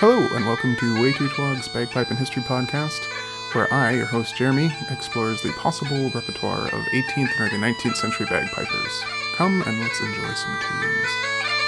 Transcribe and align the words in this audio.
Hello, 0.00 0.26
and 0.34 0.46
welcome 0.46 0.74
to 0.76 1.02
Way 1.02 1.12
Too 1.12 1.28
Twog's 1.28 1.68
Bagpipe 1.68 2.08
and 2.08 2.18
History 2.18 2.42
podcast, 2.42 3.04
where 3.54 3.70
I, 3.70 3.92
your 3.92 4.06
host 4.06 4.34
Jeremy, 4.34 4.70
explores 4.88 5.42
the 5.42 5.52
possible 5.58 6.08
repertoire 6.08 6.68
of 6.68 6.86
18th 6.94 7.38
and 7.38 7.40
early 7.40 7.58
19th 7.58 7.96
century 7.96 8.24
bagpipers. 8.24 9.02
Come 9.34 9.60
and 9.60 9.78
let's 9.78 10.00
enjoy 10.00 10.32
some 10.32 10.58
tunes. 10.58 11.59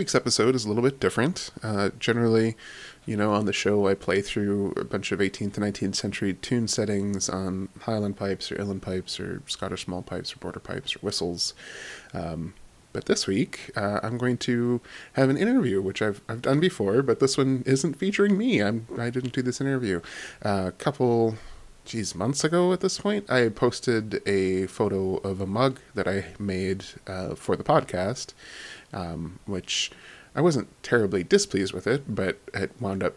Week's 0.00 0.14
episode 0.14 0.54
is 0.54 0.64
a 0.64 0.68
little 0.68 0.82
bit 0.82 0.98
different. 0.98 1.50
Uh, 1.62 1.90
generally, 1.98 2.56
you 3.04 3.18
know, 3.18 3.34
on 3.34 3.44
the 3.44 3.52
show, 3.52 3.86
I 3.86 3.92
play 3.92 4.22
through 4.22 4.72
a 4.78 4.84
bunch 4.84 5.12
of 5.12 5.18
18th 5.18 5.58
and 5.58 5.74
19th 5.74 5.94
century 5.94 6.32
tune 6.32 6.68
settings 6.68 7.28
on 7.28 7.68
Highland 7.82 8.16
pipes 8.16 8.50
or 8.50 8.56
Uilleann 8.56 8.80
pipes 8.80 9.20
or 9.20 9.42
Scottish 9.46 9.84
small 9.84 10.00
pipes 10.00 10.34
or 10.34 10.38
border 10.38 10.58
pipes 10.58 10.96
or 10.96 11.00
whistles. 11.00 11.52
Um, 12.14 12.54
but 12.94 13.04
this 13.04 13.26
week, 13.26 13.72
uh, 13.76 14.00
I'm 14.02 14.16
going 14.16 14.38
to 14.38 14.80
have 15.12 15.28
an 15.28 15.36
interview, 15.36 15.82
which 15.82 16.00
I've, 16.00 16.22
I've 16.30 16.40
done 16.40 16.60
before, 16.60 17.02
but 17.02 17.20
this 17.20 17.36
one 17.36 17.62
isn't 17.66 17.96
featuring 17.96 18.38
me. 18.38 18.62
I'm, 18.62 18.86
I 18.98 19.10
didn't 19.10 19.34
do 19.34 19.42
this 19.42 19.60
interview. 19.60 20.00
Uh, 20.42 20.64
a 20.68 20.72
couple, 20.72 21.36
geez, 21.84 22.14
months 22.14 22.42
ago 22.42 22.72
at 22.72 22.80
this 22.80 22.98
point, 22.98 23.30
I 23.30 23.50
posted 23.50 24.26
a 24.26 24.66
photo 24.66 25.16
of 25.16 25.42
a 25.42 25.46
mug 25.46 25.78
that 25.94 26.08
I 26.08 26.28
made 26.38 26.86
uh, 27.06 27.34
for 27.34 27.54
the 27.54 27.64
podcast 27.64 28.32
um, 28.92 29.38
which 29.46 29.90
I 30.34 30.40
wasn't 30.40 30.68
terribly 30.82 31.22
displeased 31.22 31.72
with 31.72 31.86
it, 31.86 32.14
but 32.14 32.38
it 32.54 32.72
wound 32.80 33.02
up 33.02 33.14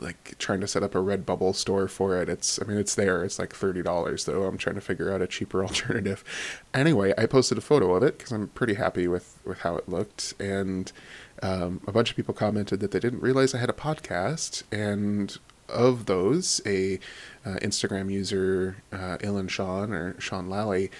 like 0.00 0.36
trying 0.38 0.60
to 0.60 0.66
set 0.66 0.82
up 0.82 0.94
a 0.94 0.98
Redbubble 0.98 1.54
store 1.54 1.88
for 1.88 2.20
it. 2.20 2.28
It's, 2.28 2.60
I 2.60 2.66
mean, 2.66 2.76
it's 2.76 2.94
there. 2.94 3.24
It's 3.24 3.38
like 3.38 3.54
thirty 3.54 3.82
dollars 3.82 4.24
though. 4.24 4.44
I'm 4.44 4.58
trying 4.58 4.74
to 4.74 4.80
figure 4.80 5.12
out 5.12 5.22
a 5.22 5.26
cheaper 5.26 5.64
alternative. 5.64 6.24
Anyway, 6.74 7.12
I 7.16 7.26
posted 7.26 7.58
a 7.58 7.62
photo 7.62 7.94
of 7.94 8.02
it 8.02 8.18
because 8.18 8.32
I'm 8.32 8.48
pretty 8.48 8.74
happy 8.74 9.08
with 9.08 9.38
with 9.44 9.60
how 9.60 9.76
it 9.76 9.88
looked, 9.88 10.34
and 10.40 10.90
um, 11.42 11.80
a 11.86 11.92
bunch 11.92 12.10
of 12.10 12.16
people 12.16 12.34
commented 12.34 12.80
that 12.80 12.90
they 12.90 13.00
didn't 13.00 13.20
realize 13.20 13.54
I 13.54 13.58
had 13.58 13.70
a 13.70 13.74
podcast, 13.74 14.64
and 14.72 15.36
of 15.68 16.06
those, 16.06 16.60
a 16.64 16.98
uh, 17.44 17.56
Instagram 17.62 18.10
user, 18.10 18.76
uh, 18.92 19.18
Ilan 19.18 19.48
Sean 19.48 19.92
or 19.92 20.18
Sean 20.20 20.48
Lally, 20.48 20.90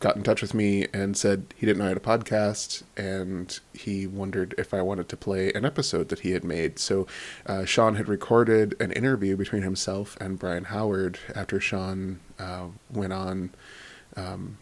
got 0.00 0.16
in 0.16 0.22
touch 0.22 0.42
with 0.42 0.54
me 0.54 0.86
and 0.92 1.16
said 1.16 1.52
he 1.56 1.66
didn't 1.66 1.78
know 1.78 1.86
I 1.86 1.88
had 1.88 1.96
a 1.96 2.00
podcast 2.00 2.84
and 2.96 3.58
he 3.74 4.06
wondered 4.06 4.54
if 4.56 4.72
I 4.72 4.80
wanted 4.80 5.08
to 5.08 5.16
play 5.16 5.52
an 5.52 5.64
episode 5.64 6.08
that 6.10 6.20
he 6.20 6.32
had 6.32 6.44
made. 6.44 6.78
So 6.78 7.06
uh, 7.46 7.64
Sean 7.64 7.96
had 7.96 8.08
recorded 8.08 8.76
an 8.80 8.92
interview 8.92 9.36
between 9.36 9.62
himself 9.62 10.16
and 10.20 10.38
Brian 10.38 10.64
Howard 10.64 11.18
after 11.34 11.58
Sean 11.58 12.20
uh, 12.38 12.66
went 12.90 13.12
on 13.12 13.50
um, 14.16 14.58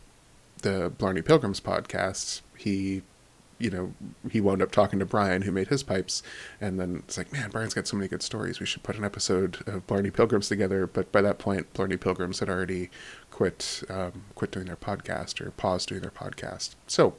the 0.63 0.91
Blarney 0.97 1.23
Pilgrims 1.23 1.61
podcast. 1.61 2.41
He 2.57 3.03
you 3.59 3.71
know, 3.71 3.95
he 4.31 4.41
wound 4.41 4.61
up 4.61 4.71
talking 4.71 4.99
to 4.99 5.07
Brian, 5.07 5.43
who 5.43 5.51
made 5.51 5.69
his 5.69 5.83
pipes, 5.83 6.23
and 6.61 6.79
then 6.79 7.03
it's 7.07 7.17
like, 7.17 7.33
man, 7.33 7.51
Brian's 7.51 7.75
got 7.75 7.87
so 7.87 7.97
many 7.97 8.09
good 8.09 8.23
stories. 8.23 8.61
We 8.61 8.67
should 8.67 8.83
put 8.83 8.97
an 8.97 9.05
episode 9.05 9.67
of 9.67 9.87
Blarney 9.87 10.11
Pilgrims 10.11 10.49
together. 10.49 10.87
But 10.87 11.11
by 11.11 11.23
that 11.23 11.39
point, 11.39 11.73
Blarney 11.73 11.97
Pilgrims 11.97 12.41
had 12.41 12.51
already 12.51 12.91
quit 13.37 13.83
um, 13.91 14.23
quit 14.35 14.51
doing 14.51 14.65
their 14.65 14.77
podcast 14.77 15.43
or 15.43 15.51
pause 15.51 15.85
doing 15.85 16.01
their 16.01 16.11
podcast. 16.11 16.75
So 16.87 17.17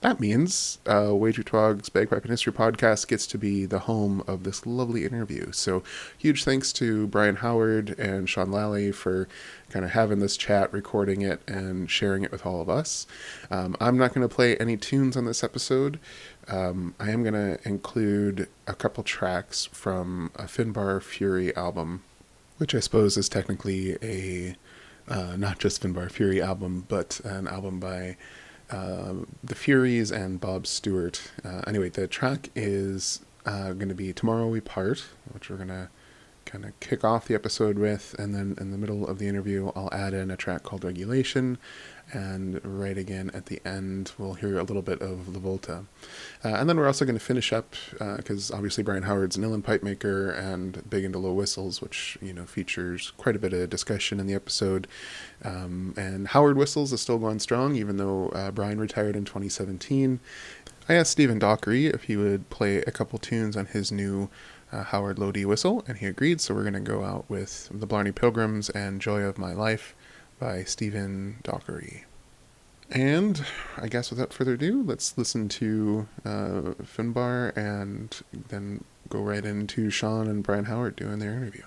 that 0.00 0.18
means 0.18 0.78
uh, 0.84 1.10
Too 1.10 1.44
Twog's 1.44 1.88
Bagpipe 1.88 2.22
and 2.22 2.30
History 2.32 2.52
podcast 2.52 3.06
gets 3.06 3.24
to 3.28 3.38
be 3.38 3.66
the 3.66 3.78
home 3.80 4.24
of 4.26 4.42
this 4.42 4.66
lovely 4.66 5.04
interview. 5.04 5.52
So 5.52 5.84
huge 6.18 6.42
thanks 6.42 6.72
to 6.72 7.06
Brian 7.06 7.36
Howard 7.36 7.96
and 8.00 8.28
Sean 8.28 8.50
Lally 8.50 8.90
for 8.90 9.28
kind 9.68 9.84
of 9.84 9.92
having 9.92 10.18
this 10.18 10.36
chat, 10.36 10.72
recording 10.72 11.22
it, 11.22 11.40
and 11.46 11.88
sharing 11.88 12.24
it 12.24 12.32
with 12.32 12.44
all 12.44 12.60
of 12.60 12.68
us. 12.68 13.06
Um, 13.48 13.76
I'm 13.80 13.96
not 13.96 14.12
going 14.12 14.28
to 14.28 14.34
play 14.34 14.56
any 14.56 14.76
tunes 14.76 15.16
on 15.16 15.24
this 15.24 15.44
episode. 15.44 16.00
Um, 16.48 16.96
I 16.98 17.10
am 17.10 17.22
going 17.22 17.34
to 17.34 17.60
include 17.62 18.48
a 18.66 18.74
couple 18.74 19.04
tracks 19.04 19.66
from 19.66 20.32
a 20.34 20.44
Finbar 20.44 21.00
Furey 21.00 21.56
album, 21.56 22.02
which 22.58 22.74
I 22.74 22.80
suppose 22.80 23.16
is 23.16 23.28
technically 23.28 23.96
a 24.02 24.56
uh, 25.10 25.36
not 25.36 25.58
just 25.58 25.82
Finbar 25.82 26.10
Furey 26.10 26.40
album, 26.42 26.86
but 26.88 27.20
an 27.24 27.48
album 27.48 27.80
by 27.80 28.16
uh, 28.70 29.14
the 29.42 29.54
Fureys 29.54 30.12
and 30.12 30.40
Bob 30.40 30.66
Stewart. 30.66 31.30
Uh, 31.44 31.62
anyway, 31.66 31.88
the 31.88 32.06
track 32.06 32.50
is 32.54 33.20
uh, 33.44 33.72
going 33.72 33.88
to 33.88 33.94
be 33.94 34.12
Tomorrow 34.12 34.48
We 34.48 34.60
Part, 34.60 35.06
which 35.32 35.50
we're 35.50 35.56
going 35.56 35.68
to 35.68 35.88
kind 36.44 36.64
of 36.64 36.78
kick 36.80 37.04
off 37.04 37.26
the 37.26 37.34
episode 37.34 37.78
with. 37.78 38.14
And 38.18 38.34
then 38.34 38.56
in 38.60 38.70
the 38.70 38.78
middle 38.78 39.06
of 39.06 39.18
the 39.18 39.28
interview, 39.28 39.70
I'll 39.74 39.92
add 39.92 40.14
in 40.14 40.30
a 40.30 40.36
track 40.36 40.62
called 40.62 40.84
Regulation. 40.84 41.58
And 42.12 42.60
right 42.64 42.98
again 42.98 43.30
at 43.34 43.46
the 43.46 43.60
end, 43.64 44.12
we'll 44.18 44.34
hear 44.34 44.58
a 44.58 44.62
little 44.62 44.82
bit 44.82 45.00
of 45.00 45.28
La 45.28 45.38
Volta. 45.38 45.84
Uh, 46.44 46.48
and 46.48 46.68
then 46.68 46.76
we're 46.76 46.86
also 46.86 47.04
going 47.04 47.18
to 47.18 47.24
finish 47.24 47.52
up, 47.52 47.74
because 48.16 48.50
uh, 48.50 48.56
obviously 48.56 48.82
Brian 48.82 49.04
Howard's 49.04 49.36
an 49.36 49.44
Uilleann 49.44 49.62
pipe 49.62 49.82
maker 49.82 50.30
and 50.30 50.88
big 50.88 51.04
into 51.04 51.18
low 51.18 51.32
whistles, 51.32 51.80
which, 51.80 52.18
you 52.20 52.32
know, 52.32 52.44
features 52.44 53.12
quite 53.16 53.36
a 53.36 53.38
bit 53.38 53.52
of 53.52 53.70
discussion 53.70 54.18
in 54.18 54.26
the 54.26 54.34
episode. 54.34 54.88
Um, 55.44 55.94
and 55.96 56.28
Howard 56.28 56.56
Whistles 56.56 56.92
is 56.92 57.00
still 57.00 57.18
going 57.18 57.38
strong, 57.38 57.76
even 57.76 57.96
though 57.96 58.28
uh, 58.30 58.50
Brian 58.50 58.80
retired 58.80 59.16
in 59.16 59.24
2017. 59.24 60.20
I 60.88 60.94
asked 60.94 61.12
Stephen 61.12 61.38
Dockery 61.38 61.86
if 61.86 62.04
he 62.04 62.16
would 62.16 62.50
play 62.50 62.78
a 62.78 62.90
couple 62.90 63.18
tunes 63.18 63.56
on 63.56 63.66
his 63.66 63.92
new 63.92 64.28
uh, 64.72 64.84
Howard 64.84 65.18
Lodi 65.18 65.44
whistle, 65.44 65.84
and 65.86 65.98
he 65.98 66.06
agreed. 66.06 66.40
So 66.40 66.54
we're 66.54 66.62
going 66.62 66.74
to 66.74 66.80
go 66.80 67.04
out 67.04 67.26
with 67.28 67.68
the 67.72 67.86
Blarney 67.86 68.12
Pilgrims 68.12 68.70
and 68.70 69.00
Joy 69.00 69.20
of 69.20 69.38
My 69.38 69.52
Life 69.52 69.94
by 70.40 70.64
Stephen 70.64 71.36
Dockery. 71.44 72.06
And 72.90 73.44
I 73.76 73.86
guess 73.86 74.10
without 74.10 74.32
further 74.32 74.54
ado, 74.54 74.82
let's 74.82 75.16
listen 75.16 75.48
to 75.50 76.08
uh, 76.24 76.74
Finbar 76.82 77.56
and 77.56 78.20
then 78.48 78.82
go 79.08 79.20
right 79.20 79.44
into 79.44 79.90
Sean 79.90 80.26
and 80.26 80.42
Brian 80.42 80.64
Howard 80.64 80.96
doing 80.96 81.20
their 81.20 81.34
interview. 81.34 81.62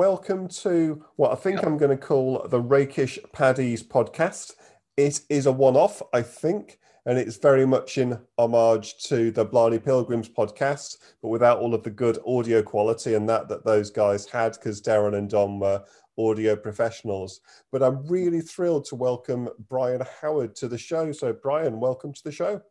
Welcome 0.00 0.48
to 0.48 1.04
what 1.16 1.30
I 1.30 1.34
think 1.34 1.62
I'm 1.62 1.76
going 1.76 1.90
to 1.90 2.06
call 2.06 2.48
the 2.48 2.58
Rakish 2.58 3.18
Paddies 3.34 3.82
podcast. 3.82 4.54
It 4.96 5.20
is 5.28 5.44
a 5.44 5.52
one 5.52 5.76
off, 5.76 6.00
I 6.14 6.22
think, 6.22 6.78
and 7.04 7.18
it's 7.18 7.36
very 7.36 7.66
much 7.66 7.98
in 7.98 8.18
homage 8.38 8.96
to 9.08 9.30
the 9.30 9.44
Blarney 9.44 9.78
Pilgrims 9.78 10.30
podcast, 10.30 10.96
but 11.20 11.28
without 11.28 11.58
all 11.58 11.74
of 11.74 11.82
the 11.82 11.90
good 11.90 12.18
audio 12.26 12.62
quality 12.62 13.12
and 13.12 13.28
that 13.28 13.46
that 13.50 13.66
those 13.66 13.90
guys 13.90 14.24
had 14.24 14.52
because 14.52 14.80
Darren 14.80 15.18
and 15.18 15.28
Dom 15.28 15.60
were 15.60 15.84
audio 16.16 16.56
professionals. 16.56 17.42
But 17.70 17.82
I'm 17.82 18.06
really 18.06 18.40
thrilled 18.40 18.86
to 18.86 18.94
welcome 18.94 19.50
Brian 19.68 20.02
Howard 20.22 20.56
to 20.56 20.68
the 20.68 20.78
show. 20.78 21.12
So, 21.12 21.34
Brian, 21.34 21.78
welcome 21.78 22.14
to 22.14 22.24
the 22.24 22.32
show. 22.32 22.62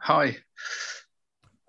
Hi. 0.00 0.38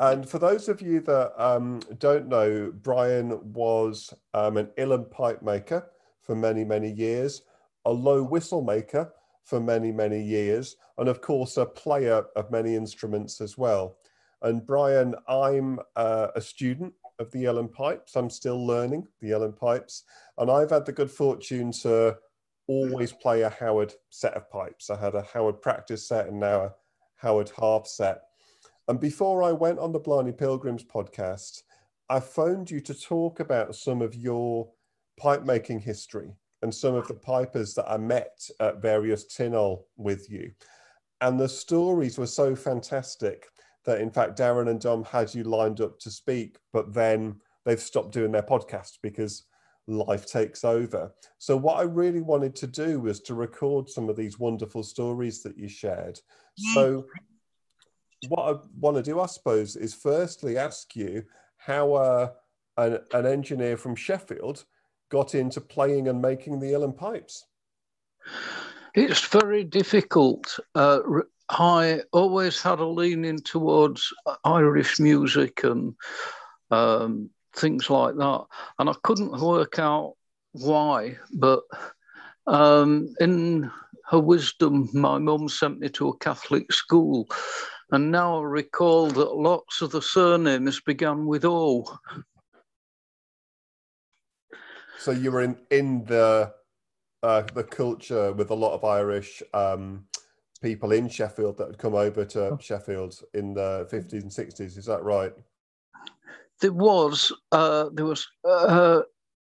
And 0.04 0.28
for 0.28 0.38
those 0.38 0.68
of 0.68 0.82
you 0.82 1.00
that 1.00 1.32
um, 1.42 1.80
don't 1.98 2.28
know, 2.28 2.74
Brian 2.82 3.54
was 3.54 4.14
um, 4.34 4.58
an 4.58 4.68
uilleann 4.78 5.10
pipe 5.10 5.42
maker 5.42 5.90
for 6.22 6.36
many, 6.36 6.66
many 6.66 6.92
years, 6.92 7.44
a 7.86 7.92
low 7.92 8.22
whistle 8.22 8.62
maker 8.62 9.14
for 9.46 9.62
many, 9.62 9.94
many 9.94 10.22
years, 10.22 10.76
and 10.98 11.08
of 11.08 11.22
course, 11.22 11.56
a 11.56 11.66
player 11.66 12.26
of 12.36 12.52
many 12.52 12.76
instruments 12.76 13.40
as 13.40 13.58
well. 13.58 13.96
And 14.42 14.66
Brian, 14.66 15.16
I'm 15.30 15.80
uh, 15.96 16.28
a 16.36 16.42
student 16.42 16.94
of 17.18 17.32
the 17.32 17.46
uilleann 17.46 17.72
pipes. 17.72 18.18
I'm 18.18 18.30
still 18.30 18.68
learning 18.68 19.08
the 19.22 19.30
uilleann 19.30 19.56
pipes, 19.56 20.04
and 20.38 20.52
I've 20.52 20.72
had 20.72 20.86
the 20.86 20.92
good 20.92 21.12
fortune 21.12 21.72
to 21.84 22.18
always 22.68 23.14
play 23.14 23.44
a 23.44 23.50
Howard 23.50 23.94
set 24.10 24.34
of 24.34 24.52
pipes. 24.52 24.90
I 24.90 24.98
had 24.98 25.16
a 25.16 25.26
Howard 25.34 25.62
practice 25.62 26.06
set 26.06 26.28
and 26.28 26.42
now 26.42 26.62
a 26.62 26.72
Howard 27.16 27.54
half 27.58 27.88
set. 27.88 28.24
And 28.88 29.00
before 29.00 29.44
I 29.44 29.52
went 29.52 29.80
on 29.80 29.92
the 29.92 30.00
Blarney 30.00 30.34
Pilgrims 30.34 30.84
podcast, 30.84 31.62
I 32.10 32.20
phoned 32.20 32.70
you 32.70 32.82
to 32.82 32.94
talk 32.94 33.40
about 33.40 33.76
some 33.76 34.02
of 34.02 34.14
your 34.14 34.70
pipe 35.18 35.44
making 35.44 35.80
history 35.80 36.36
and 36.62 36.74
some 36.74 36.96
of 36.96 37.08
the 37.08 37.14
pipers 37.14 37.74
that 37.76 37.90
I 37.90 37.98
met 37.98 38.50
at 38.60 38.82
various 38.82 39.26
Tionól 39.26 39.84
with 39.96 40.30
you. 40.30 40.52
And 41.22 41.40
the 41.40 41.48
stories 41.48 42.18
were 42.18 42.28
so 42.28 42.56
fantastic 42.56 43.48
that, 43.86 44.02
in 44.02 44.12
fact, 44.12 44.38
Darren 44.38 44.70
and 44.70 44.80
Dom 44.80 45.04
had 45.04 45.34
you 45.34 45.44
lined 45.44 45.82
up 45.82 46.00
to 46.00 46.12
speak, 46.12 46.58
but 46.72 46.94
then 46.94 47.40
they've 47.66 47.80
stopped 47.80 48.12
doing 48.12 48.32
their 48.32 48.44
podcast 48.44 49.00
because 49.02 49.44
life 49.88 50.26
takes 50.26 50.64
over. 50.64 51.14
So, 51.38 51.56
what 51.58 51.78
I 51.78 51.84
really 51.84 52.22
wanted 52.22 52.56
to 52.58 52.68
do 52.68 53.00
was 53.00 53.20
to 53.22 53.34
record 53.34 53.90
some 53.90 54.10
of 54.10 54.16
these 54.16 54.40
wonderful 54.40 54.84
stories 54.84 55.44
that 55.44 55.58
you 55.58 55.68
shared. 55.68 56.20
So, 56.74 57.06
what 58.28 58.56
I 58.56 58.60
want 58.80 58.98
to 58.98 59.04
do, 59.04 59.20
I 59.20 59.26
suppose, 59.26 59.76
is 59.76 59.94
firstly 59.94 60.58
ask 60.58 60.96
you 60.96 61.24
how 61.58 61.94
uh, 61.94 62.30
an, 62.78 63.00
an 63.14 63.26
engineer 63.26 63.78
from 63.78 63.96
Sheffield 63.96 64.66
got 65.10 65.36
into 65.36 65.62
playing 65.62 66.08
and 66.08 66.22
making 66.22 66.60
the 66.60 66.68
uilleann 66.68 66.98
pipes. 66.98 67.46
It's 68.96 69.26
very 69.28 69.64
difficult. 69.64 70.60
Uh, 70.76 71.00
I 71.50 72.02
always 72.12 72.62
had 72.62 72.80
a 72.80 72.86
leaning 72.86 73.40
towards 73.40 74.14
Irish 74.44 75.00
music 75.00 75.64
and 75.64 75.96
um, 76.72 77.30
things 77.56 77.90
like 77.90 78.16
that, 78.16 78.46
and 78.80 78.90
I 78.90 78.94
couldn't 79.04 79.40
work 79.40 79.80
out 79.80 80.14
why. 80.54 81.18
But 81.34 81.62
um, 82.48 83.14
in 83.20 83.70
her 84.10 84.20
wisdom, 84.20 84.90
my 84.94 85.18
mum 85.18 85.50
sent 85.50 85.80
me 85.80 85.90
to 85.90 86.10
a 86.10 86.18
Catholic 86.18 86.72
school, 86.72 87.28
and 87.94 88.12
now 88.12 88.40
I 88.40 88.44
recall 88.44 89.08
that 89.12 89.36
lots 89.36 89.84
of 89.84 89.92
the 89.92 90.02
surnames 90.02 90.82
began 90.82 91.28
with 91.28 91.46
O. 91.46 91.86
So 94.98 95.12
you 95.12 95.32
were 95.32 95.42
in 95.42 95.58
in 95.70 96.04
the 96.06 96.52
uh, 97.22 97.44
the 97.54 97.64
culture 97.64 98.34
with 98.34 98.50
a 98.50 98.56
lot 98.56 98.74
of 98.74 98.84
Irish 98.84 99.44
um, 99.54 100.06
people 100.62 100.92
in 100.92 101.08
Sheffield 101.08 101.58
that 101.58 101.68
had 101.68 101.78
come 101.78 101.94
over 101.94 102.26
to 102.26 102.58
Sheffield 102.60 103.20
in 103.36 103.54
the 103.54 103.88
fifties 103.92 104.24
and 104.24 104.34
sixties. 104.34 104.76
Is 104.76 104.86
that 104.86 105.04
right? 105.04 105.34
There 106.62 106.74
was 106.74 107.32
uh, 107.52 107.90
there 107.94 108.06
was 108.06 108.28
uh, 108.44 109.02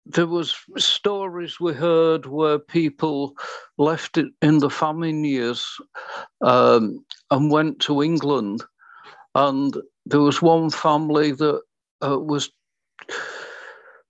there 0.07 0.27
was 0.27 0.55
stories 0.77 1.59
we 1.59 1.73
heard 1.73 2.27
where 2.27 2.59
people 2.59 3.35
left 3.79 4.19
it 4.19 4.27
in 4.43 4.59
the 4.59 4.71
famine 4.71 5.25
years 5.25 5.67
um, 6.43 7.05
and 7.31 7.51
went 7.51 7.81
to 7.81 8.03
England, 8.03 8.63
and 9.35 9.77
there 10.07 10.21
was 10.21 10.43
one 10.43 10.71
family 10.71 11.33
that 11.33 11.61
uh, 12.07 12.19
was 12.19 12.51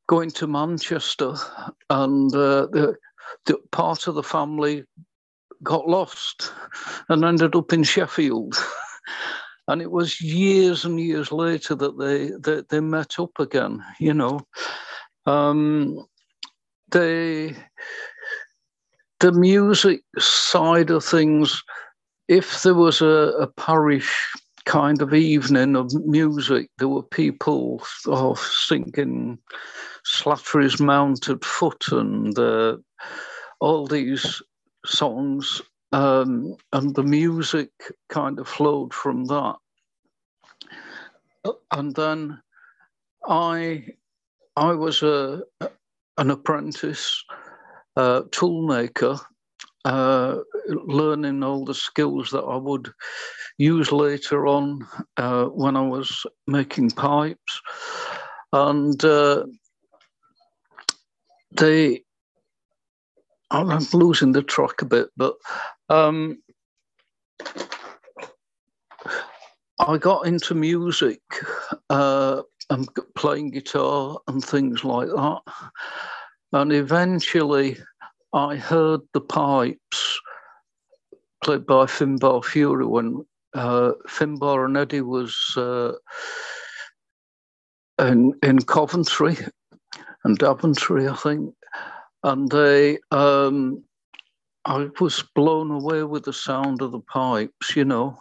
going 0.08 0.30
to 0.30 0.46
Manchester, 0.46 1.34
and 1.90 2.34
uh, 2.34 2.66
the, 2.72 2.96
the 3.46 3.58
part 3.70 4.06
of 4.06 4.16
the 4.16 4.22
family 4.22 4.84
got 5.62 5.88
lost 5.88 6.52
and 7.08 7.24
ended 7.24 7.54
up 7.54 7.72
in 7.72 7.84
Sheffield. 7.84 8.56
and 9.68 9.80
it 9.80 9.90
was 9.90 10.20
years 10.20 10.84
and 10.84 11.00
years 11.00 11.32
later 11.32 11.74
that 11.74 11.98
they 11.98 12.26
that 12.42 12.68
they 12.68 12.80
met 12.80 13.18
up 13.18 13.38
again. 13.38 13.82
You 13.98 14.14
know, 14.14 14.40
um, 15.26 16.06
the 16.90 17.54
the 19.20 19.32
music 19.32 20.02
side 20.18 20.90
of 20.90 21.04
things, 21.04 21.62
if 22.28 22.62
there 22.62 22.74
was 22.74 23.00
a, 23.00 23.32
a 23.40 23.46
parish 23.46 24.12
kind 24.66 25.00
of 25.02 25.14
evening 25.14 25.76
of 25.76 25.92
music, 26.06 26.68
there 26.78 26.88
were 26.88 27.02
people 27.02 27.82
oh, 28.06 28.34
singing 28.34 29.38
Slattery's 30.04 30.80
Mounted 30.80 31.44
Foot 31.44 31.84
and 31.90 32.38
uh, 32.38 32.76
all 33.60 33.86
these 33.86 34.42
songs, 34.84 35.62
um, 35.92 36.56
and 36.72 36.94
the 36.94 37.02
music 37.02 37.70
kind 38.08 38.38
of 38.38 38.48
flowed 38.48 38.92
from 38.92 39.24
that. 39.26 39.56
And 41.72 41.94
then 41.94 42.40
I 43.26 43.86
I 44.56 44.72
was 44.72 45.02
a, 45.02 45.42
an 46.18 46.30
apprentice 46.30 47.24
uh, 47.96 48.22
toolmaker, 48.30 49.20
uh, 49.84 50.38
learning 50.68 51.42
all 51.42 51.64
the 51.64 51.74
skills 51.74 52.30
that 52.30 52.42
I 52.42 52.56
would 52.56 52.92
use 53.58 53.92
later 53.92 54.46
on 54.46 54.86
uh, 55.16 55.46
when 55.46 55.76
I 55.76 55.82
was 55.82 56.24
making 56.46 56.92
pipes. 56.92 57.60
And 58.52 59.04
uh, 59.04 59.44
they, 61.52 62.02
I'm 63.50 63.86
losing 63.92 64.32
the 64.32 64.42
track 64.42 64.82
a 64.82 64.86
bit, 64.86 65.08
but 65.16 65.34
um, 65.88 66.38
I 69.80 69.98
got 69.98 70.26
into 70.26 70.54
music 70.54 71.20
uh, 71.90 72.42
and 72.70 72.88
playing 73.14 73.50
guitar 73.50 74.18
and 74.28 74.44
things 74.44 74.84
like 74.84 75.08
that. 75.08 75.40
And 76.52 76.72
eventually 76.72 77.78
I 78.32 78.56
heard 78.56 79.00
the 79.12 79.20
pipes 79.20 80.20
played 81.42 81.66
by 81.66 81.84
Finbar 81.84 82.42
Furey 82.42 82.88
when 82.88 83.24
uh, 83.54 83.92
Finbar 84.08 84.64
and 84.64 84.76
Eddie 84.76 85.02
was 85.02 85.36
uh, 85.56 85.92
in, 87.98 88.32
in 88.42 88.58
Coventry 88.60 89.36
and 90.24 90.38
Daventry, 90.38 91.08
I 91.08 91.14
think. 91.14 91.54
And 92.22 92.50
they, 92.50 92.98
um, 93.10 93.84
I 94.64 94.88
was 95.00 95.22
blown 95.34 95.70
away 95.70 96.04
with 96.04 96.24
the 96.24 96.32
sound 96.32 96.80
of 96.80 96.92
the 96.92 97.00
pipes, 97.00 97.76
you 97.76 97.84
know. 97.84 98.18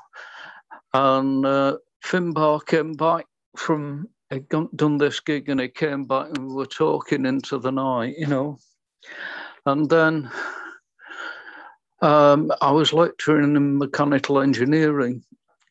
And 0.94 1.46
uh, 1.46 1.78
Finbar 2.06 2.66
came 2.66 2.94
back 2.94 3.26
from 3.56 4.10
I'd 4.34 4.50
done 4.50 4.98
this 4.98 5.20
gig 5.20 5.48
and 5.48 5.60
he 5.60 5.68
came 5.68 6.06
back 6.06 6.30
and 6.36 6.48
we 6.48 6.56
were 6.56 6.66
talking 6.66 7.28
into 7.28 7.60
the 7.60 7.72
night, 7.72 8.16
you 8.18 8.25
know. 8.25 8.58
And 9.68 9.88
then 9.88 10.32
um, 12.02 12.52
I 12.60 12.72
was 12.72 12.94
lecturing 12.94 13.56
in 13.56 13.78
mechanical 13.78 14.40
engineering, 14.40 15.24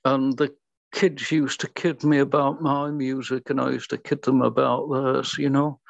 and 0.04 0.36
the 0.38 0.54
kids 0.92 1.32
used 1.32 1.60
to 1.62 1.68
kid 1.70 2.04
me 2.04 2.18
about 2.18 2.62
my 2.62 2.88
music, 2.92 3.50
and 3.50 3.60
I 3.60 3.70
used 3.70 3.90
to 3.90 3.98
kid 3.98 4.22
them 4.22 4.42
about 4.42 4.88
theirs, 4.92 5.36
you 5.36 5.50
know. 5.50 5.80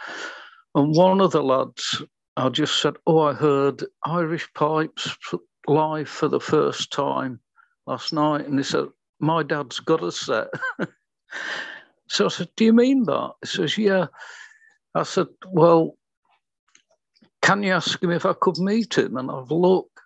And 0.75 0.97
one 0.97 1.21
of 1.21 1.33
the 1.33 1.43
lads, 1.43 2.03
I 2.39 2.49
just 2.49 2.81
said, 2.81 2.95
Oh, 3.07 3.21
I 3.21 3.35
heard 3.35 3.85
Irish 4.07 4.49
pipes 4.55 5.15
live 5.67 6.09
for 6.09 6.29
the 6.29 6.41
first 6.41 6.91
time 6.91 7.39
last 7.87 8.15
night. 8.15 8.47
And 8.47 8.59
he 8.59 8.65
said, 8.65 8.87
My 9.21 9.43
dad's 9.43 9.79
got 9.79 10.03
a 10.03 10.11
set. 10.11 10.49
So 12.13 12.27
I 12.27 12.29
said, 12.29 12.49
Do 12.57 12.67
you 12.67 12.75
mean 12.75 13.05
that? 13.05 13.33
He 13.41 13.47
says, 13.47 13.79
Yeah. 13.79 14.07
I 14.95 15.03
said, 15.03 15.29
Well, 15.49 15.97
can 17.41 17.63
you 17.63 17.73
ask 17.73 18.03
him 18.03 18.11
if 18.11 18.27
I 18.27 18.35
could 18.35 18.59
meet 18.59 18.99
him? 18.99 19.17
And 19.17 19.31
I've 19.31 19.51
looked. 19.51 19.99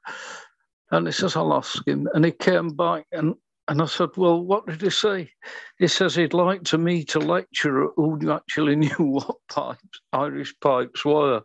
And 0.93 1.09
he 1.09 1.13
says, 1.13 1.35
I'll 1.35 1.53
ask 1.53 1.87
him. 1.87 2.09
And 2.15 2.25
he 2.25 2.31
came 2.31 2.69
back 2.69 3.07
and 3.11 3.35
and 3.67 3.83
I 3.83 3.87
said, 3.87 4.11
Well, 4.17 4.41
what 4.41 4.69
did 4.69 4.83
he 4.83 4.91
say? 4.91 5.33
He 5.81 5.89
says 5.89 6.15
he'd 6.15 6.33
like 6.33 6.63
to 6.65 6.79
meet 6.79 7.17
a 7.17 7.19
lecturer 7.19 7.89
who 7.97 8.31
actually 8.31 8.77
knew 8.77 8.91
what 8.99 9.37
pipes, 9.51 10.01
Irish 10.13 10.55
pipes 10.61 11.05
were. 11.05 11.43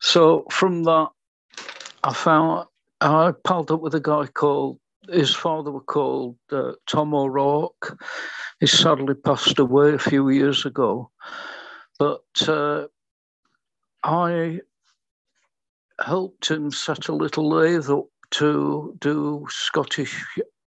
So 0.00 0.46
from 0.50 0.84
that, 0.84 1.08
I 2.02 2.14
found 2.14 2.66
I 3.02 3.34
palled 3.44 3.70
up 3.70 3.82
with 3.82 3.94
a 3.94 4.00
guy 4.00 4.26
called, 4.28 4.78
his 5.10 5.34
father 5.34 5.70
was 5.70 5.84
called 5.86 6.36
uh, 6.50 6.72
Tom 6.86 7.14
O'Rourke. 7.14 7.98
He 8.60 8.66
sadly 8.66 9.14
passed 9.14 9.58
away 9.58 9.94
a 9.94 9.98
few 9.98 10.28
years 10.28 10.64
ago. 10.64 11.10
But 11.98 12.48
uh, 12.48 12.86
I 14.02 14.60
helped 16.04 16.50
him 16.50 16.70
set 16.70 17.08
a 17.08 17.14
little 17.14 17.48
lathe 17.48 17.90
up 17.90 18.06
to 18.32 18.96
do 19.00 19.46
Scottish 19.48 20.24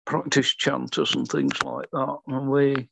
practice 0.04 0.54
chanters 0.54 1.14
and 1.14 1.26
things 1.28 1.62
like 1.62 1.90
that. 1.92 2.18
And 2.28 2.48
we 2.48 2.88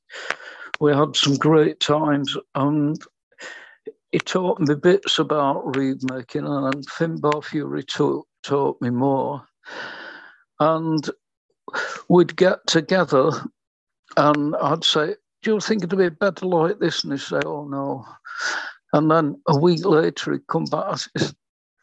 we 0.81 0.93
had 0.93 1.17
some 1.17 1.37
great 1.37 1.81
times. 1.81 2.37
And 2.55 3.01
he 4.13 4.19
taught 4.19 4.61
me 4.61 4.75
bits 4.75 5.19
about 5.19 5.77
reed 5.77 5.99
making, 6.11 6.47
and 6.47 6.87
Finbar 6.89 7.43
Furey 7.43 7.87
taught, 7.87 8.27
taught 8.43 8.81
me 8.81 8.91
more. 8.91 9.45
And 10.61 11.09
we'd 12.09 12.37
get 12.37 12.67
together, 12.67 13.31
and 14.17 14.57
I'd 14.57 14.85
say, 14.85 15.15
Do 15.43 15.55
you 15.55 15.61
think 15.61 15.85
it'd 15.85 15.99
be 15.99 16.09
better 16.09 16.47
like 16.47 16.79
this? 16.79 17.05
And 17.05 17.13
he'd 17.13 17.21
say, 17.21 17.41
Oh, 17.45 17.67
no. 17.67 18.07
And 18.93 19.11
then 19.11 19.41
a 19.49 19.59
week 19.59 19.85
later, 19.85 20.33
he'd 20.33 20.47
come 20.47 20.67
back 20.67 21.01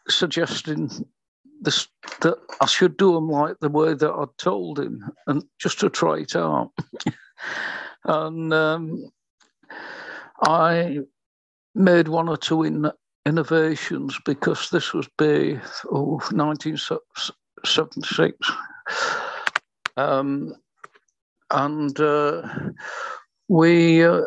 suggesting 0.08 0.90
this, 1.62 1.88
that 2.22 2.38
I 2.60 2.66
should 2.66 2.98
do 2.98 3.14
them 3.14 3.30
like 3.30 3.60
the 3.60 3.70
way 3.70 3.94
that 3.94 4.12
I'd 4.12 4.38
told 4.38 4.80
him, 4.80 5.12
and 5.28 5.44
just 5.60 5.80
to 5.80 5.90
try 5.90 6.20
it 6.20 6.36
out. 6.36 6.72
and 8.06 8.54
um, 8.54 9.12
I 10.42 11.00
made 11.76 12.08
one 12.08 12.30
or 12.30 12.38
two 12.38 12.64
in, 12.64 12.92
innovations 13.26 14.18
because 14.26 14.70
this 14.70 14.94
was 14.94 15.08
be 15.18 15.60
oh, 15.92 16.20
1976. 16.32 18.52
Um, 19.98 20.54
and 21.50 22.00
uh, 22.00 22.48
we, 23.48 24.04
uh, 24.04 24.22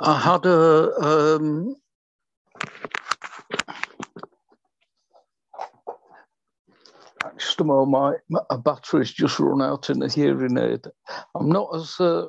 I 0.00 0.18
had 0.18 0.46
a, 0.46 0.92
um, 1.00 1.76
just 7.38 7.60
a 7.60 7.64
moment, 7.64 8.20
my, 8.28 8.40
my 8.50 8.56
battery's 8.58 9.12
just 9.12 9.38
run 9.38 9.62
out 9.62 9.90
in 9.90 9.98
the 9.98 10.08
hearing 10.08 10.58
aid. 10.58 10.86
I'm 11.34 11.48
not 11.48 11.74
as 11.74 11.98
uh, 11.98 12.26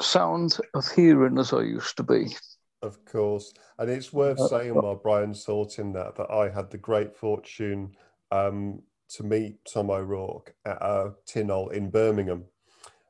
sound 0.00 0.58
of 0.74 0.90
hearing 0.92 1.38
as 1.38 1.52
I 1.52 1.62
used 1.62 1.96
to 1.98 2.02
be. 2.02 2.36
Of 2.82 3.04
course. 3.04 3.52
And 3.78 3.90
it's 3.90 4.12
worth 4.12 4.40
uh, 4.40 4.48
saying 4.48 4.74
while 4.74 4.96
Brian's 4.96 5.44
sorting 5.44 5.92
that, 5.92 6.16
that 6.16 6.30
I 6.30 6.48
had 6.48 6.70
the 6.70 6.78
great 6.78 7.14
fortune 7.14 7.94
um, 8.30 8.82
to 9.16 9.24
meet 9.24 9.64
Tom 9.64 9.90
O'Rourke 9.90 10.54
at 10.64 10.78
a 10.80 11.12
Tionól 11.26 11.72
in 11.72 11.90
Birmingham. 11.90 12.44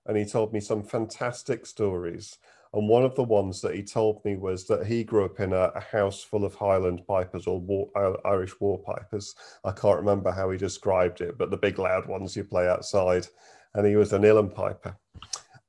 And 0.06 0.16
he 0.16 0.24
told 0.24 0.52
me 0.52 0.60
some 0.60 0.82
fantastic 0.82 1.66
stories 1.66 2.38
and 2.74 2.88
one 2.88 3.04
of 3.04 3.14
the 3.14 3.22
ones 3.22 3.60
that 3.60 3.74
he 3.74 3.82
told 3.82 4.24
me 4.24 4.36
was 4.36 4.66
that 4.66 4.86
he 4.86 5.04
grew 5.04 5.26
up 5.26 5.40
in 5.40 5.52
a, 5.52 5.70
a 5.74 5.80
house 5.80 6.22
full 6.22 6.44
of 6.44 6.54
Highland 6.54 7.06
pipers 7.06 7.46
or 7.46 7.60
war, 7.60 7.90
uh, 7.94 8.14
Irish 8.26 8.58
war 8.60 8.78
pipers. 8.78 9.34
I 9.62 9.72
can't 9.72 9.98
remember 9.98 10.30
how 10.30 10.50
he 10.50 10.56
described 10.56 11.20
it, 11.20 11.36
but 11.36 11.50
the 11.50 11.58
big 11.58 11.78
loud 11.78 12.06
ones 12.06 12.34
you 12.34 12.44
play 12.44 12.66
outside. 12.66 13.26
And 13.74 13.86
he 13.86 13.96
was 13.96 14.14
an 14.14 14.22
uilleann 14.22 14.54
piper. 14.54 14.96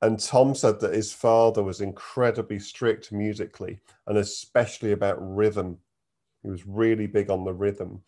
And 0.00 0.18
Tom 0.18 0.54
said 0.54 0.80
that 0.80 0.94
his 0.94 1.12
father 1.12 1.62
was 1.62 1.80
incredibly 1.80 2.58
strict 2.58 3.12
musically 3.12 3.80
and 4.06 4.18
especially 4.18 4.92
about 4.92 5.16
rhythm. 5.20 5.78
He 6.42 6.50
was 6.50 6.66
really 6.66 7.06
big 7.06 7.30
on 7.30 7.44
the 7.44 7.54
rhythm. 7.54 8.02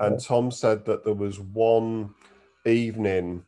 And 0.00 0.22
Tom 0.22 0.50
said 0.50 0.84
that 0.84 1.04
there 1.04 1.14
was 1.14 1.40
one 1.40 2.14
evening 2.66 3.44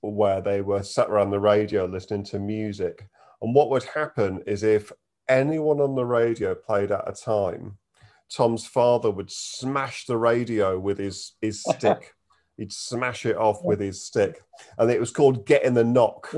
where 0.00 0.40
they 0.40 0.60
were 0.60 0.82
sat 0.82 1.08
around 1.08 1.30
the 1.30 1.40
radio 1.40 1.84
listening 1.84 2.24
to 2.24 2.38
music 2.38 3.08
and 3.42 3.54
what 3.54 3.70
would 3.70 3.82
happen 3.82 4.40
is 4.46 4.62
if 4.62 4.92
anyone 5.28 5.80
on 5.80 5.96
the 5.96 6.06
radio 6.06 6.54
played 6.54 6.92
at 6.92 7.08
a 7.08 7.12
time, 7.12 7.76
Tom's 8.30 8.66
father 8.66 9.10
would 9.10 9.30
smash 9.30 10.06
the 10.06 10.16
radio 10.16 10.78
with 10.78 10.98
his, 10.98 11.32
his 11.42 11.62
stick. 11.76 12.14
He'd 12.56 12.72
smash 12.72 13.26
it 13.26 13.36
off 13.36 13.64
with 13.64 13.80
his 13.80 14.04
stick. 14.04 14.40
And 14.78 14.90
it 14.90 15.00
was 15.00 15.10
called 15.10 15.44
Getting 15.44 15.74
the 15.74 15.84
Knock. 15.84 16.32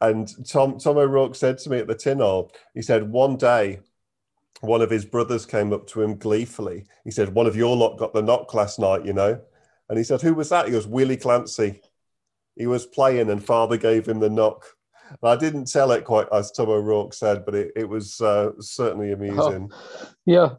And 0.00 0.28
Tom, 0.48 0.78
Tom 0.78 0.96
O'Rourke 0.96 1.34
said 1.34 1.58
to 1.58 1.70
me 1.70 1.78
at 1.78 1.86
the 1.86 1.94
Tionól, 1.94 2.50
he 2.74 2.80
said, 2.80 3.10
one 3.10 3.36
day, 3.36 3.80
one 4.60 4.82
of 4.82 4.90
his 4.90 5.04
brothers 5.04 5.46
came 5.46 5.72
up 5.72 5.86
to 5.88 6.02
him 6.02 6.16
gleefully. 6.16 6.86
He 7.04 7.10
said, 7.10 7.34
One 7.34 7.46
of 7.46 7.56
your 7.56 7.76
lot 7.76 7.98
got 7.98 8.12
the 8.12 8.22
knock 8.22 8.54
last 8.54 8.78
night, 8.78 9.04
you 9.04 9.12
know? 9.12 9.40
And 9.88 9.98
he 9.98 10.04
said, 10.04 10.20
Who 10.20 10.34
was 10.34 10.48
that? 10.48 10.66
He 10.66 10.72
goes, 10.72 10.86
Willie 10.86 11.16
Clancy. 11.16 11.80
He 12.56 12.66
was 12.66 12.86
playing 12.86 13.30
and 13.30 13.44
father 13.44 13.76
gave 13.76 14.06
him 14.06 14.18
the 14.18 14.30
knock. 14.30 14.66
I 15.22 15.36
didn't 15.36 15.70
tell 15.70 15.92
it 15.92 16.04
quite 16.04 16.26
as 16.32 16.50
Tom 16.50 16.68
O'Rourke 16.68 17.14
said, 17.14 17.44
but 17.44 17.54
it, 17.54 17.72
it 17.76 17.88
was 17.88 18.20
uh, 18.20 18.50
certainly 18.60 19.12
amusing. 19.12 19.70
Oh, 19.72 20.08
yeah. 20.26 20.50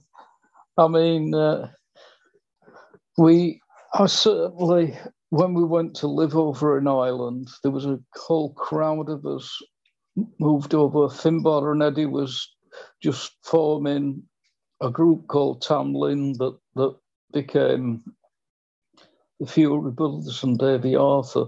I 0.77 0.87
mean, 0.87 1.35
uh, 1.35 1.69
we, 3.17 3.61
I 3.93 4.07
certainly, 4.07 4.97
when 5.29 5.53
we 5.53 5.63
went 5.63 5.95
to 5.97 6.07
live 6.07 6.35
over 6.35 6.77
in 6.77 6.87
Ireland, 6.87 7.49
there 7.61 7.71
was 7.71 7.85
a 7.85 7.99
whole 8.15 8.53
crowd 8.53 9.09
of 9.09 9.25
us 9.25 9.61
moved 10.39 10.73
over. 10.73 11.09
Finbar 11.09 11.71
and 11.71 11.83
Eddie 11.83 12.05
was 12.05 12.55
just 13.01 13.33
forming 13.43 14.23
a 14.81 14.89
group 14.89 15.27
called 15.27 15.61
Tamlin 15.61 16.37
that, 16.37 16.57
that 16.75 16.95
became 17.33 18.03
the 19.39 19.45
Furey 19.45 19.93
Brothers 19.93 20.43
and 20.43 20.57
Davey 20.57 20.95
Arthur. 20.95 21.45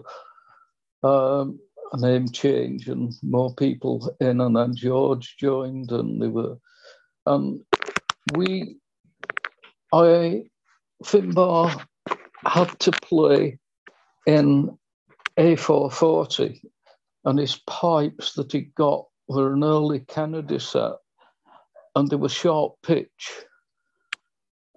Um, 1.04 1.60
a 1.94 1.98
name 1.98 2.30
change 2.30 2.88
and 2.88 3.13
more 3.22 3.54
people 3.56 4.16
in, 4.20 4.40
and 4.40 4.56
then 4.56 4.75
George 4.75 5.36
joined, 5.38 5.92
and 5.92 6.22
they 6.22 6.28
were, 6.28 6.58
and 7.25 7.62
we, 8.34 8.78
I, 9.92 10.44
Finbar 11.04 11.84
had 12.46 12.80
to 12.80 12.92
play 12.92 13.60
in 14.25 14.78
A440, 15.38 16.62
and 17.25 17.40
his 17.40 17.60
pipes 17.68 18.34
that 18.34 18.51
he 18.54 18.72
got 18.75 19.06
were 19.28 19.54
an 19.54 19.63
early 19.63 20.00
Kennedy 20.00 20.60
set, 20.60 20.94
and 21.95 22.10
they 22.10 22.15
were 22.15 22.29
short 22.29 22.75
pitch, 22.83 23.45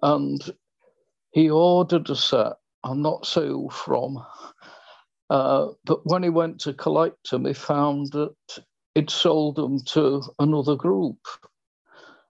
and 0.01 0.41
he 1.31 1.49
ordered 1.49 2.09
a 2.09 2.15
set. 2.15 2.53
I'm 2.83 3.01
not 3.01 3.25
so 3.25 3.69
from, 3.69 4.23
uh, 5.29 5.69
but 5.85 5.99
when 6.05 6.23
he 6.23 6.29
went 6.29 6.59
to 6.61 6.73
collect 6.73 7.31
them, 7.31 7.45
he 7.45 7.53
found 7.53 8.11
that 8.11 8.35
he'd 8.93 9.09
sold 9.09 9.55
them 9.55 9.83
to 9.85 10.21
another 10.39 10.75
group. 10.75 11.17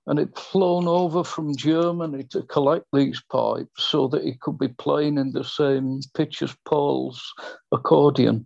And 0.08 0.20
he'd 0.20 0.38
flown 0.38 0.88
over 0.88 1.24
from 1.24 1.56
Germany 1.58 2.26
to 2.30 2.44
collect 2.44 2.86
these 2.94 3.22
pipes 3.32 3.88
so 3.90 4.08
that 4.10 4.24
he 4.24 4.36
could 4.40 4.60
be 4.60 4.68
playing 4.68 5.18
in 5.18 5.32
the 5.32 5.44
same 5.44 6.00
pitch 6.14 6.44
as 6.44 6.56
Paul's 6.64 7.34
accordion. 7.72 8.46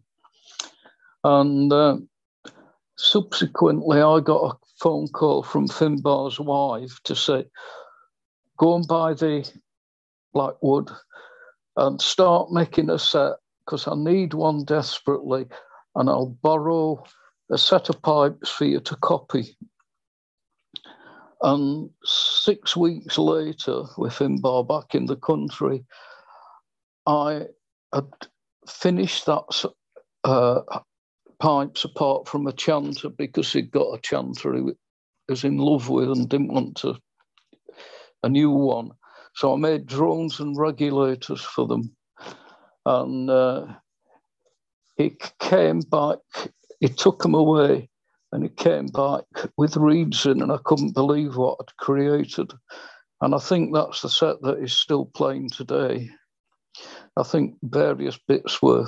And 1.25 1.71
uh, 1.73 1.97
subsequently, 2.97 4.01
I 4.01 4.21
got 4.21 4.53
a 4.53 4.58
phone 4.81 5.07
call 5.09 5.43
from 5.43 5.67
Finbar's 5.67 6.39
wife 6.39 6.99
to 7.03 7.15
say, 7.15 7.45
go 8.57 8.75
and 8.75 8.87
buy 8.87 9.13
the 9.13 9.49
Blackwood 10.33 10.89
and 11.75 12.01
start 12.01 12.51
making 12.51 12.89
a 12.89 12.99
set 12.99 13.33
because 13.65 13.87
I 13.87 13.95
need 13.95 14.33
one 14.33 14.63
desperately, 14.63 15.45
and 15.95 16.09
I'll 16.09 16.35
borrow 16.41 17.03
a 17.51 17.57
set 17.57 17.89
of 17.89 18.01
pipes 18.01 18.49
for 18.49 18.65
you 18.65 18.79
to 18.79 18.95
copy. 18.95 19.55
And 21.41 21.89
six 22.03 22.75
weeks 22.75 23.17
later, 23.17 23.83
with 23.97 24.13
Finbar 24.13 24.67
back 24.67 24.95
in 24.95 25.05
the 25.05 25.15
country, 25.15 25.85
I 27.05 27.45
had 27.93 28.07
finished 28.67 29.25
that 29.27 29.65
uh, 30.23 30.61
pipes 31.39 31.85
apart 31.85 32.27
from 32.27 32.47
a 32.47 32.53
chanter 32.53 33.09
because 33.09 33.51
he'd 33.53 33.71
got 33.71 33.93
a 33.93 34.01
chanter 34.01 34.55
he 34.55 34.63
was 35.27 35.43
in 35.43 35.57
love 35.57 35.89
with 35.89 36.09
and 36.09 36.29
didn't 36.29 36.53
want 36.53 36.75
to 36.77 36.95
a 38.23 38.29
new 38.29 38.49
one. 38.51 38.91
So 39.35 39.53
I 39.53 39.57
made 39.57 39.85
drones 39.85 40.39
and 40.39 40.57
regulators 40.57 41.41
for 41.41 41.65
them 41.67 41.95
and 42.85 43.29
uh, 43.29 43.65
he 44.97 45.15
came 45.39 45.81
back. 45.81 46.17
He 46.79 46.87
took 46.89 47.21
them 47.21 47.33
away, 47.33 47.89
and 48.31 48.43
he 48.43 48.49
came 48.49 48.87
back 48.87 49.23
with 49.57 49.77
reeds 49.77 50.25
in, 50.25 50.41
and 50.41 50.51
I 50.51 50.57
couldn't 50.63 50.93
believe 50.93 51.37
what 51.37 51.57
I'd 51.61 51.75
created. 51.77 52.51
And 53.21 53.35
I 53.35 53.39
think 53.39 53.73
that's 53.73 54.01
the 54.01 54.09
set 54.09 54.41
that 54.41 54.59
is 54.59 54.73
still 54.73 55.05
playing 55.05 55.49
today. 55.49 56.09
I 57.17 57.23
think 57.23 57.55
various 57.63 58.17
bits 58.27 58.61
were 58.61 58.87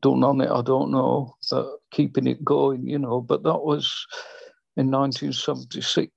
done 0.00 0.24
on 0.24 0.40
it, 0.40 0.50
I 0.50 0.62
don't 0.62 0.90
know. 0.90 1.35
Uh, 1.52 1.64
keeping 1.92 2.26
it 2.26 2.44
going, 2.44 2.86
you 2.88 2.98
know, 2.98 3.20
but 3.20 3.42
that 3.44 3.60
was 3.62 4.06
in 4.76 4.90
1976. 4.90 6.10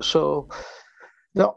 So 0.00 0.48
that 1.34 1.50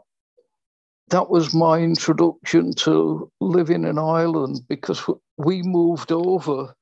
that 1.10 1.30
was 1.30 1.54
my 1.54 1.78
introduction 1.78 2.72
to 2.74 3.30
living 3.40 3.84
in 3.84 3.98
Ireland 3.98 4.60
because 4.68 5.02
we 5.36 5.62
moved 5.62 6.12
over 6.12 6.74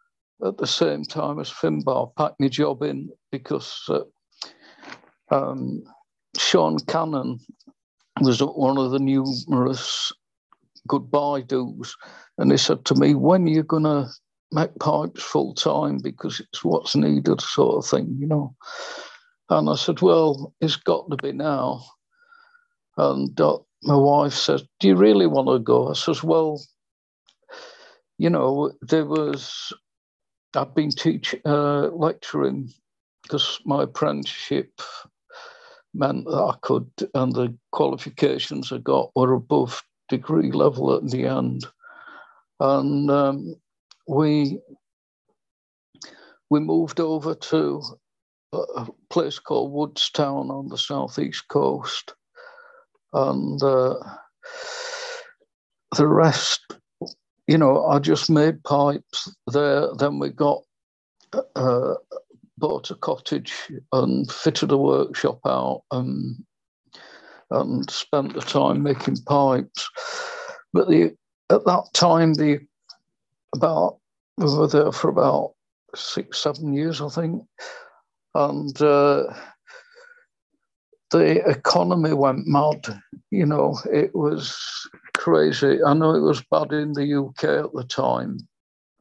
at 0.44 0.58
the 0.58 0.66
same 0.66 1.04
time 1.04 1.38
as 1.38 1.50
Finbar 1.50 2.14
packed 2.16 2.40
my 2.40 2.48
job 2.48 2.82
in 2.82 3.10
because 3.30 3.82
uh, 3.88 4.00
um, 5.30 5.82
Sean 6.36 6.78
Cannon 6.80 7.38
was 8.20 8.42
one 8.42 8.78
of 8.78 8.90
the 8.90 8.98
numerous 8.98 10.12
goodbye 10.86 11.42
do's. 11.42 11.96
And 12.38 12.50
he 12.50 12.58
said 12.58 12.84
to 12.86 12.94
me, 12.94 13.14
When 13.14 13.44
are 13.44 13.50
you 13.50 13.62
going 13.62 13.84
to 13.84 14.08
make 14.50 14.78
pipes 14.78 15.22
full 15.22 15.54
time? 15.54 15.98
Because 16.02 16.40
it's 16.40 16.64
what's 16.64 16.96
needed, 16.96 17.40
sort 17.40 17.84
of 17.84 17.90
thing, 17.90 18.16
you 18.18 18.26
know. 18.26 18.54
And 19.50 19.68
I 19.68 19.76
said, 19.76 20.00
Well, 20.00 20.54
it's 20.60 20.76
got 20.76 21.10
to 21.10 21.16
be 21.16 21.32
now. 21.32 21.84
And 22.96 23.38
uh, 23.40 23.58
my 23.82 23.96
wife 23.96 24.34
said, 24.34 24.62
Do 24.80 24.88
you 24.88 24.96
really 24.96 25.26
want 25.26 25.48
to 25.48 25.58
go? 25.58 25.90
I 25.90 25.94
says, 25.94 26.22
Well, 26.22 26.60
you 28.18 28.30
know, 28.30 28.72
there 28.82 29.06
was, 29.06 29.72
I've 30.54 30.74
been 30.74 30.90
teaching, 30.90 31.40
uh, 31.44 31.88
lecturing 31.88 32.72
because 33.22 33.60
my 33.64 33.84
apprenticeship 33.84 34.80
meant 35.94 36.24
that 36.24 36.32
I 36.32 36.54
could, 36.62 36.90
and 37.14 37.32
the 37.32 37.56
qualifications 37.70 38.72
I 38.72 38.78
got 38.78 39.10
were 39.14 39.34
above 39.34 39.82
degree 40.08 40.50
level 40.50 40.94
at 40.94 41.08
the 41.08 41.26
end. 41.26 41.66
And 42.60 43.10
um, 43.10 43.56
we 44.06 44.60
we 46.50 46.60
moved 46.60 47.00
over 47.00 47.34
to 47.34 47.82
a 48.52 48.86
place 49.10 49.38
called 49.38 49.72
Woodstown 49.72 50.50
on 50.50 50.68
the 50.68 50.78
southeast 50.78 51.48
coast, 51.48 52.14
and 53.12 53.62
uh, 53.62 53.94
the 55.96 56.06
rest, 56.06 56.60
you 57.46 57.58
know, 57.58 57.84
I 57.86 57.98
just 57.98 58.30
made 58.30 58.62
pipes 58.64 59.34
there. 59.46 59.88
Then 59.96 60.18
we 60.18 60.30
got 60.30 60.62
uh, 61.56 61.94
bought 62.58 62.90
a 62.90 62.94
cottage 62.94 63.52
and 63.92 64.30
fitted 64.30 64.70
a 64.70 64.76
workshop 64.76 65.40
out 65.46 65.82
and 65.90 66.36
and 67.50 67.90
spent 67.90 68.34
the 68.34 68.40
time 68.40 68.82
making 68.82 69.16
pipes. 69.26 69.88
But 70.72 70.88
the 70.88 71.14
at 71.50 71.64
that 71.64 71.84
time, 71.92 72.34
the 72.34 72.60
about 73.54 73.98
we 74.38 74.46
were 74.46 74.68
there 74.68 74.92
for 74.92 75.10
about 75.10 75.52
six, 75.94 76.38
seven 76.38 76.72
years, 76.72 77.02
I 77.02 77.08
think 77.08 77.42
and 78.34 78.80
uh, 78.80 79.24
the 81.10 81.48
economy 81.48 82.14
went 82.14 82.46
mad. 82.46 82.86
You 83.30 83.46
know, 83.46 83.78
it 83.92 84.14
was 84.14 84.56
crazy. 85.14 85.82
I 85.82 85.94
know 85.94 86.14
it 86.14 86.20
was 86.20 86.42
bad 86.50 86.72
in 86.72 86.92
the 86.92 87.14
UK 87.14 87.44
at 87.66 87.72
the 87.72 87.84
time, 87.84 88.38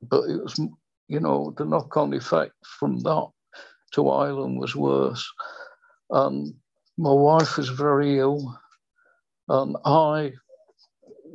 but 0.02 0.30
it 0.30 0.42
was, 0.42 0.60
you 1.08 1.20
know, 1.20 1.54
the 1.58 1.66
knock 1.66 1.96
on 1.98 2.14
effect 2.14 2.54
from 2.80 3.00
that 3.00 3.28
to 3.94 4.10
Ireland 4.10 4.60
was 4.60 4.76
worse. 4.76 5.28
And 6.10 6.54
my 6.98 7.12
wife 7.12 7.58
was 7.58 7.70
very 7.70 8.20
ill. 8.20 8.58
And 9.48 9.76
I, 9.86 10.34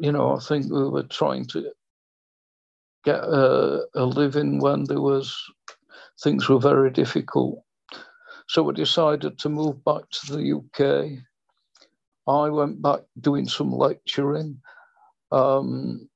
you 0.01 0.13
know, 0.13 0.37
I 0.37 0.41
think 0.41 0.71
we 0.71 0.89
were 0.89 1.05
trying 1.05 1.47
to 1.47 1.71
get 3.05 3.21
a, 3.21 3.85
a 3.95 4.05
living 4.05 4.61
when 4.61 4.85
there 4.85 5.01
was 5.01 5.37
things 6.23 6.49
were 6.49 6.59
very 6.59 6.91
difficult. 6.91 7.63
So 8.49 8.63
we 8.63 8.75
decided 8.75 9.39
to 9.39 9.49
move 9.49 9.85
back 9.85 10.09
to 10.11 10.37
the 10.37 10.53
UK. 10.57 11.23
I 12.29 12.49
went 12.49 12.81
back 12.81 13.01
doing 13.21 13.49
some 13.49 13.73
lecturing 13.73 14.61
um, 15.33 16.09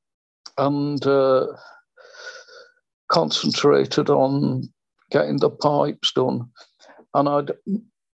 and 0.58 1.04
uh, 1.06 1.46
concentrated 3.08 4.10
on 4.10 4.68
getting 5.10 5.38
the 5.38 5.50
pipes 5.50 6.12
done. 6.12 6.50
And 7.14 7.28
I'd 7.28 7.50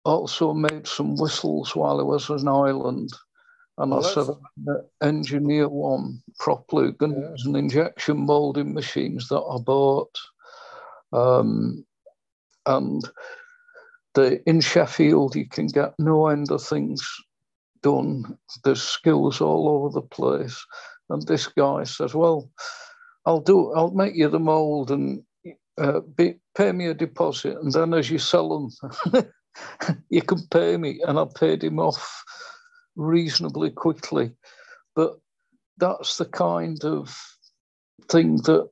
also 0.04 0.52
made 0.52 0.86
some 0.86 1.16
whistles 1.16 1.74
while 1.74 1.98
I 1.98 2.04
was 2.04 2.30
in 2.30 2.48
Ireland. 2.48 3.10
And 3.78 3.90
well, 3.90 4.06
I 4.06 4.12
said, 4.12 4.26
engineer 5.02 5.68
one 5.68 6.22
properly. 6.38 6.94
And 7.00 7.16
yeah. 7.16 7.34
an 7.44 7.56
injection 7.56 8.18
molding 8.18 8.72
machines 8.72 9.28
that 9.28 9.40
I 9.40 9.58
bought. 9.58 10.16
Um, 11.12 11.84
and 12.66 13.02
the, 14.14 14.40
in 14.48 14.60
Sheffield, 14.60 15.36
you 15.36 15.48
can 15.48 15.66
get 15.66 15.94
no 15.98 16.28
end 16.28 16.50
of 16.50 16.62
things 16.62 17.06
done. 17.82 18.38
There's 18.64 18.82
skills 18.82 19.40
all 19.40 19.68
over 19.68 19.88
the 19.90 20.06
place. 20.06 20.64
And 21.10 21.26
this 21.26 21.46
guy 21.46 21.84
says, 21.84 22.14
Well, 22.14 22.50
I'll 23.26 23.40
do, 23.40 23.72
I'll 23.72 23.90
make 23.90 24.14
you 24.14 24.28
the 24.28 24.40
mold 24.40 24.90
and 24.90 25.22
uh, 25.78 26.00
be, 26.00 26.36
pay 26.56 26.72
me 26.72 26.86
a 26.86 26.94
deposit. 26.94 27.56
And 27.58 27.72
then 27.72 27.94
as 27.94 28.10
you 28.10 28.18
sell 28.18 28.70
them, 29.12 29.24
you 30.08 30.22
can 30.22 30.46
pay 30.50 30.76
me. 30.76 31.00
And 31.06 31.18
I 31.18 31.26
paid 31.38 31.62
him 31.62 31.78
off 31.78 32.24
reasonably 32.96 33.70
quickly. 33.70 34.32
But 34.94 35.18
that's 35.78 36.18
the 36.18 36.26
kind 36.26 36.84
of 36.84 37.16
thing 38.08 38.36
that 38.38 38.68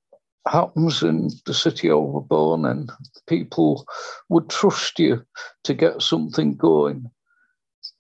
happens 0.47 1.03
in 1.03 1.31
the 1.47 1.55
city 1.55 1.89
was 1.91 2.25
born. 2.29 2.89
People 3.27 3.87
would 4.29 4.49
trust 4.49 4.99
you 4.99 5.25
to 5.65 5.75
get 5.75 6.03
something 6.03 6.57
going 6.57 7.11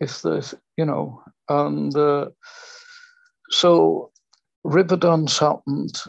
if 0.00 0.22
there's, 0.22 0.55
you 0.76 0.85
know, 0.85 1.22
and 1.48 1.94
uh, 1.96 2.28
so 3.50 4.11
Riverdance 4.66 5.38
happened 5.38 6.00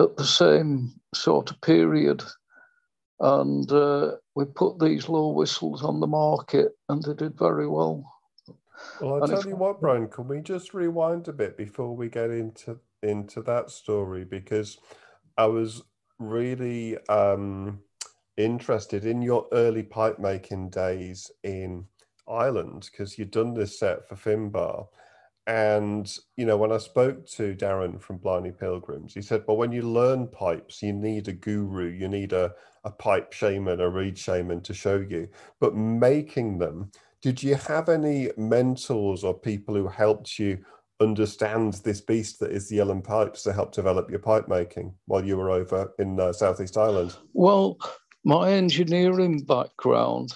at 0.00 0.16
the 0.16 0.24
same 0.24 0.92
sort 1.14 1.50
of 1.50 1.60
period. 1.60 2.22
And 3.20 3.70
uh, 3.70 4.12
we 4.34 4.46
put 4.46 4.78
these 4.78 5.08
low 5.08 5.28
whistles 5.28 5.84
on 5.84 6.00
the 6.00 6.06
market 6.06 6.72
and 6.88 7.02
they 7.02 7.14
did 7.14 7.38
very 7.38 7.68
well. 7.68 8.04
Well, 9.00 9.14
I'll 9.14 9.22
and 9.22 9.32
tell 9.32 9.46
you 9.46 9.56
what, 9.56 9.80
Brian, 9.80 10.08
can 10.08 10.26
we 10.26 10.40
just 10.40 10.74
rewind 10.74 11.28
a 11.28 11.32
bit 11.32 11.56
before 11.56 11.94
we 11.94 12.08
get 12.08 12.30
into 12.30 12.80
into 13.02 13.42
that 13.42 13.70
story? 13.70 14.24
Because 14.24 14.78
I 15.36 15.46
was 15.46 15.82
really 16.18 16.98
um, 17.08 17.80
interested 18.36 19.04
in 19.04 19.22
your 19.22 19.46
early 19.52 19.82
pipe 19.82 20.18
making 20.18 20.70
days 20.70 21.30
in 21.42 21.86
Ireland 22.28 22.88
because 22.90 23.18
you'd 23.18 23.30
done 23.30 23.54
this 23.54 23.78
set 23.78 24.08
for 24.08 24.16
Finbar. 24.16 24.86
and 25.46 26.16
you 26.36 26.46
know, 26.46 26.56
when 26.56 26.72
I 26.72 26.78
spoke 26.78 27.26
to 27.30 27.54
Darren 27.54 28.00
from 28.00 28.18
Blarney 28.18 28.52
Pilgrims, 28.52 29.14
he 29.14 29.22
said, 29.22 29.44
"Well, 29.46 29.56
when 29.56 29.72
you 29.72 29.82
learn 29.82 30.28
pipes, 30.28 30.82
you 30.82 30.92
need 30.92 31.28
a 31.28 31.32
guru, 31.32 31.88
you 31.88 32.08
need 32.08 32.32
a 32.32 32.54
a 32.84 32.90
pipe 32.90 33.32
shaman, 33.32 33.80
a 33.80 33.88
reed 33.88 34.18
shaman 34.18 34.60
to 34.62 34.74
show 34.74 34.96
you. 34.96 35.28
But 35.60 35.74
making 35.74 36.58
them, 36.58 36.90
did 37.20 37.42
you 37.42 37.54
have 37.54 37.88
any 37.88 38.30
mentors 38.36 39.22
or 39.24 39.34
people 39.34 39.74
who 39.74 39.86
helped 39.88 40.38
you 40.38 40.64
understand 41.02 41.74
this 41.84 42.00
beast 42.00 42.40
that 42.40 42.50
is 42.50 42.68
the 42.68 42.78
Uilleann 42.78 43.04
pipes 43.04 43.42
to 43.42 43.52
help 43.52 43.72
develop 43.72 44.10
your 44.10 44.20
pipe 44.20 44.48
making 44.48 44.94
while 45.06 45.24
you 45.24 45.36
were 45.36 45.50
over 45.50 45.92
in 45.98 46.18
uh, 46.18 46.32
Southeast 46.32 46.76
Ireland? 46.76 47.16
Well, 47.32 47.78
my 48.24 48.52
engineering 48.52 49.42
background, 49.42 50.32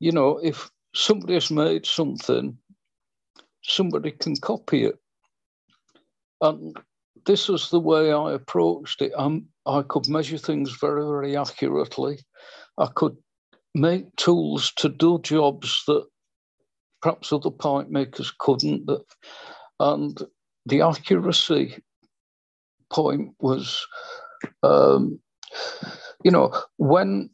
you 0.00 0.12
know, 0.12 0.38
if 0.42 0.70
somebody 0.94 1.34
has 1.34 1.50
made 1.50 1.86
something, 1.86 2.56
somebody 3.62 4.10
can 4.12 4.36
copy 4.36 4.84
it. 4.84 4.98
And 6.40 6.76
this 7.26 7.48
was 7.48 7.70
the 7.70 7.80
way 7.80 8.12
I 8.12 8.32
approached 8.32 9.00
it. 9.00 9.12
I'm, 9.16 9.46
I 9.66 9.82
could 9.82 10.08
measure 10.08 10.38
things 10.38 10.76
very, 10.78 11.02
very 11.02 11.36
accurately. 11.36 12.18
I 12.78 12.86
could 12.94 13.16
make 13.74 14.14
tools 14.16 14.72
to 14.76 14.88
do 14.88 15.18
jobs 15.22 15.82
that 15.86 16.04
perhaps 17.00 17.32
other 17.32 17.50
pipe 17.50 17.88
makers 17.88 18.32
couldn't. 18.38 18.86
That, 18.86 19.04
and 19.80 20.20
the 20.66 20.82
accuracy 20.82 21.82
point 22.90 23.34
was, 23.40 23.86
um, 24.62 25.18
you 26.22 26.30
know, 26.30 26.52
when 26.76 27.30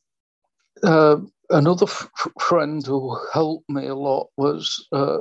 uh, 0.82 1.16
another 1.50 1.86
f- 1.86 2.08
friend 2.40 2.84
who 2.86 3.16
helped 3.32 3.68
me 3.68 3.86
a 3.86 3.94
lot 3.94 4.28
was 4.36 4.86
uh, 4.92 5.18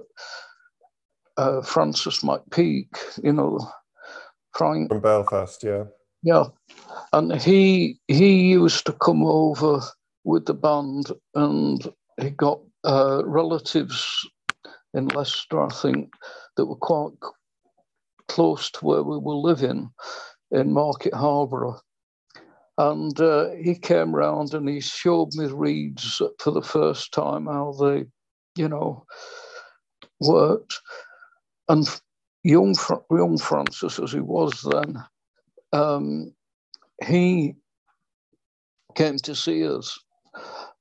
uh, 1.37 1.61
Francis 1.61 2.21
McPeake, 2.21 2.97
you 3.23 3.33
know, 3.33 3.59
Frank. 4.53 4.89
From 4.89 5.01
Belfast, 5.01 5.63
yeah. 5.63 5.85
Yeah. 6.23 6.45
And 7.13 7.41
he 7.41 7.99
he 8.07 8.49
used 8.49 8.85
to 8.85 8.93
come 8.93 9.23
over 9.23 9.81
with 10.23 10.45
the 10.45 10.53
band 10.53 11.11
and 11.35 11.91
he 12.19 12.29
got 12.29 12.59
uh, 12.83 13.23
relatives 13.25 14.27
in 14.93 15.07
Leicester, 15.07 15.61
I 15.61 15.69
think, 15.69 16.13
that 16.55 16.65
were 16.65 16.75
quite 16.75 17.13
close 18.27 18.71
to 18.71 18.85
where 18.85 19.03
we 19.03 19.17
were 19.17 19.35
living 19.35 19.89
in 20.51 20.73
Market 20.73 21.13
Harborough. 21.13 21.79
And 22.77 23.19
uh, 23.19 23.49
he 23.61 23.75
came 23.75 24.15
round 24.15 24.53
and 24.53 24.67
he 24.69 24.79
showed 24.79 25.33
me 25.33 25.47
reeds 25.47 26.21
for 26.39 26.51
the 26.51 26.61
first 26.61 27.11
time 27.13 27.45
how 27.45 27.73
they, 27.73 28.05
you 28.55 28.69
know, 28.69 29.05
worked. 30.21 30.79
And 31.67 31.87
young, 32.43 32.75
young 33.11 33.37
Francis, 33.37 33.99
as 33.99 34.11
he 34.13 34.21
was 34.21 34.65
then, 34.71 35.03
um, 35.73 36.33
he 37.05 37.55
came 38.95 39.17
to 39.17 39.35
see 39.35 39.67
us 39.67 39.99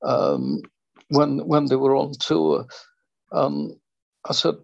um, 0.03 0.61
when 1.09 1.39
when 1.47 1.65
they 1.65 1.75
were 1.75 1.95
on 1.95 2.13
tour. 2.19 2.65
Um, 3.31 3.79
I 4.29 4.33
said, 4.33 4.55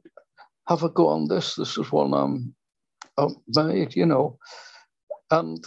"Have 0.68 0.84
a 0.84 0.90
go 0.90 1.08
on 1.08 1.28
this. 1.28 1.56
This 1.56 1.78
is 1.78 1.92
one 1.92 2.14
I'm, 2.14 2.56
I've 3.18 3.36
made, 3.48 3.96
you 3.96 4.06
know." 4.06 4.38
And 5.32 5.66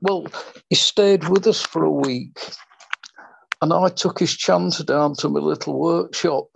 well, 0.00 0.26
he 0.68 0.76
stayed 0.76 1.28
with 1.28 1.46
us 1.46 1.62
for 1.62 1.84
a 1.84 1.90
week, 1.90 2.38
and 3.62 3.72
I 3.72 3.88
took 3.88 4.18
his 4.18 4.36
chanter 4.36 4.84
down 4.84 5.14
to 5.16 5.28
my 5.28 5.40
little 5.40 5.78
workshop 5.78 6.46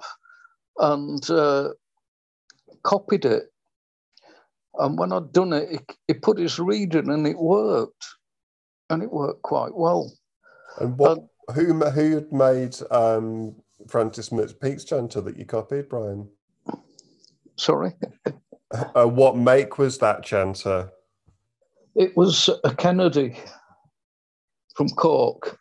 and 0.78 1.28
uh, 1.30 1.70
copied 2.82 3.24
it. 3.24 3.44
And 4.76 4.98
when 4.98 5.12
I'd 5.12 5.32
done 5.32 5.52
it, 5.52 5.70
he, 5.70 5.78
he 6.08 6.14
put 6.14 6.38
his 6.38 6.58
reed 6.58 6.94
in, 6.94 7.10
and 7.10 7.26
it 7.26 7.38
worked, 7.38 8.06
and 8.90 9.02
it 9.02 9.12
worked 9.12 9.42
quite 9.42 9.74
well. 9.74 10.12
And 10.78 10.98
what? 10.98 11.18
who 11.52 11.74
who 11.74 12.14
had 12.14 12.32
made 12.32 12.76
um, 12.90 13.54
Francis 13.88 14.30
McPeake's 14.30 14.84
chanter 14.84 15.20
that 15.20 15.36
you 15.36 15.44
copied, 15.44 15.88
Brian? 15.88 16.28
Sorry. 17.56 17.92
uh, 18.94 19.06
what 19.06 19.36
make 19.36 19.78
was 19.78 19.98
that 19.98 20.24
chanter? 20.24 20.90
It 21.94 22.16
was 22.16 22.50
a 22.64 22.74
Kennedy 22.74 23.38
from 24.74 24.88
Cork. 24.88 25.58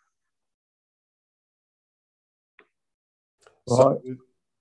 So 3.68 3.90
right. 3.90 4.16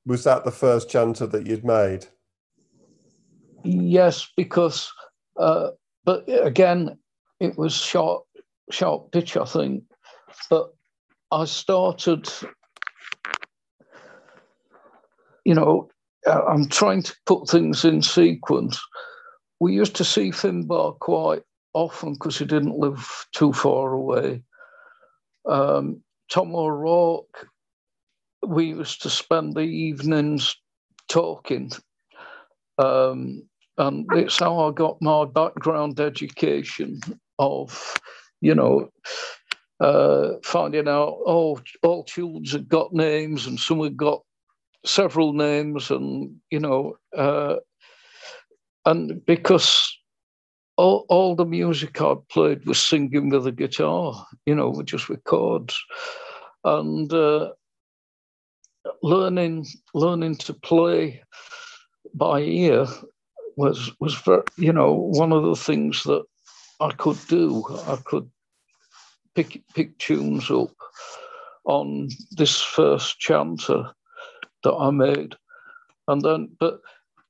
Was 0.05 0.23
that 0.25 0.43
the 0.43 0.51
first 0.51 0.89
chanter 0.89 1.25
that 1.27 1.47
you'd 1.47 1.63
made? 1.63 2.05
Yes, 3.63 4.27
because, 4.35 4.91
uh, 5.37 5.69
but 6.03 6.25
again, 6.27 6.97
it 7.39 7.57
was 7.57 7.73
sharp, 7.73 8.23
sharp 8.69 9.11
pitch, 9.13 9.37
I 9.37 9.45
think. 9.45 9.83
But 10.49 10.73
I 11.31 11.45
started, 11.45 12.29
you 15.45 15.53
know, 15.53 15.89
I'm 16.27 16.67
trying 16.69 17.03
to 17.03 17.15
put 17.25 17.49
things 17.49 17.85
in 17.85 18.01
sequence. 18.01 18.79
We 19.59 19.73
used 19.73 19.95
to 19.97 20.03
see 20.03 20.31
Finbar 20.31 20.97
quite 20.99 21.43
often 21.73 22.13
because 22.13 22.37
he 22.37 22.45
didn't 22.45 22.77
live 22.77 23.25
too 23.33 23.53
far 23.53 23.93
away. 23.93 24.43
Um, 25.47 26.01
Tom 26.31 26.55
O'Rourke, 26.55 27.47
we 28.45 28.65
used 28.65 29.01
to 29.03 29.09
spend 29.09 29.55
the 29.55 29.61
evenings 29.61 30.55
talking. 31.09 31.71
Um, 32.77 33.43
and 33.77 34.05
it's 34.13 34.39
how 34.39 34.67
I 34.67 34.71
got 34.71 35.01
my 35.01 35.25
background 35.25 35.99
education 35.99 36.99
of, 37.39 37.95
you 38.41 38.55
know, 38.55 38.89
uh, 39.79 40.33
finding 40.43 40.87
out, 40.87 41.17
oh, 41.25 41.59
all 41.81 42.03
children 42.03 42.45
have 42.45 42.69
got 42.69 42.93
names 42.93 43.47
and 43.47 43.59
some 43.59 43.81
have 43.83 43.97
got 43.97 44.21
several 44.85 45.33
names, 45.33 45.91
and, 45.91 46.35
you 46.51 46.59
know, 46.59 46.97
uh, 47.17 47.55
and 48.85 49.25
because 49.25 49.97
all, 50.77 51.05
all 51.09 51.35
the 51.35 51.45
music 51.45 52.01
I'd 52.01 52.27
played 52.29 52.65
was 52.65 52.79
singing 52.79 53.29
with 53.29 53.47
a 53.47 53.51
guitar, 53.51 54.25
you 54.45 54.55
know, 54.55 54.81
just 54.83 55.09
with 55.09 55.23
chords. 55.23 55.77
And 56.65 57.11
uh, 57.13 57.51
learning 59.01 59.65
learning 59.93 60.35
to 60.35 60.53
play 60.53 61.21
by 62.13 62.41
ear 62.41 62.87
was 63.55 63.91
was 63.99 64.15
very, 64.15 64.43
you 64.57 64.73
know 64.73 64.93
one 64.93 65.31
of 65.31 65.43
the 65.43 65.55
things 65.55 66.03
that 66.03 66.23
I 66.79 66.91
could 66.91 67.19
do. 67.27 67.63
I 67.87 67.97
could 68.03 68.29
pick 69.35 69.61
pick 69.73 69.97
tunes 69.97 70.49
up 70.49 70.71
on 71.65 72.09
this 72.31 72.61
first 72.61 73.19
chanter 73.19 73.91
that 74.63 74.73
I 74.73 74.91
made, 74.91 75.35
and 76.07 76.21
then 76.21 76.49
but 76.59 76.81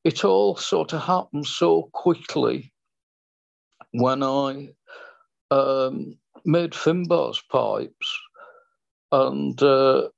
it 0.04 0.26
all 0.26 0.56
sort 0.56 0.94
of 0.94 1.02
happened 1.02 1.48
so 1.48 1.90
quickly 1.94 2.72
when 3.92 4.24
I 4.24 4.70
um, 5.52 6.18
made 6.46 6.72
Finbar's 6.72 7.42
pipes, 7.52 8.20
and 9.12 9.62
uh, 9.62 10.10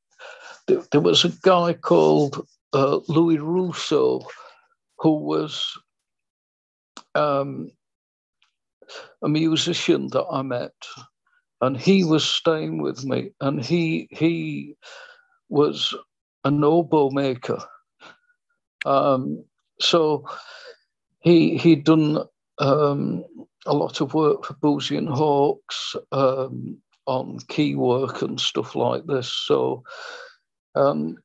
there, 0.68 0.82
there, 0.92 1.02
was 1.02 1.26
a 1.26 1.34
guy 1.42 1.74
called 1.74 2.48
uh, 2.74 3.00
Louis 3.08 3.38
Russo 3.38 4.22
who 5.00 5.16
was 5.16 5.78
um, 7.14 7.70
a 9.22 9.30
musician 9.30 10.08
that 10.12 10.26
I 10.32 10.42
met, 10.42 10.74
and 11.62 11.78
he 11.78 12.04
was 12.04 12.26
staying 12.26 12.82
with 12.82 13.04
me, 13.04 13.32
and 13.42 13.64
he 13.64 14.08
he 14.12 14.76
was 15.50 15.94
an 16.46 16.64
oboe 16.64 17.10
maker. 17.10 17.60
Um, 18.86 19.44
so 19.80 20.26
he 21.22 21.58
he'd 21.58 21.84
done 21.84 22.20
um, 22.60 23.26
a 23.66 23.74
lot 23.74 24.02
of 24.02 24.14
work 24.14 24.46
for 24.46 24.54
Boosey 24.56 24.98
and 24.98 25.10
Hawkes 25.10 25.96
um, 26.12 26.78
on 27.08 27.40
key 27.50 27.76
work 27.76 28.22
and 28.22 28.40
stuff 28.40 28.76
like 28.76 29.06
this. 29.08 29.32
So 29.34 29.84
um, 30.76 31.18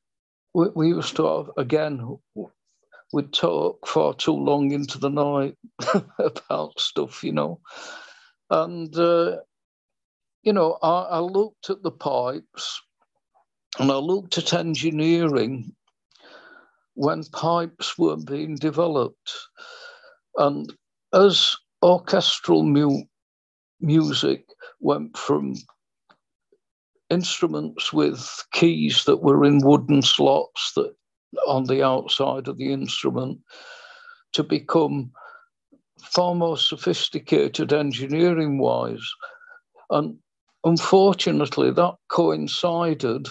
we, 0.53 0.67
we 0.75 0.87
used 0.89 1.15
to 1.17 1.51
again, 1.57 2.17
we'd 3.13 3.33
talk 3.33 3.87
far 3.87 4.13
too 4.13 4.33
long 4.33 4.71
into 4.71 4.97
the 4.97 5.09
night 5.09 5.55
about 6.19 6.79
stuff, 6.79 7.23
you 7.23 7.31
know. 7.31 7.59
And, 8.49 8.95
uh, 8.97 9.37
you 10.43 10.53
know, 10.53 10.77
I, 10.81 11.03
I 11.03 11.19
looked 11.19 11.69
at 11.69 11.83
the 11.83 11.91
pipes 11.91 12.81
and 13.79 13.91
I 13.91 13.97
looked 13.97 14.37
at 14.37 14.53
engineering 14.53 15.73
when 16.95 17.23
pipes 17.25 17.97
were 17.97 18.17
being 18.17 18.55
developed. 18.55 19.33
And 20.37 20.71
as 21.13 21.55
orchestral 21.83 22.63
mu- 22.63 23.03
music 23.81 24.45
went 24.79 25.17
from 25.17 25.55
instruments 27.09 27.93
with 27.93 28.29
keys 28.53 29.05
that 29.05 29.23
were 29.23 29.45
in 29.45 29.59
wooden 29.65 30.01
slots 30.01 30.73
that 30.75 30.93
on 31.47 31.65
the 31.65 31.83
outside 31.83 32.47
of 32.47 32.57
the 32.57 32.73
instrument 32.73 33.39
to 34.33 34.43
become 34.43 35.11
far 36.01 36.35
more 36.35 36.57
sophisticated 36.57 37.73
engineering 37.73 38.59
wise. 38.59 39.05
And 39.89 40.17
unfortunately, 40.65 41.71
that 41.71 41.95
coincided 42.09 43.27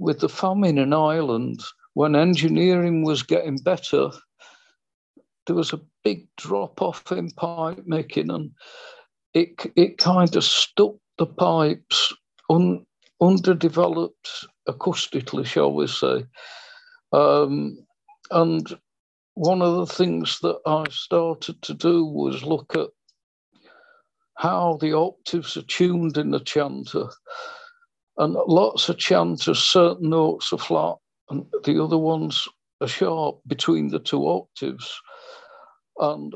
with 0.00 0.20
the 0.20 0.28
famine 0.28 0.78
in 0.78 0.92
Ireland 0.94 1.60
when 1.94 2.16
engineering 2.16 3.04
was 3.04 3.22
getting 3.22 3.58
better. 3.58 4.10
There 5.46 5.56
was 5.56 5.72
a 5.72 5.80
big 6.02 6.26
drop 6.36 6.80
off 6.80 7.12
in 7.12 7.30
pipe 7.30 7.82
making, 7.86 8.30
and 8.30 8.50
it, 9.34 9.50
it 9.76 9.98
kind 9.98 10.34
of 10.34 10.42
stuck 10.42 10.94
the 11.18 11.26
pipes 11.26 12.14
un, 12.48 12.86
underdeveloped 13.20 14.46
acoustically, 14.66 15.44
shall 15.44 15.72
we 15.74 15.86
say. 15.86 16.24
Um, 17.12 17.78
and 18.30 18.66
one 19.34 19.60
of 19.60 19.76
the 19.76 19.92
things 19.92 20.38
that 20.40 20.58
I 20.66 20.84
started 20.90 21.60
to 21.62 21.74
do 21.74 22.04
was 22.06 22.42
look 22.42 22.74
at 22.74 22.88
how 24.36 24.78
the 24.80 24.94
octaves 24.96 25.56
are 25.58 25.62
tuned 25.62 26.16
in 26.16 26.30
the 26.30 26.40
chanter. 26.40 27.08
And 28.18 28.34
lots 28.34 28.88
of 28.88 28.98
chanters, 28.98 29.58
certain 29.58 30.10
notes 30.10 30.52
are 30.52 30.58
flat, 30.58 30.96
and 31.30 31.46
the 31.64 31.82
other 31.82 31.98
ones 31.98 32.48
are 32.80 32.88
sharp 32.88 33.38
between 33.46 33.88
the 33.88 33.98
two 33.98 34.26
octaves. 34.28 35.00
And 35.98 36.34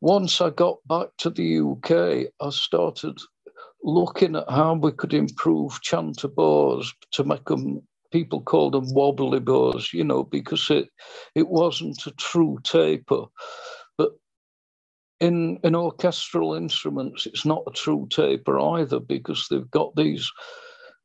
once 0.00 0.40
I 0.40 0.50
got 0.50 0.76
back 0.86 1.08
to 1.18 1.30
the 1.30 1.60
UK, 1.60 2.32
I 2.40 2.50
started 2.50 3.18
looking 3.82 4.36
at 4.36 4.48
how 4.50 4.74
we 4.74 4.92
could 4.92 5.14
improve 5.14 5.80
chanter 5.82 6.28
bars 6.28 6.92
to 7.12 7.24
make 7.24 7.44
them 7.44 7.82
people 8.10 8.40
called 8.40 8.74
them 8.74 8.92
wobbly 8.92 9.40
bars, 9.40 9.92
you 9.92 10.04
know, 10.04 10.24
because 10.24 10.68
it 10.70 10.88
it 11.34 11.48
wasn't 11.48 12.06
a 12.06 12.10
true 12.12 12.58
taper. 12.64 13.24
In 15.20 15.58
in 15.62 15.74
orchestral 15.74 16.54
instruments, 16.54 17.26
it's 17.26 17.44
not 17.44 17.64
a 17.66 17.72
true 17.72 18.08
taper 18.10 18.58
either 18.58 19.00
because 19.00 19.46
they've 19.50 19.70
got 19.70 19.94
these 19.94 20.30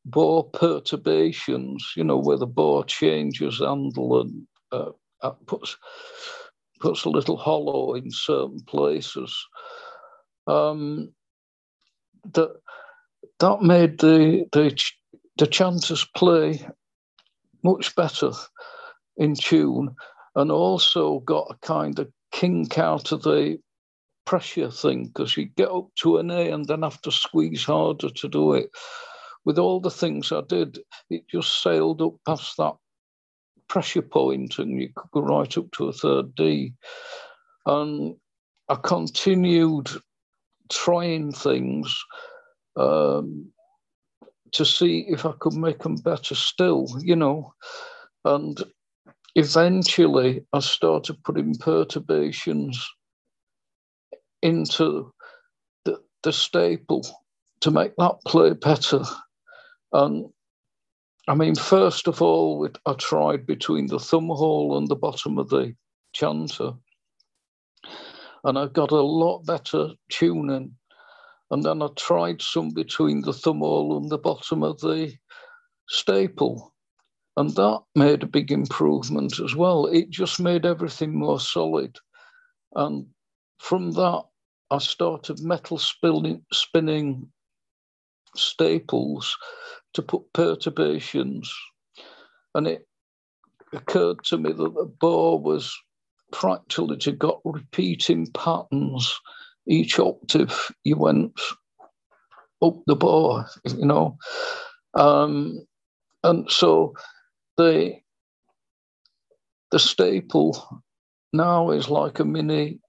bore 0.05 0.49
perturbations, 0.51 1.93
you 1.97 2.03
know, 2.03 2.17
where 2.17 2.37
the 2.37 2.47
bore 2.47 2.85
changes 2.85 3.59
handle 3.59 4.21
and 4.21 4.47
uh, 4.71 4.91
uh 5.21 5.31
puts 5.47 5.77
puts 6.79 7.03
a 7.05 7.09
little 7.09 7.37
hollow 7.37 7.95
in 7.95 8.09
certain 8.11 8.61
places. 8.67 9.35
Um, 10.47 11.11
that 12.33 12.51
that 13.39 13.61
made 13.61 13.99
the 13.99 14.45
the 14.51 14.79
the 15.37 15.47
chanters 15.47 16.05
play 16.15 16.65
much 17.63 17.95
better 17.95 18.31
in 19.17 19.35
tune 19.35 19.95
and 20.35 20.51
also 20.51 21.19
got 21.19 21.47
a 21.49 21.65
kind 21.65 21.97
of 21.99 22.09
kink 22.31 22.77
out 22.77 23.11
of 23.11 23.23
the 23.23 23.57
pressure 24.25 24.71
thing 24.71 25.05
because 25.05 25.37
you 25.37 25.45
get 25.45 25.69
up 25.69 25.87
to 25.95 26.17
an 26.17 26.31
A 26.31 26.49
and 26.51 26.65
then 26.65 26.81
have 26.81 27.01
to 27.01 27.11
squeeze 27.11 27.63
harder 27.63 28.09
to 28.09 28.27
do 28.27 28.53
it. 28.53 28.69
With 29.45 29.59
all 29.59 29.79
the 29.79 29.91
things 29.91 30.31
I 30.31 30.41
did, 30.41 30.79
it 31.09 31.27
just 31.27 31.61
sailed 31.61 32.01
up 32.01 32.15
past 32.25 32.57
that 32.57 32.75
pressure 33.67 34.01
point 34.01 34.57
and 34.59 34.81
you 34.81 34.89
could 34.95 35.11
go 35.11 35.21
right 35.21 35.57
up 35.57 35.71
to 35.73 35.87
a 35.87 35.93
third 35.93 36.33
D. 36.35 36.73
And 37.65 38.15
I 38.69 38.75
continued 38.75 39.89
trying 40.69 41.31
things 41.31 42.03
um, 42.75 43.51
to 44.51 44.65
see 44.65 45.05
if 45.07 45.25
I 45.25 45.33
could 45.39 45.53
make 45.53 45.79
them 45.79 45.95
better 45.97 46.35
still, 46.35 46.87
you 46.99 47.15
know. 47.15 47.53
And 48.23 48.63
eventually 49.35 50.43
I 50.53 50.59
started 50.59 51.23
putting 51.23 51.55
perturbations 51.55 52.83
into 54.41 55.13
the, 55.85 56.01
the 56.23 56.33
staple 56.33 57.05
to 57.61 57.71
make 57.71 57.95
that 57.97 58.15
play 58.25 58.53
better. 58.53 59.03
And 59.93 60.25
I 61.27 61.35
mean, 61.35 61.55
first 61.55 62.07
of 62.07 62.21
all, 62.21 62.69
I 62.85 62.93
tried 62.93 63.45
between 63.45 63.87
the 63.87 63.99
thumb 63.99 64.27
hole 64.27 64.77
and 64.77 64.87
the 64.87 64.95
bottom 64.95 65.37
of 65.37 65.49
the 65.49 65.75
chanter. 66.13 66.73
And 68.43 68.59
I 68.59 68.67
got 68.67 68.91
a 68.91 69.01
lot 69.01 69.45
better 69.45 69.89
tuning 70.09 70.75
and 71.51 71.63
then 71.63 71.81
I 71.81 71.87
tried 71.95 72.41
some 72.41 72.71
between 72.71 73.21
the 73.21 73.33
thumb 73.33 73.59
hole 73.59 73.97
and 73.97 74.09
the 74.09 74.17
bottom 74.17 74.63
of 74.63 74.79
the 74.79 75.13
staple. 75.87 76.73
And 77.37 77.51
that 77.51 77.81
made 77.95 78.23
a 78.23 78.27
big 78.27 78.51
improvement 78.51 79.39
as 79.39 79.55
well. 79.55 79.85
It 79.85 80.09
just 80.09 80.39
made 80.39 80.65
everything 80.65 81.17
more 81.17 81.39
solid. 81.39 81.97
And 82.73 83.07
from 83.59 83.91
that, 83.91 84.23
I 84.71 84.79
started 84.79 85.39
metal 85.41 85.77
spinning, 85.77 86.43
spinning 86.51 87.29
staples 88.35 89.37
to 89.93 90.01
put 90.01 90.33
perturbations. 90.33 91.53
And 92.53 92.67
it 92.67 92.87
occurred 93.73 94.23
to 94.25 94.37
me 94.37 94.51
that 94.51 94.73
the 94.73 94.91
bar 94.99 95.37
was 95.37 95.75
practically 96.31 96.97
to 96.97 97.11
got 97.11 97.39
repeating 97.45 98.27
patterns 98.33 99.19
each 99.67 99.99
octave 99.99 100.71
you 100.83 100.97
went 100.97 101.39
up 102.61 102.75
the 102.85 102.95
bar, 102.95 103.47
you 103.65 103.85
know. 103.85 104.17
Um, 104.93 105.65
and 106.23 106.49
so 106.49 106.93
the 107.57 107.95
the 109.71 109.79
staple 109.79 110.81
now 111.33 111.71
is 111.71 111.89
like 111.89 112.19
a 112.19 112.25
mini, 112.25 112.79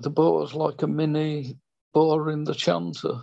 the 0.00 0.10
bar 0.10 0.42
is 0.42 0.54
like 0.54 0.82
a 0.82 0.86
mini 0.86 1.56
bar 1.92 2.30
in 2.30 2.44
the 2.44 2.54
chanter. 2.54 3.20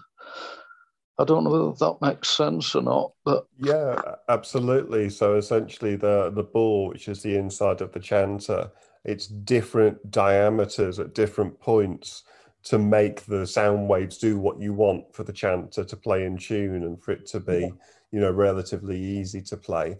I 1.20 1.24
don't 1.24 1.44
know 1.44 1.50
whether 1.50 1.72
that 1.80 1.98
makes 2.02 2.30
sense 2.30 2.76
or 2.76 2.84
not, 2.84 3.12
but 3.26 3.48
yeah, 3.60 4.00
absolutely. 4.30 5.10
So 5.10 5.36
essentially, 5.36 5.96
the 5.96 6.30
the 6.30 6.44
bore, 6.44 6.90
which 6.90 7.08
is 7.08 7.24
the 7.24 7.36
inside 7.36 7.82
of 7.82 7.92
the 7.92 8.00
chanter, 8.00 8.70
it's 9.04 9.26
different 9.28 10.12
diameters 10.12 11.00
at 11.00 11.16
different 11.16 11.60
points 11.60 12.24
to 12.64 12.78
make 12.78 13.22
the 13.26 13.48
sound 13.48 13.88
waves 13.88 14.18
do 14.18 14.38
what 14.38 14.60
you 14.60 14.74
want 14.74 15.14
for 15.14 15.24
the 15.24 15.34
chanter 15.34 15.84
to 15.84 15.96
play 15.96 16.26
in 16.26 16.38
tune 16.38 16.84
and 16.84 17.02
for 17.02 17.12
it 17.12 17.26
to 17.26 17.40
be, 17.40 17.62
yeah. 17.62 17.70
you 18.12 18.20
know, 18.20 18.32
relatively 18.32 19.00
easy 19.00 19.42
to 19.42 19.56
play. 19.56 19.98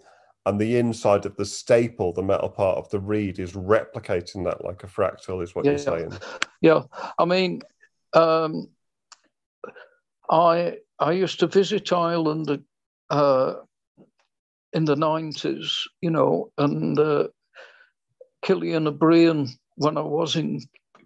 And 0.48 0.60
the 0.62 0.78
inside 0.78 1.26
of 1.26 1.36
the 1.36 1.46
staple, 1.46 2.14
the 2.14 2.24
metal 2.24 2.48
part 2.50 2.78
of 2.78 2.90
the 2.90 3.00
reed, 3.00 3.38
is 3.38 3.52
replicating 3.52 4.46
that 4.46 4.64
like 4.64 4.84
a 4.84 4.88
fractal, 4.88 5.44
is 5.44 5.54
what 5.54 5.66
yeah. 5.66 5.72
you're 5.72 5.78
saying. 5.78 6.14
Yeah, 6.62 6.84
I 7.20 7.26
mean, 7.26 7.62
um, 8.14 8.70
I 10.30 10.78
I 11.00 11.12
used 11.12 11.42
to 11.42 11.48
visit 11.48 11.92
Ireland 11.92 12.64
uh, 13.10 13.54
in 14.72 14.86
the 14.86 14.96
nineties, 14.96 15.86
you 16.00 16.12
know, 16.12 16.52
and 16.58 16.98
uh, 16.98 17.28
Killian 18.42 18.88
O'Brien 18.88 19.50
when 19.76 19.98
I 19.98 20.02
was 20.02 20.38
in 20.38 20.62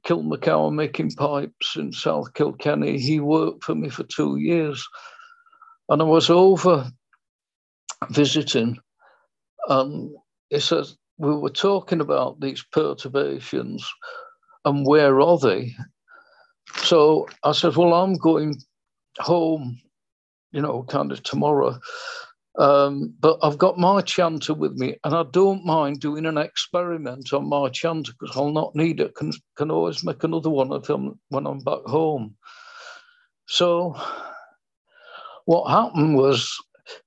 Kilmacower 0.05 0.71
making 0.71 1.11
pipes 1.11 1.75
in 1.75 1.91
South 1.91 2.33
Kilkenny. 2.33 2.99
He 2.99 3.19
worked 3.19 3.63
for 3.63 3.75
me 3.75 3.89
for 3.89 4.03
two 4.03 4.37
years. 4.37 4.87
And 5.89 6.01
I 6.01 6.05
was 6.05 6.29
over 6.29 6.89
visiting, 8.09 8.79
and 9.69 10.11
he 10.49 10.59
says, 10.59 10.95
We 11.17 11.35
were 11.35 11.49
talking 11.49 12.01
about 12.01 12.39
these 12.39 12.63
perturbations 12.71 13.89
and 14.65 14.85
where 14.85 15.21
are 15.21 15.37
they? 15.39 15.73
So 16.77 17.27
I 17.43 17.51
said, 17.53 17.75
Well, 17.75 17.93
I'm 17.93 18.15
going 18.15 18.55
home, 19.19 19.79
you 20.51 20.61
know, 20.61 20.83
kind 20.83 21.11
of 21.11 21.23
tomorrow. 21.23 21.79
Um, 22.57 23.13
but 23.19 23.39
I've 23.41 23.57
got 23.57 23.77
my 23.77 24.01
chanter 24.01 24.53
with 24.53 24.73
me, 24.73 24.97
and 25.05 25.15
I 25.15 25.23
don't 25.31 25.65
mind 25.65 26.01
doing 26.01 26.25
an 26.25 26.37
experiment 26.37 27.31
on 27.31 27.47
my 27.47 27.69
chanter 27.69 28.11
because 28.19 28.35
I'll 28.35 28.51
not 28.51 28.75
need 28.75 28.99
it. 28.99 29.15
Can 29.15 29.31
can 29.57 29.71
always 29.71 30.03
make 30.03 30.23
another 30.23 30.49
one 30.49 30.73
of 30.73 30.85
them 30.85 31.17
when 31.29 31.47
I'm 31.47 31.59
back 31.59 31.83
home. 31.85 32.35
So, 33.47 33.95
what 35.45 35.69
happened 35.69 36.17
was 36.17 36.53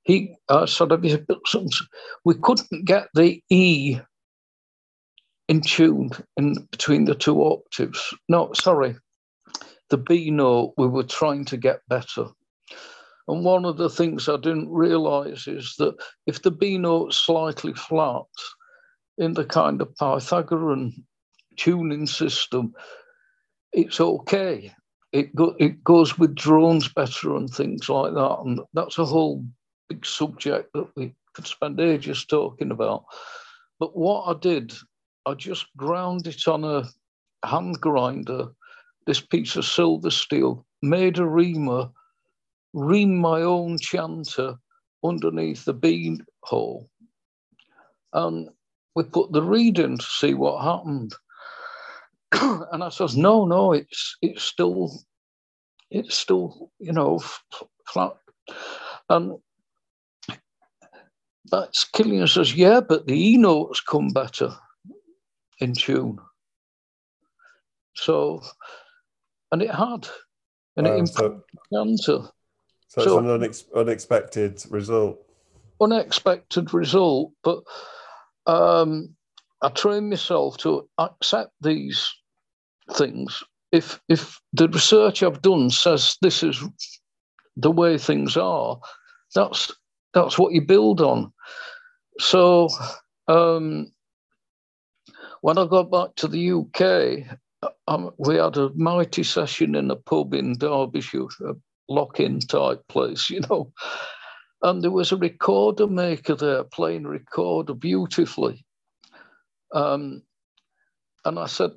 he 0.02 0.36
uh, 0.48 0.66
sort 0.66 0.92
of 0.92 1.04
we 2.24 2.34
couldn't 2.34 2.84
get 2.84 3.08
the 3.14 3.42
E 3.50 3.98
in 5.48 5.60
tune 5.60 6.10
in 6.36 6.54
between 6.70 7.04
the 7.04 7.14
two 7.14 7.42
octaves. 7.42 8.14
No, 8.28 8.52
sorry, 8.54 8.96
the 9.90 9.98
B 9.98 10.30
note 10.30 10.74
we 10.76 10.86
were 10.86 11.04
trying 11.04 11.44
to 11.46 11.56
get 11.56 11.80
better. 11.88 12.26
And 13.28 13.44
one 13.44 13.64
of 13.64 13.78
the 13.78 13.88
things 13.88 14.28
I 14.28 14.36
didn't 14.36 14.70
realize 14.70 15.46
is 15.46 15.74
that 15.78 15.94
if 16.26 16.42
the 16.42 16.50
B 16.50 16.76
note's 16.76 17.16
slightly 17.16 17.72
flat 17.72 18.24
in 19.16 19.32
the 19.32 19.44
kind 19.44 19.80
of 19.80 19.94
Pythagorean 19.96 21.04
tuning 21.56 22.06
system, 22.06 22.74
it's 23.72 24.00
okay. 24.00 24.72
It, 25.12 25.34
go, 25.34 25.54
it 25.58 25.82
goes 25.84 26.18
with 26.18 26.34
drones 26.34 26.88
better 26.88 27.36
and 27.36 27.48
things 27.48 27.88
like 27.88 28.14
that. 28.14 28.38
And 28.44 28.60
that's 28.74 28.98
a 28.98 29.04
whole 29.04 29.44
big 29.88 30.04
subject 30.06 30.72
that 30.74 30.88
we 30.96 31.14
could 31.34 31.46
spend 31.46 31.80
ages 31.80 32.24
talking 32.24 32.70
about. 32.70 33.04
But 33.78 33.96
what 33.96 34.24
I 34.24 34.38
did 34.38 34.72
I 35.26 35.34
just 35.34 35.66
ground 35.76 36.26
it 36.26 36.46
on 36.46 36.64
a 36.64 36.84
hand 37.46 37.80
grinder, 37.80 38.48
this 39.06 39.20
piece 39.20 39.56
of 39.56 39.64
silver 39.64 40.10
steel, 40.10 40.66
made 40.82 41.18
a 41.18 41.26
reamer, 41.26 41.88
reamed 42.74 43.20
my 43.20 43.40
own 43.40 43.78
chanter 43.78 44.56
underneath 45.02 45.64
the 45.64 45.72
bean 45.72 46.24
hole. 46.42 46.90
And 48.12 48.50
we 48.94 49.04
put 49.04 49.32
the 49.32 49.42
reed 49.42 49.78
in 49.78 49.98
to 49.98 50.04
see 50.04 50.34
what 50.34 50.62
happened. 50.62 51.14
and 52.72 52.84
I 52.84 52.90
says, 52.90 53.16
no, 53.16 53.46
no, 53.46 53.72
it's 53.72 54.16
it's 54.20 54.42
still, 54.42 54.92
it's 55.90 56.16
still, 56.16 56.70
you 56.78 56.92
know, 56.92 57.18
flat. 57.86 58.16
And 59.08 59.38
that's 61.50 61.84
Killian 61.84 62.26
says, 62.26 62.54
yeah, 62.54 62.80
but 62.80 63.06
the 63.06 63.14
E 63.14 63.36
notes 63.36 63.80
come 63.80 64.08
better 64.08 64.54
in 65.60 65.74
tune. 65.74 66.18
So, 67.94 68.42
and 69.52 69.62
it 69.62 69.70
had, 69.70 70.08
and 70.76 70.86
it 70.86 70.98
improved 70.98 71.42
so, 71.72 71.80
answer. 71.80 72.18
So, 72.88 73.02
so 73.02 73.18
it's 73.18 73.26
an 73.26 73.40
unex- 73.40 73.74
unexpected 73.74 74.62
result. 74.70 75.18
Unexpected 75.80 76.72
result, 76.72 77.32
but 77.42 77.62
um, 78.46 79.14
I 79.62 79.68
train 79.68 80.10
myself 80.10 80.56
to 80.58 80.88
accept 80.98 81.52
these 81.60 82.12
things. 82.92 83.42
If 83.72 84.00
if 84.08 84.40
the 84.52 84.68
research 84.68 85.22
I've 85.22 85.42
done 85.42 85.70
says 85.70 86.16
this 86.20 86.42
is 86.42 86.62
the 87.56 87.70
way 87.70 87.98
things 87.98 88.36
are, 88.36 88.78
that's 89.34 89.72
that's 90.14 90.38
what 90.38 90.54
you 90.54 90.62
build 90.62 91.00
on. 91.02 91.32
So 92.20 92.68
um, 93.28 93.92
when 95.42 95.58
I 95.58 95.66
got 95.66 95.90
back 95.90 96.14
to 96.16 96.28
the 96.28 96.52
UK, 96.52 97.38
um, 97.88 98.10
we 98.18 98.36
had 98.36 98.56
a 98.56 98.70
mighty 98.74 99.22
session 99.24 99.74
in 99.74 99.90
a 99.90 99.96
pub 99.96 100.34
in 100.34 100.54
Derbyshire, 100.58 101.26
a 101.46 101.54
lock-in 101.88 102.40
type 102.40 102.82
place, 102.88 103.30
you 103.30 103.40
know. 103.40 103.72
And 104.62 104.82
there 104.82 104.90
was 104.90 105.12
a 105.12 105.16
recorder 105.16 105.86
maker 105.86 106.34
there 106.36 106.64
playing 106.64 107.04
recorder 107.06 107.74
beautifully. 107.74 108.64
Um, 109.74 110.22
and 111.24 111.38
I 111.38 111.46
said, 111.46 111.72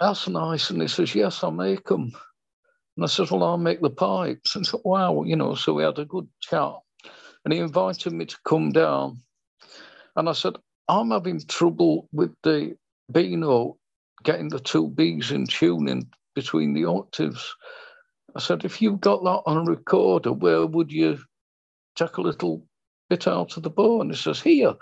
that's 0.00 0.28
nice. 0.28 0.70
And 0.70 0.82
he 0.82 0.88
says, 0.88 1.14
yes, 1.14 1.44
I'll 1.44 1.52
make 1.52 1.86
them. 1.86 2.12
And 2.96 3.04
I 3.04 3.08
said, 3.08 3.30
well, 3.30 3.44
I'll 3.44 3.58
make 3.58 3.82
the 3.82 3.90
pipes. 3.90 4.56
And 4.56 4.66
said, 4.66 4.80
wow, 4.84 5.24
you 5.24 5.36
know, 5.36 5.54
so 5.54 5.74
we 5.74 5.84
had 5.84 5.98
a 5.98 6.06
good 6.06 6.28
chat. 6.40 6.72
And 7.46 7.52
he 7.52 7.60
invited 7.60 8.12
me 8.12 8.26
to 8.26 8.36
come 8.44 8.72
down. 8.72 9.20
And 10.16 10.28
I 10.28 10.32
said, 10.32 10.54
I'm 10.88 11.12
having 11.12 11.40
trouble 11.46 12.08
with 12.12 12.34
the 12.42 12.76
B 13.12 13.36
note, 13.36 13.76
getting 14.24 14.48
the 14.48 14.58
two 14.58 14.90
Bs 14.90 15.30
in 15.30 15.46
tuning 15.46 16.10
between 16.34 16.74
the 16.74 16.86
octaves. 16.86 17.54
I 18.34 18.40
said, 18.40 18.64
if 18.64 18.82
you've 18.82 19.00
got 19.00 19.22
that 19.22 19.42
on 19.46 19.58
a 19.58 19.70
recorder, 19.70 20.32
where 20.32 20.66
would 20.66 20.90
you 20.90 21.20
take 21.94 22.16
a 22.16 22.20
little 22.20 22.66
bit 23.08 23.28
out 23.28 23.56
of 23.56 23.62
the 23.62 23.70
bore? 23.70 24.02
And 24.02 24.10
he 24.10 24.16
says, 24.16 24.40
here. 24.40 24.74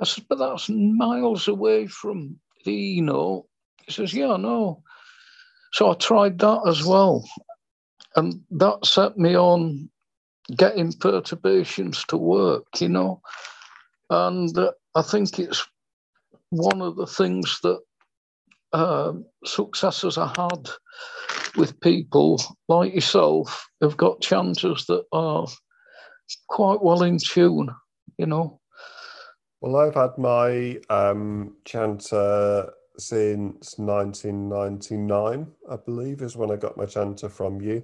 I 0.00 0.06
said, 0.06 0.24
but 0.30 0.38
that's 0.38 0.70
miles 0.70 1.46
away 1.46 1.88
from 1.88 2.40
the 2.64 2.72
E 2.72 3.00
note. 3.02 3.48
He 3.84 3.92
says, 3.92 4.14
yeah, 4.14 4.38
know. 4.38 4.82
So 5.74 5.90
I 5.90 5.94
tried 5.96 6.38
that 6.38 6.62
as 6.66 6.86
well. 6.86 7.28
And 8.16 8.40
that 8.52 8.86
set 8.86 9.18
me 9.18 9.36
on 9.36 9.90
getting 10.56 10.92
perturbations 10.92 12.04
to 12.08 12.16
work, 12.16 12.64
you 12.80 12.88
know. 12.88 13.20
And 14.10 14.56
uh, 14.56 14.72
I 14.94 15.02
think 15.02 15.38
it's 15.38 15.66
one 16.50 16.82
of 16.82 16.96
the 16.96 17.06
things 17.06 17.60
that 17.62 17.80
uh, 18.72 19.12
successes 19.44 20.18
I 20.18 20.28
had 20.36 20.68
with 21.56 21.80
people 21.80 22.40
like 22.68 22.94
yourself 22.94 23.66
who've 23.80 23.96
got 23.96 24.20
chanters 24.20 24.86
that 24.86 25.04
are 25.12 25.46
quite 26.48 26.82
well 26.82 27.02
in 27.02 27.18
tune, 27.18 27.68
you 28.18 28.26
know. 28.26 28.60
Well, 29.60 29.76
I've 29.76 29.94
had 29.94 30.18
my 30.18 30.78
um, 30.90 31.56
chanter 31.64 32.72
since 32.98 33.78
1999, 33.78 35.46
I 35.70 35.76
believe, 35.76 36.22
is 36.22 36.36
when 36.36 36.50
I 36.50 36.56
got 36.56 36.76
my 36.76 36.84
chanter 36.84 37.28
from 37.28 37.60
you. 37.60 37.82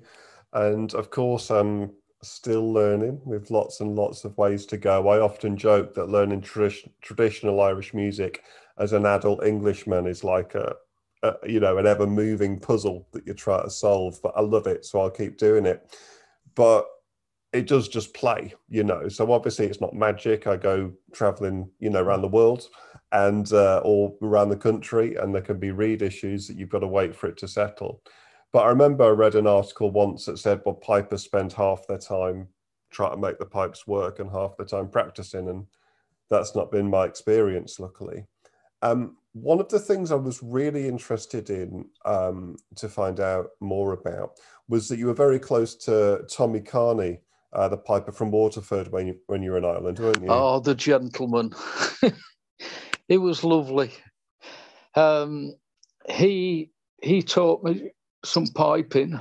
And 0.53 0.93
of 0.95 1.11
course, 1.11 1.51
I'm 1.51 1.93
still 2.23 2.73
learning 2.73 3.21
with 3.25 3.51
lots 3.51 3.81
and 3.81 3.95
lots 3.95 4.25
of 4.25 4.37
ways 4.37 4.67
to 4.67 4.77
go. 4.77 5.09
I 5.09 5.21
often 5.21 5.57
joke 5.57 5.95
that 5.95 6.09
learning 6.09 6.43
tradi- 6.43 6.91
traditional 7.01 7.61
Irish 7.61 7.95
music 7.95 8.43
as 8.79 8.93
an 8.93 9.07
adult 9.07 9.45
Englishman 9.45 10.07
is 10.07 10.25
like 10.25 10.55
a, 10.55 10.75
a, 11.23 11.35
you 11.47 11.61
know 11.61 11.79
an 11.79 11.87
ever 11.87 12.07
moving 12.07 12.59
puzzle 12.59 13.07
that 13.13 13.27
you 13.27 13.35
try 13.35 13.63
to 13.63 13.71
solve. 13.71 14.21
But 14.23 14.33
I 14.37 14.41
love 14.41 14.67
it, 14.67 14.85
so 14.85 15.01
I'll 15.01 15.11
keep 15.11 15.39
doing 15.39 15.67
it. 15.67 15.97
But 16.55 16.87
it 17.53 17.67
does 17.67 17.89
just 17.89 18.13
play, 18.15 18.55
you 18.69 18.85
know. 18.85 19.09
So 19.09 19.33
obviously 19.33 19.67
it's 19.67 19.81
not 19.81 19.95
magic. 19.95 20.47
I 20.47 20.57
go 20.57 20.93
traveling, 21.13 21.71
you 21.79 21.91
know, 21.91 22.03
around 22.03 22.23
the 22.23 22.29
world 22.29 22.67
and 23.13 23.51
uh, 23.53 23.81
or 23.85 24.15
around 24.23 24.51
the 24.51 24.57
country, 24.57 25.15
and 25.17 25.35
there 25.35 25.43
can 25.43 25.59
be 25.59 25.71
reed 25.71 26.03
issues 26.03 26.47
that 26.47 26.57
you've 26.57 26.69
got 26.69 26.81
to 26.81 26.87
wait 26.87 27.15
for 27.15 27.27
it 27.29 27.39
to 27.39 27.49
settle. 27.49 28.03
But 28.53 28.65
I 28.65 28.69
remember 28.69 29.05
I 29.05 29.09
read 29.09 29.35
an 29.35 29.47
article 29.47 29.91
once 29.91 30.25
that 30.25 30.39
said, 30.39 30.63
well, 30.65 30.75
pipers 30.75 31.23
spend 31.23 31.53
half 31.53 31.87
their 31.87 31.99
time 31.99 32.49
trying 32.91 33.13
to 33.13 33.19
make 33.19 33.39
the 33.39 33.47
pipes 33.47 33.87
work 33.87 34.19
and 34.19 34.31
half 34.31 34.57
the 34.57 34.65
time 34.65 34.89
practicing. 34.89 35.49
And 35.49 35.67
that's 36.31 36.55
not 36.55 36.71
been 36.71 36.89
my 36.89 37.05
experience, 37.05 37.79
luckily. 37.79 38.25
Um, 38.83 39.17
one 39.33 39.61
of 39.61 39.69
the 39.69 39.79
things 39.79 40.11
I 40.11 40.17
was 40.17 40.43
really 40.43 40.89
interested 40.89 41.51
in 41.51 41.87
um, 42.05 42.57
to 42.77 42.89
find 42.89 43.21
out 43.21 43.49
more 43.61 43.93
about 43.93 44.39
was 44.69 44.89
that 44.89 44.99
you 44.99 45.07
were 45.07 45.15
very 45.15 45.39
close 45.39 45.75
to 45.77 46.25
Tommy 46.31 46.61
Carney, 46.61 47.21
uh, 47.53 47.69
the 47.69 47.77
piper 47.77 48.13
from 48.13 48.31
Waterford, 48.31 48.91
when 48.93 49.07
you 49.07 49.17
when 49.27 49.43
you 49.43 49.53
were 49.53 49.59
in 49.59 49.65
Ireland, 49.65 49.99
weren't 49.99 50.23
you? 50.23 50.29
Oh, 50.29 50.61
the 50.61 50.75
gentleman! 50.75 51.55
it 53.09 53.19
was 53.19 53.45
lovely. 53.45 53.93
Um, 54.95 55.55
he 56.09 56.71
he 57.03 57.23
taught 57.23 57.63
me 57.63 57.91
some 58.29 58.47
piping. 58.55 59.19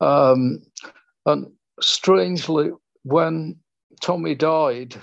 Um, 0.00 0.62
and 1.24 1.46
strangely, 1.80 2.70
when 3.04 3.56
Tommy 4.02 4.34
died, 4.34 4.96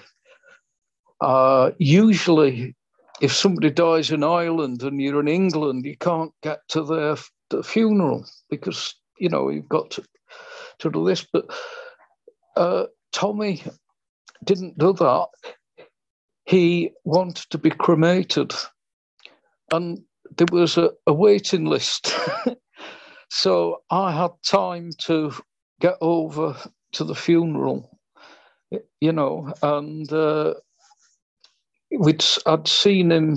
uh, 1.21 1.71
usually 1.79 2.75
if 3.21 3.33
somebody 3.33 3.69
dies 3.69 4.11
in 4.11 4.23
Ireland 4.23 4.83
and 4.83 4.99
you're 4.99 5.21
in 5.21 5.27
England, 5.27 5.85
you 5.85 5.97
can't 5.97 6.33
get 6.41 6.59
to 6.69 6.83
their 6.83 7.15
the 7.49 7.63
funeral 7.63 8.25
because 8.49 8.95
you 9.17 9.29
know 9.29 9.49
you've 9.49 9.69
got 9.69 9.91
to, 9.91 10.03
to 10.79 10.91
do 10.91 11.05
this. 11.05 11.25
But 11.31 11.45
uh, 12.55 12.85
Tommy 13.11 13.63
didn't 14.43 14.77
do 14.77 14.93
that. 14.93 15.27
He 16.45 16.91
wanted 17.05 17.49
to 17.51 17.57
be 17.57 17.69
cremated, 17.69 18.51
and 19.71 19.99
there 20.37 20.47
was 20.51 20.77
a, 20.77 20.91
a 21.07 21.13
waiting 21.13 21.65
list 21.65 22.13
So 23.35 23.81
I 23.89 24.11
had 24.11 24.29
time 24.45 24.91
to 25.05 25.33
get 25.81 25.95
over 26.01 26.55
to 26.91 27.03
the 27.03 27.15
funeral, 27.15 27.99
you 29.01 29.11
know, 29.11 29.51
and 29.63 30.13
uh, 30.13 30.53
we'd 31.97 32.23
I'd 32.45 32.67
seen 32.67 33.11
him 33.11 33.35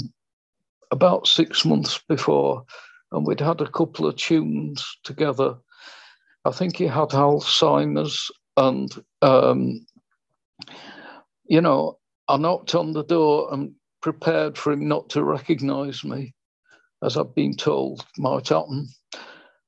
about 0.90 1.26
six 1.26 1.64
months 1.64 1.98
before, 2.10 2.66
and 3.10 3.26
we'd 3.26 3.40
had 3.40 3.62
a 3.62 3.70
couple 3.70 4.06
of 4.06 4.16
tunes 4.16 4.86
together. 5.02 5.56
I 6.44 6.50
think 6.50 6.76
he 6.76 6.86
had 6.86 7.08
Alzheimer's, 7.08 8.30
and 8.58 8.92
um, 9.22 9.86
you 11.46 11.62
know, 11.62 11.98
I 12.28 12.36
knocked 12.36 12.74
on 12.74 12.92
the 12.92 13.02
door 13.02 13.48
and 13.50 13.72
prepared 14.02 14.58
for 14.58 14.74
him 14.74 14.86
not 14.88 15.08
to 15.10 15.24
recognise 15.24 16.04
me, 16.04 16.34
as 17.02 17.16
I've 17.16 17.34
been 17.34 17.56
told 17.56 18.04
might 18.18 18.50
happen. 18.50 18.88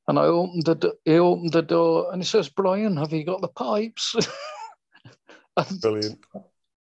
And 0.08 0.18
I 0.18 0.24
opened 0.24 0.64
the 0.64 0.94
he 1.04 1.18
opened 1.18 1.52
the 1.52 1.62
door 1.62 2.10
and 2.10 2.22
he 2.22 2.26
says, 2.26 2.48
"Brian, 2.48 2.96
have 2.96 3.12
you 3.12 3.24
got 3.24 3.42
the 3.42 3.48
pipes?" 3.48 4.16
Brilliant. 5.80 6.18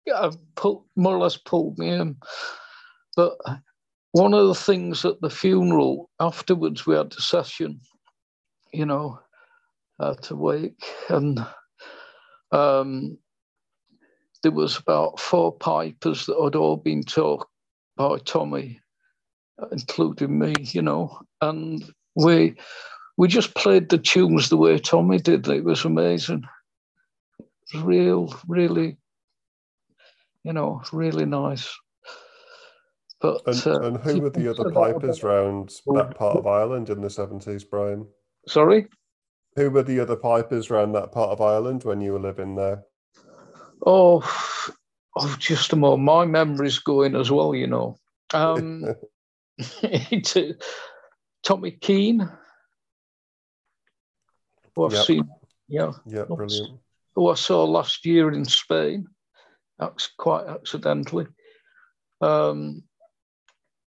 Yeah, 0.07 0.31
pulled, 0.55 0.85
more 0.95 1.16
or 1.16 1.18
less 1.18 1.37
pulled 1.37 1.77
me 1.79 1.91
in. 1.91 2.16
But 3.16 3.37
one 4.12 4.33
of 4.33 4.47
the 4.47 4.55
things 4.55 5.05
at 5.05 5.20
the 5.20 5.31
funeral 5.31 6.09
afterwards, 6.20 6.87
we 6.87 6.95
had 6.95 7.12
a 7.12 7.20
session, 7.20 7.81
you 8.72 8.87
know, 8.87 9.18
at 10.01 10.31
a 10.31 10.37
wake, 10.37 10.85
and 11.09 11.45
um, 12.53 13.18
there 14.45 14.53
was 14.53 14.79
about 14.79 15.18
four 15.18 15.57
pipers 15.57 16.27
that 16.27 16.41
had 16.41 16.55
all 16.55 16.77
been 16.77 17.03
taught 17.03 17.49
by 17.97 18.18
Tommy, 18.18 18.81
including 19.72 20.39
me, 20.39 20.55
you 20.61 20.83
know, 20.83 21.20
and 21.41 21.93
we 22.14 22.55
we 23.17 23.29
just 23.29 23.55
played 23.55 23.89
the 23.89 23.99
tunes 23.99 24.49
the 24.49 24.57
way 24.57 24.79
Tommy 24.79 25.19
did. 25.19 25.49
It 25.49 25.64
was 25.64 25.85
amazing. 25.85 26.45
It 27.39 27.47
was 27.75 27.83
real, 27.83 28.35
really, 28.47 28.99
you 30.45 30.53
know, 30.53 30.83
really 30.93 31.25
nice. 31.25 31.75
But 33.21 33.41
And, 33.47 33.67
uh, 33.67 33.81
and 33.81 33.97
who 33.99 34.21
were 34.21 34.31
the 34.31 34.49
other 34.51 34.71
pipers 34.71 35.23
round 35.23 35.73
that 35.87 36.14
part 36.17 36.37
of 36.37 36.47
Ireland 36.47 36.91
in 36.91 37.01
the 37.01 37.09
70s, 37.09 37.64
Brian? 37.69 38.07
sorry. 38.47 38.87
Who 39.57 39.71
were 39.71 39.83
the 39.83 40.01
other 40.01 40.17
pipers 40.17 40.71
round 40.71 40.95
that 40.95 41.12
part 41.12 41.31
of 41.31 41.41
Ireland 41.41 41.85
when 41.85 42.03
you 42.03 42.12
were 42.12 42.21
living 42.21 42.55
there? 42.57 42.83
Oh, 43.87 44.23
oh, 45.17 45.37
just 45.39 45.73
a 45.73 45.77
moment. 45.77 46.03
My 46.03 46.27
memory's 46.27 46.79
going 46.79 47.17
as 47.17 47.31
well, 47.31 47.55
you 47.55 47.67
know. 47.67 47.97
Um, 48.35 48.85
uh, 49.83 50.43
Tommy 51.43 51.71
Keane. 51.71 52.31
Who 54.77 54.85
I've 54.85 54.93
Yep. 54.93 55.05
seen, 55.07 55.31
yeah, 55.68 55.93
yeah, 56.07 56.24
brilliant. 56.24 56.79
who 57.14 57.29
I 57.29 57.35
saw 57.35 57.64
last 57.64 58.05
year 58.05 58.31
in 58.33 58.45
Spain. 58.45 59.09
That's 59.79 60.09
quite 60.18 60.47
accidentally. 60.47 61.27
Um, 62.20 62.83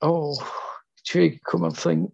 oh, 0.01 0.35
gee, 1.05 1.39
come 1.49 1.63
and 1.63 1.77
think. 1.77 2.11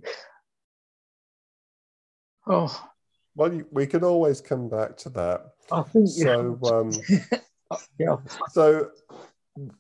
Oh, 2.48 2.90
Well, 3.36 3.62
we 3.72 3.88
can 3.88 4.04
always 4.04 4.40
come 4.40 4.70
back 4.70 4.96
to 4.98 5.10
that. 5.10 5.48
I 5.72 5.82
think 5.84 6.08
So, 6.10 6.60
um, 6.64 6.92
yeah. 8.00 8.18
so 8.52 8.92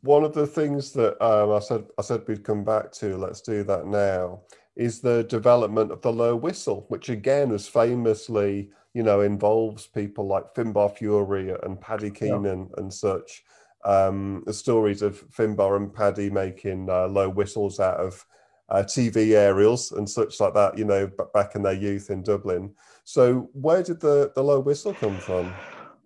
one 0.01 0.23
of 0.23 0.33
the 0.33 0.47
things 0.47 0.91
that 0.93 1.21
um, 1.23 1.51
I 1.51 1.59
said 1.59 1.85
I 1.97 2.01
said 2.01 2.23
we'd 2.27 2.43
come 2.43 2.63
back 2.63 2.91
to, 2.93 3.17
let's 3.17 3.41
do 3.41 3.63
that 3.63 3.85
now, 3.85 4.41
is 4.75 4.99
the 4.99 5.23
development 5.23 5.91
of 5.91 6.01
the 6.01 6.11
low 6.11 6.35
whistle, 6.35 6.85
which 6.89 7.09
again 7.09 7.51
is 7.51 7.67
famously, 7.67 8.71
you 8.95 9.03
know, 9.03 9.19
involves 9.19 9.87
people 9.87 10.25
like 10.25 10.55
Finbar 10.55 10.97
Furey 10.97 11.53
and 11.65 11.79
Paddy 11.79 12.09
Keenan 12.09 12.69
and 12.77 12.91
such. 12.91 13.43
Um, 13.83 14.41
the 14.45 14.53
stories 14.53 15.01
of 15.01 15.29
Finbar 15.29 15.75
and 15.75 15.93
Paddy 15.93 16.29
making 16.29 16.89
uh, 16.89 17.07
low 17.07 17.29
whistles 17.29 17.81
out 17.81 17.99
of 17.99 18.25
uh, 18.69 18.83
TV 18.83 19.35
aerials 19.35 19.91
and 19.91 20.09
such 20.09 20.39
like 20.39 20.53
that, 20.53 20.77
you 20.77 20.85
know, 20.85 21.11
back 21.33 21.55
in 21.55 21.61
their 21.61 21.73
youth 21.73 22.09
in 22.09 22.23
Dublin. 22.23 22.73
So, 23.03 23.49
where 23.51 23.83
did 23.83 23.99
the, 23.99 24.31
the 24.33 24.41
low 24.41 24.61
whistle 24.61 24.93
come 24.93 25.17
from? 25.17 25.53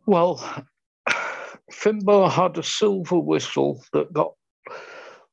Well, 0.07 0.43
Finbar 1.71 2.31
had 2.31 2.57
a 2.57 2.63
silver 2.63 3.19
whistle 3.19 3.83
that 3.93 4.11
got 4.11 4.33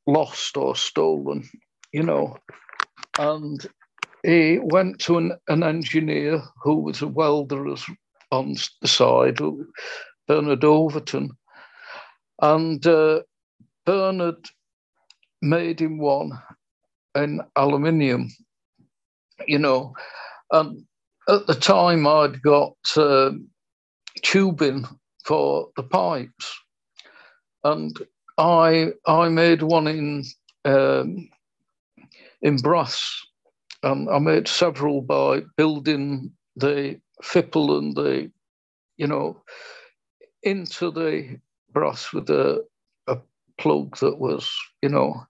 lost 0.06 0.58
or 0.58 0.76
stolen, 0.76 1.48
you 1.90 2.02
know, 2.02 2.36
and 3.18 3.66
he 4.24 4.58
went 4.62 5.00
to 5.00 5.18
an, 5.18 5.32
an 5.48 5.62
engineer 5.62 6.42
who 6.62 6.76
was 6.80 7.02
a 7.02 7.08
welder 7.08 7.66
on 8.32 8.56
the 8.82 8.88
side, 8.88 9.38
Bernard 10.28 10.64
Overton, 10.64 11.30
and 12.42 12.86
uh, 12.86 13.22
Bernard 13.86 14.46
made 15.42 15.80
him 15.80 15.98
one 15.98 16.32
in 17.16 17.40
aluminium, 17.56 18.28
you 19.46 19.58
know, 19.58 19.94
and 20.52 20.84
at 21.28 21.46
the 21.46 21.54
time 21.54 22.06
I'd 22.06 22.42
got. 22.42 22.74
um 22.96 23.40
tubing 24.22 24.86
for 25.26 25.70
the 25.76 25.82
pipes, 25.82 26.58
and 27.64 27.96
I 28.38 28.92
I 29.06 29.28
made 29.28 29.62
one 29.62 29.86
in 29.88 30.24
um, 30.64 31.28
in 32.42 32.56
brass, 32.58 33.02
and 33.82 34.08
I 34.10 34.18
made 34.18 34.48
several 34.48 35.00
by 35.02 35.42
building 35.56 36.32
the 36.56 37.00
fipple 37.22 37.78
and 37.78 37.94
the 37.94 38.30
you 38.96 39.06
know 39.06 39.42
into 40.42 40.90
the 40.90 41.38
brass 41.72 42.12
with 42.12 42.30
a 42.30 42.64
a 43.06 43.18
plug 43.58 43.96
that 43.98 44.18
was 44.18 44.50
you 44.82 44.88
know, 44.88 45.26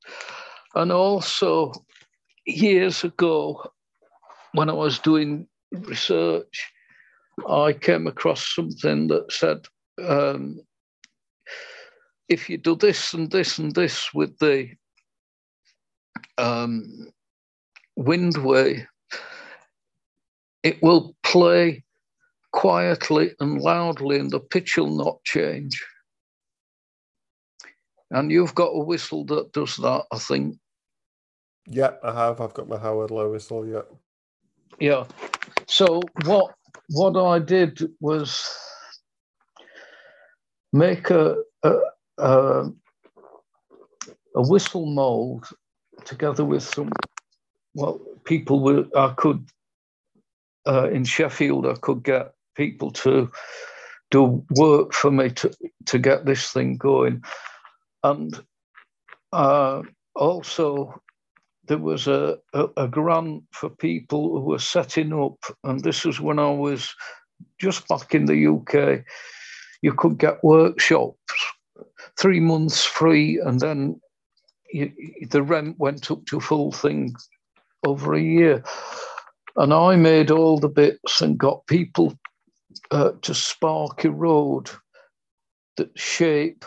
and 0.75 0.93
also 0.93 1.73
years 2.47 3.05
ago 3.05 3.71
when 4.53 4.71
I 4.71 4.75
was 4.75 4.99
doing 4.99 5.47
research. 5.73 6.73
I 7.49 7.75
came 7.75 8.07
across 8.07 8.55
something 8.55 9.09
that 9.09 9.31
said, 9.31 9.67
um, 10.03 10.61
if 12.29 12.49
you 12.49 12.57
do 12.57 12.75
this 12.75 13.13
and 13.13 13.31
this 13.31 13.59
and 13.59 13.75
this 13.75 14.13
with 14.15 14.39
the 14.39 14.71
um, 16.39 17.13
windway, 17.97 18.87
it 20.63 20.83
will 20.83 21.15
play 21.23 21.85
quietly 22.53 23.33
and 23.41 23.61
loudly 23.61 24.19
and 24.19 24.31
the 24.31 24.41
pitch 24.41 24.77
will 24.77 24.97
not 24.97 25.23
change. 25.25 25.85
And 28.11 28.31
you've 28.31 28.55
got 28.55 28.69
a 28.69 28.85
whistle 28.85 29.25
that 29.27 29.53
does 29.53 29.77
that, 29.77 30.05
I 30.13 30.19
think. 30.19 30.57
Yeah, 31.67 31.93
I 32.05 32.13
have. 32.13 32.41
I've 32.41 32.55
got 32.55 32.69
my 32.69 32.79
Howard 32.79 33.11
low 33.11 33.31
whistle. 33.31 33.67
Yeah. 33.67 33.83
Yeah. 34.79 35.05
So 35.67 36.01
what 36.25 36.55
what 36.91 37.17
I 37.17 37.41
did 37.41 37.91
was 38.01 38.49
make 40.73 41.11
a 41.11 41.37
a, 41.65 41.75
a, 42.19 42.71
a 44.37 44.43
whistle 44.49 44.87
mold 44.87 45.49
together 46.05 46.45
with 46.45 46.63
some 46.63 46.91
well 47.77 48.01
people 48.25 48.61
were 48.61 48.85
I 48.97 49.15
could 49.17 49.47
uh, 50.67 50.91
in 50.91 51.05
Sheffield 51.05 51.67
I 51.67 51.75
could 51.75 52.03
get 52.03 52.33
people 52.57 52.91
to 52.91 53.31
do 54.11 54.45
work 54.57 54.93
for 54.93 55.11
me 55.11 55.31
to 55.31 55.51
to 55.87 55.99
get 55.99 56.25
this 56.25 56.51
thing 56.51 56.77
going 56.77 57.23
and 58.03 58.41
uh, 59.33 59.83
also 60.15 61.01
there 61.67 61.79
was 61.79 62.07
a, 62.07 62.39
a, 62.53 62.69
a 62.77 62.89
grant 62.89 63.45
for 63.53 63.69
people 63.69 64.41
who 64.41 64.47
were 64.47 64.59
setting 64.59 65.13
up, 65.13 65.39
and 65.65 65.83
this 65.83 66.05
was 66.05 66.21
when 66.21 66.39
I 66.39 66.51
was 66.51 66.95
just 67.61 67.89
back 67.89 68.15
in 68.15 68.27
the 68.27 68.47
UK. 68.47 69.05
You 69.83 69.93
could 69.93 70.19
get 70.19 70.43
workshops, 70.45 71.17
three 72.19 72.41
months 72.41 72.85
free, 72.85 73.41
and 73.45 73.61
then 73.61 74.01
you, 74.73 74.93
the 75.31 75.43
rent 75.43 75.77
went 75.79 76.11
up 76.11 76.25
to 76.27 76.41
full 76.41 76.73
thing 76.73 77.15
over 77.87 78.15
a 78.15 78.21
year. 78.21 78.63
And 79.57 79.73
I 79.73 79.97
made 79.97 80.31
all 80.31 80.59
the 80.59 80.69
bits 80.69 81.21
and 81.21 81.39
got 81.39 81.67
people 81.67 82.19
uh, 82.91 83.13
to 83.23 83.35
spark 83.35 84.05
erode 84.05 84.71
that 85.77 85.91
shape 85.99 86.65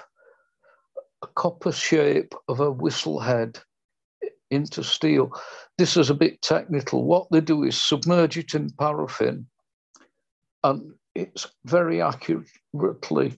a 1.22 1.28
copper 1.28 1.72
shape 1.72 2.34
of 2.48 2.60
a 2.60 2.72
whistle 2.72 3.20
head 3.20 3.60
into 4.52 4.84
steel. 4.84 5.32
This 5.78 5.98
is 5.98 6.10
a 6.10 6.16
bit 6.16 6.42
technical. 6.42 7.04
What 7.04 7.28
they 7.32 7.42
do 7.42 7.64
is 7.64 7.80
submerge 7.80 8.38
it 8.38 8.54
in 8.54 8.70
paraffin, 8.72 9.46
and 10.64 10.94
it's 11.16 11.48
very 11.66 12.02
accurately 12.02 13.38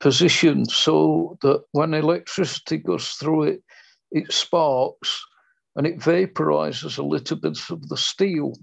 positioned 0.00 0.70
so 0.70 1.38
that 1.42 1.64
when 1.72 1.94
electricity 1.94 2.76
goes 2.76 3.08
through 3.10 3.44
it, 3.44 3.62
it 4.10 4.32
sparks 4.32 5.24
and 5.76 5.86
it 5.86 5.98
vaporizes 5.98 6.98
a 6.98 7.02
little 7.02 7.36
bit 7.36 7.58
of 7.70 7.88
the 7.88 7.96
steel. 7.96 8.54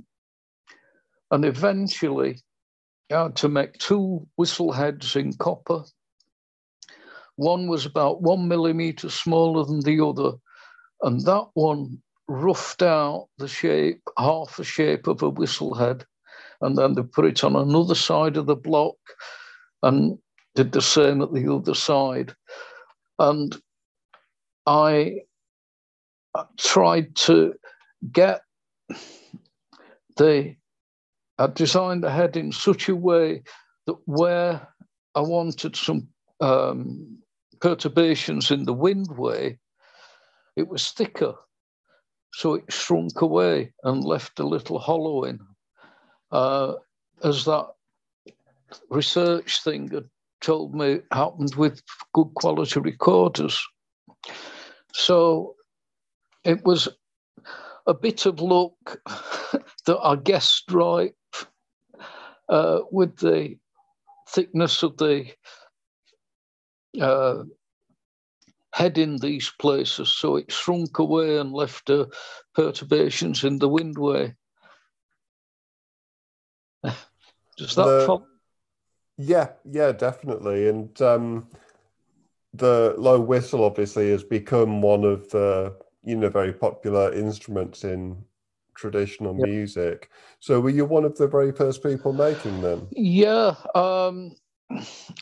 And 1.31 1.45
eventually, 1.45 2.39
I 3.11 3.23
had 3.23 3.35
to 3.37 3.49
make 3.49 3.77
two 3.77 4.27
whistle 4.35 4.71
heads 4.71 5.15
in 5.15 5.33
copper. 5.33 5.83
One 7.35 7.67
was 7.67 7.85
about 7.85 8.21
one 8.21 8.47
millimeter 8.47 9.09
smaller 9.09 9.65
than 9.65 9.81
the 9.81 10.03
other, 10.03 10.37
and 11.01 11.21
that 11.21 11.47
one 11.53 12.01
roughed 12.27 12.81
out 12.81 13.27
the 13.37 13.47
shape, 13.47 14.01
half 14.17 14.57
the 14.57 14.63
shape 14.63 15.07
of 15.07 15.21
a 15.21 15.29
whistle 15.29 15.75
head, 15.75 16.05
and 16.61 16.77
then 16.77 16.93
they 16.93 17.03
put 17.03 17.25
it 17.25 17.43
on 17.43 17.55
another 17.55 17.95
side 17.95 18.37
of 18.37 18.47
the 18.47 18.55
block 18.55 18.95
and 19.83 20.17
did 20.55 20.71
the 20.71 20.81
same 20.81 21.21
at 21.21 21.33
the 21.33 21.51
other 21.51 21.75
side. 21.75 22.33
And 23.19 23.55
I 24.65 25.21
tried 26.57 27.15
to 27.15 27.53
get 28.11 28.41
the, 30.17 30.55
I 31.37 31.47
designed 31.47 32.03
the 32.03 32.11
head 32.11 32.35
in 32.37 32.51
such 32.51 32.89
a 32.89 32.95
way 32.95 33.43
that 33.87 33.97
where 34.05 34.67
I 35.15 35.21
wanted 35.21 35.75
some 35.75 36.07
um, 36.41 37.17
perturbations 37.59 38.51
in 38.51 38.65
the 38.65 38.73
windway, 38.73 39.57
it 40.55 40.67
was 40.67 40.89
thicker. 40.89 41.35
So 42.33 42.55
it 42.55 42.71
shrunk 42.71 43.21
away 43.21 43.73
and 43.83 44.03
left 44.03 44.39
a 44.39 44.47
little 44.47 44.79
hollow 44.79 45.23
in. 45.23 45.39
Uh, 46.31 46.73
as 47.23 47.45
that 47.45 47.67
research 48.89 49.63
thing 49.63 49.89
had 49.89 50.09
told 50.41 50.73
me 50.73 50.99
happened 51.11 51.55
with 51.55 51.81
good 52.13 52.33
quality 52.35 52.79
recorders. 52.79 53.63
So 54.93 55.55
it 56.43 56.63
was 56.63 56.87
a 57.85 57.93
bit 57.93 58.25
of 58.25 58.39
luck 58.39 59.01
that 59.85 59.99
I 60.01 60.15
guessed 60.15 60.71
right 60.71 61.13
uh, 62.49 62.79
with 62.91 63.17
the 63.17 63.57
thickness 64.29 64.83
of 64.83 64.97
the 64.97 65.31
uh, 67.01 67.43
head 68.73 68.97
in 68.97 69.17
these 69.17 69.51
places, 69.59 70.09
so 70.09 70.37
it 70.37 70.51
shrunk 70.51 70.99
away 70.99 71.37
and 71.37 71.53
left 71.53 71.89
uh, 71.89 72.05
perturbations 72.55 73.43
in 73.43 73.59
the 73.59 73.69
windway. 73.69 74.33
Does 77.57 77.75
that 77.75 77.85
the, 77.85 78.03
follow? 78.05 78.27
Yeah, 79.17 79.49
yeah, 79.69 79.91
definitely. 79.91 80.67
And 80.67 80.99
um, 81.01 81.47
the 82.53 82.95
low 82.97 83.19
whistle 83.19 83.63
obviously 83.63 84.09
has 84.09 84.23
become 84.23 84.81
one 84.81 85.03
of 85.03 85.29
the 85.29 85.75
you 86.03 86.15
know 86.15 86.29
very 86.29 86.53
popular 86.53 87.13
instruments 87.13 87.83
in 87.83 88.23
traditional 88.75 89.37
yep. 89.37 89.47
music. 89.47 90.09
So 90.39 90.59
were 90.59 90.69
you 90.69 90.85
one 90.85 91.05
of 91.05 91.17
the 91.17 91.27
very 91.27 91.51
first 91.51 91.83
people 91.83 92.13
making 92.13 92.61
them? 92.61 92.87
Yeah, 92.91 93.55
um, 93.75 94.35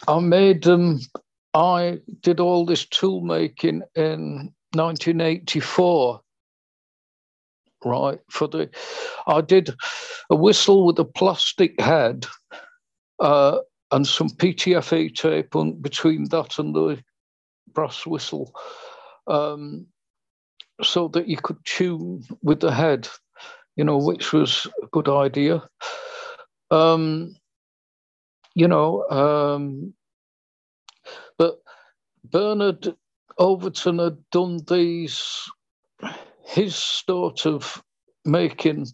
I 0.08 0.20
made 0.20 0.64
them. 0.64 1.00
I 1.54 2.00
did 2.22 2.40
all 2.40 2.66
this 2.66 2.86
tool 2.86 3.22
making 3.22 3.84
in 3.96 4.54
1984 4.74 6.22
right 7.84 8.20
for 8.30 8.48
the 8.48 8.70
i 9.28 9.42
did 9.42 9.74
a 10.30 10.36
whistle 10.36 10.86
with 10.86 10.98
a 11.00 11.04
plastic 11.04 11.80
head 11.82 12.26
uh, 13.20 13.58
and 13.92 14.08
some 14.08 14.30
PTFE 14.30 15.14
tape 15.14 15.56
on 15.56 15.74
between 15.82 16.30
that 16.30 16.58
and 16.58 16.74
the 16.74 17.04
brass 17.74 18.06
whistle 18.06 18.54
um, 19.28 19.86
so 20.84 21.08
that 21.10 21.28
you 21.28 21.38
could 21.38 21.58
tune 21.66 22.24
with 22.42 22.60
the 22.60 22.72
head 22.72 23.08
you 23.76 23.84
know 23.84 23.98
which 23.98 24.34
was 24.34 24.68
a 24.84 24.88
good 24.88 25.08
idea. 25.10 25.64
Um, 26.70 27.36
you 28.56 28.68
know 28.68 29.08
um, 29.10 29.94
but 31.38 31.60
bernard 32.26 32.96
overton 33.38 34.00
had 34.00 34.18
done 34.32 34.60
these 34.68 35.50
his 36.46 36.76
sort 36.76 37.46
of 37.46 37.82
making 38.26 38.88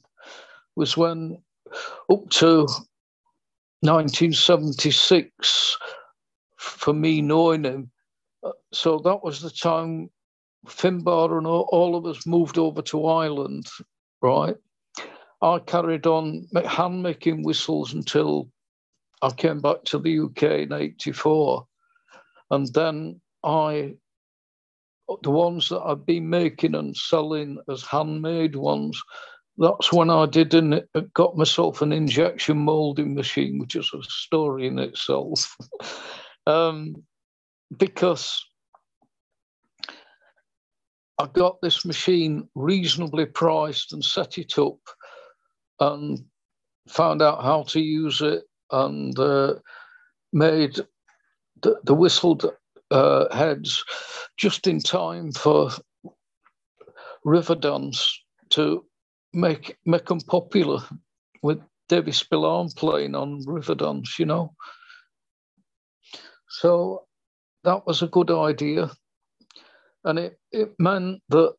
was 0.75 0.95
when 0.95 1.37
up 2.09 2.29
to 2.29 2.67
1976 3.81 5.77
for 6.57 6.93
me 6.93 7.21
knowing 7.21 7.63
him 7.63 7.91
uh, 8.43 8.51
so 8.71 8.99
that 8.99 9.23
was 9.23 9.41
the 9.41 9.49
time 9.49 10.09
finbar 10.65 11.37
and 11.37 11.47
all 11.47 11.95
of 11.95 12.05
us 12.05 12.25
moved 12.25 12.57
over 12.57 12.81
to 12.81 13.05
ireland 13.05 13.67
right 14.21 14.55
i 15.41 15.59
carried 15.59 16.07
on 16.07 16.47
hand 16.65 17.03
making 17.03 17.43
whistles 17.43 17.93
until 17.93 18.49
i 19.21 19.29
came 19.29 19.61
back 19.61 19.83
to 19.83 19.99
the 19.99 20.19
uk 20.19 20.41
in 20.43 20.73
84 20.73 21.65
and 22.51 22.73
then 22.73 23.21
i 23.43 23.93
the 25.23 25.31
ones 25.31 25.69
that 25.69 25.81
I've 25.81 26.05
been 26.05 26.29
making 26.29 26.75
and 26.75 26.95
selling 26.95 27.57
as 27.69 27.83
handmade 27.83 28.55
ones, 28.55 29.01
that's 29.57 29.91
when 29.91 30.09
I 30.09 30.25
did 30.25 30.53
and 30.53 30.83
got 31.13 31.37
myself 31.37 31.81
an 31.81 31.91
injection 31.91 32.57
molding 32.57 33.15
machine, 33.15 33.57
which 33.59 33.75
is 33.75 33.89
a 33.93 34.03
story 34.03 34.67
in 34.67 34.79
itself. 34.79 35.55
um, 36.47 36.95
because 37.77 38.45
I 41.19 41.27
got 41.27 41.61
this 41.61 41.83
machine 41.85 42.47
reasonably 42.55 43.25
priced 43.25 43.93
and 43.93 44.03
set 44.03 44.37
it 44.37 44.57
up 44.59 44.79
and 45.79 46.23
found 46.87 47.21
out 47.21 47.43
how 47.43 47.63
to 47.63 47.79
use 47.79 48.21
it 48.21 48.43
and 48.71 49.17
uh, 49.17 49.55
made 50.31 50.79
the, 51.61 51.79
the 51.83 51.93
whistled 51.93 52.45
uh, 52.91 53.33
heads 53.35 53.83
just 54.37 54.67
in 54.67 54.79
time 54.79 55.31
for 55.31 55.71
Riverdance 57.25 58.09
to 58.49 58.85
make 59.33 59.77
make 59.85 60.05
them 60.05 60.21
popular 60.21 60.79
with 61.41 61.59
Davy 61.89 62.11
Spillane 62.11 62.69
playing 62.75 63.15
on 63.15 63.43
Riverdance, 63.45 64.19
you 64.19 64.25
know. 64.25 64.53
So 66.49 67.05
that 67.63 67.85
was 67.85 68.01
a 68.01 68.07
good 68.07 68.31
idea. 68.31 68.91
And 70.07 70.17
it, 70.17 70.39
it 70.53 70.73
meant 70.79 71.21
that 71.27 71.53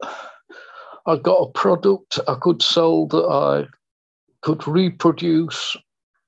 I 1.07 1.17
got 1.17 1.37
a 1.43 1.53
product 1.53 2.19
I 2.27 2.35
could 2.41 2.63
sell 2.63 3.07
that 3.09 3.27
I 3.27 3.67
could 4.41 4.67
reproduce 4.67 5.77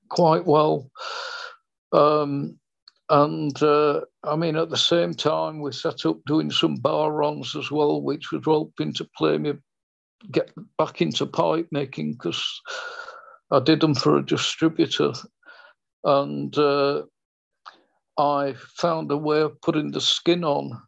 quite 0.09 0.45
well. 0.45 0.87
Um, 1.91 2.59
and 3.09 3.61
uh, 3.63 4.01
I 4.23 4.35
mean, 4.35 4.55
at 4.55 4.69
the 4.69 4.77
same 4.77 5.15
time, 5.15 5.61
we 5.61 5.71
set 5.71 6.05
up 6.05 6.19
doing 6.27 6.51
some 6.51 6.77
bodhráns 6.77 7.59
as 7.59 7.71
well, 7.71 8.03
which 8.03 8.31
was 8.31 8.43
helping 8.45 8.93
to 8.93 9.09
play 9.17 9.39
me 9.39 9.53
get 10.31 10.51
back 10.77 11.01
into 11.01 11.25
pipe 11.25 11.69
making 11.71 12.13
because 12.13 12.61
I 13.49 13.61
did 13.61 13.81
them 13.81 13.95
for 13.95 14.17
a 14.17 14.25
distributor. 14.25 15.13
And 16.03 16.55
uh, 16.55 17.01
I 18.19 18.53
found 18.77 19.11
a 19.11 19.17
way 19.17 19.41
of 19.41 19.59
putting 19.61 19.89
the 19.89 20.01
skin 20.01 20.43
on 20.43 20.79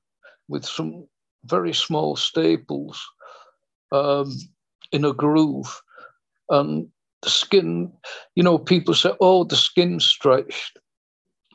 with 0.48 0.64
some 0.64 1.08
very 1.46 1.74
small 1.74 2.16
staples 2.16 3.04
um, 3.92 4.32
in 4.92 5.06
a 5.06 5.14
groove. 5.14 5.82
And 6.50 6.88
the 7.22 7.30
skin, 7.30 7.92
you 8.36 8.44
know, 8.44 8.58
people 8.58 8.94
say, 8.94 9.12
oh, 9.20 9.44
the 9.44 9.56
skin's 9.56 10.06
stretched 10.06 10.80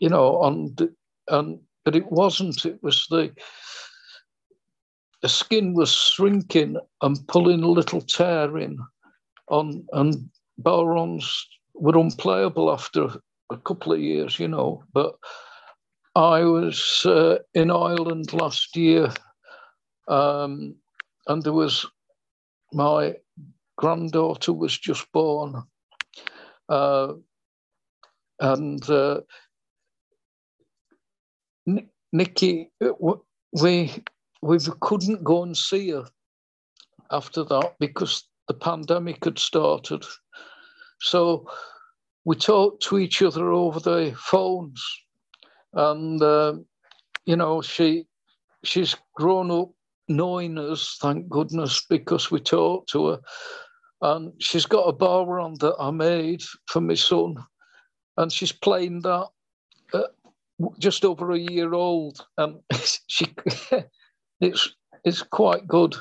you 0.01 0.09
know, 0.09 0.43
and 0.43 0.89
and 1.28 1.61
but 1.84 1.97
it 1.97 2.11
wasn't. 2.11 2.64
It 2.64 2.82
was 2.82 3.07
the 3.11 3.32
the 5.22 5.28
skin 5.28 5.74
was 5.74 5.93
shrinking 5.93 6.76
and 7.03 7.28
pulling 7.28 7.62
a 7.62 7.68
little 7.68 8.01
tear 8.01 8.57
in, 8.59 8.78
on 9.49 9.86
and 9.93 10.30
Bodhráns 10.62 11.28
were 11.74 11.99
unplayable 11.99 12.72
after 12.72 13.09
a 13.51 13.57
couple 13.57 13.93
of 13.93 14.01
years, 14.01 14.39
you 14.39 14.49
know. 14.49 14.82
But 14.93 15.14
I 16.14 16.43
was 16.43 17.03
uh, 17.05 17.39
in 17.55 17.70
Ireland 17.70 18.32
last 18.32 18.76
year, 18.76 19.12
um, 20.09 20.74
and 21.26 21.42
there 21.42 21.52
was 21.52 21.86
my 22.72 23.14
granddaughter 23.76 24.52
was 24.52 24.76
just 24.76 25.11
born, 25.12 25.62
uh, 26.68 27.12
and 28.40 28.88
uh, 28.90 29.20
Nikki, 32.12 32.70
we 33.52 33.92
we 34.42 34.59
couldn't 34.80 35.24
go 35.24 35.42
and 35.42 35.56
see 35.56 35.90
her 35.90 36.04
after 37.11 37.44
that 37.44 37.74
because 37.78 38.24
the 38.48 38.54
pandemic 38.54 39.24
had 39.24 39.38
started. 39.38 40.04
So 41.00 41.46
we 42.24 42.36
talked 42.36 42.82
to 42.84 42.98
each 42.98 43.22
other 43.22 43.50
over 43.50 43.80
the 43.80 44.14
phones, 44.18 44.82
and 45.74 46.22
uh, 46.22 46.54
you 47.26 47.36
know 47.36 47.62
she 47.62 48.06
she's 48.64 48.96
grown 49.14 49.50
up 49.50 49.70
knowing 50.09 50.59
us, 50.59 50.96
thank 51.00 51.28
goodness, 51.28 51.84
because 51.88 52.30
we 52.30 52.40
talked 52.40 52.90
to 52.90 53.06
her, 53.09 53.20
and 54.02 54.32
she's 54.38 54.66
got 54.66 54.88
a 54.88 54.92
Bodhrán 54.92 55.59
that 55.59 55.76
I 55.78 55.90
made 55.90 56.42
for 56.66 56.80
my 56.80 56.94
son, 56.94 57.36
and 58.16 58.32
she's 58.32 58.52
playing 58.52 59.02
that 59.02 59.28
just 60.78 61.04
over 61.04 61.32
a 61.32 61.38
year 61.38 61.74
old. 61.74 62.24
Um, 62.36 62.61
she, 63.06 63.26
it's 64.40 64.74
it's 65.04 65.22
quite 65.22 65.66
good, 65.66 65.96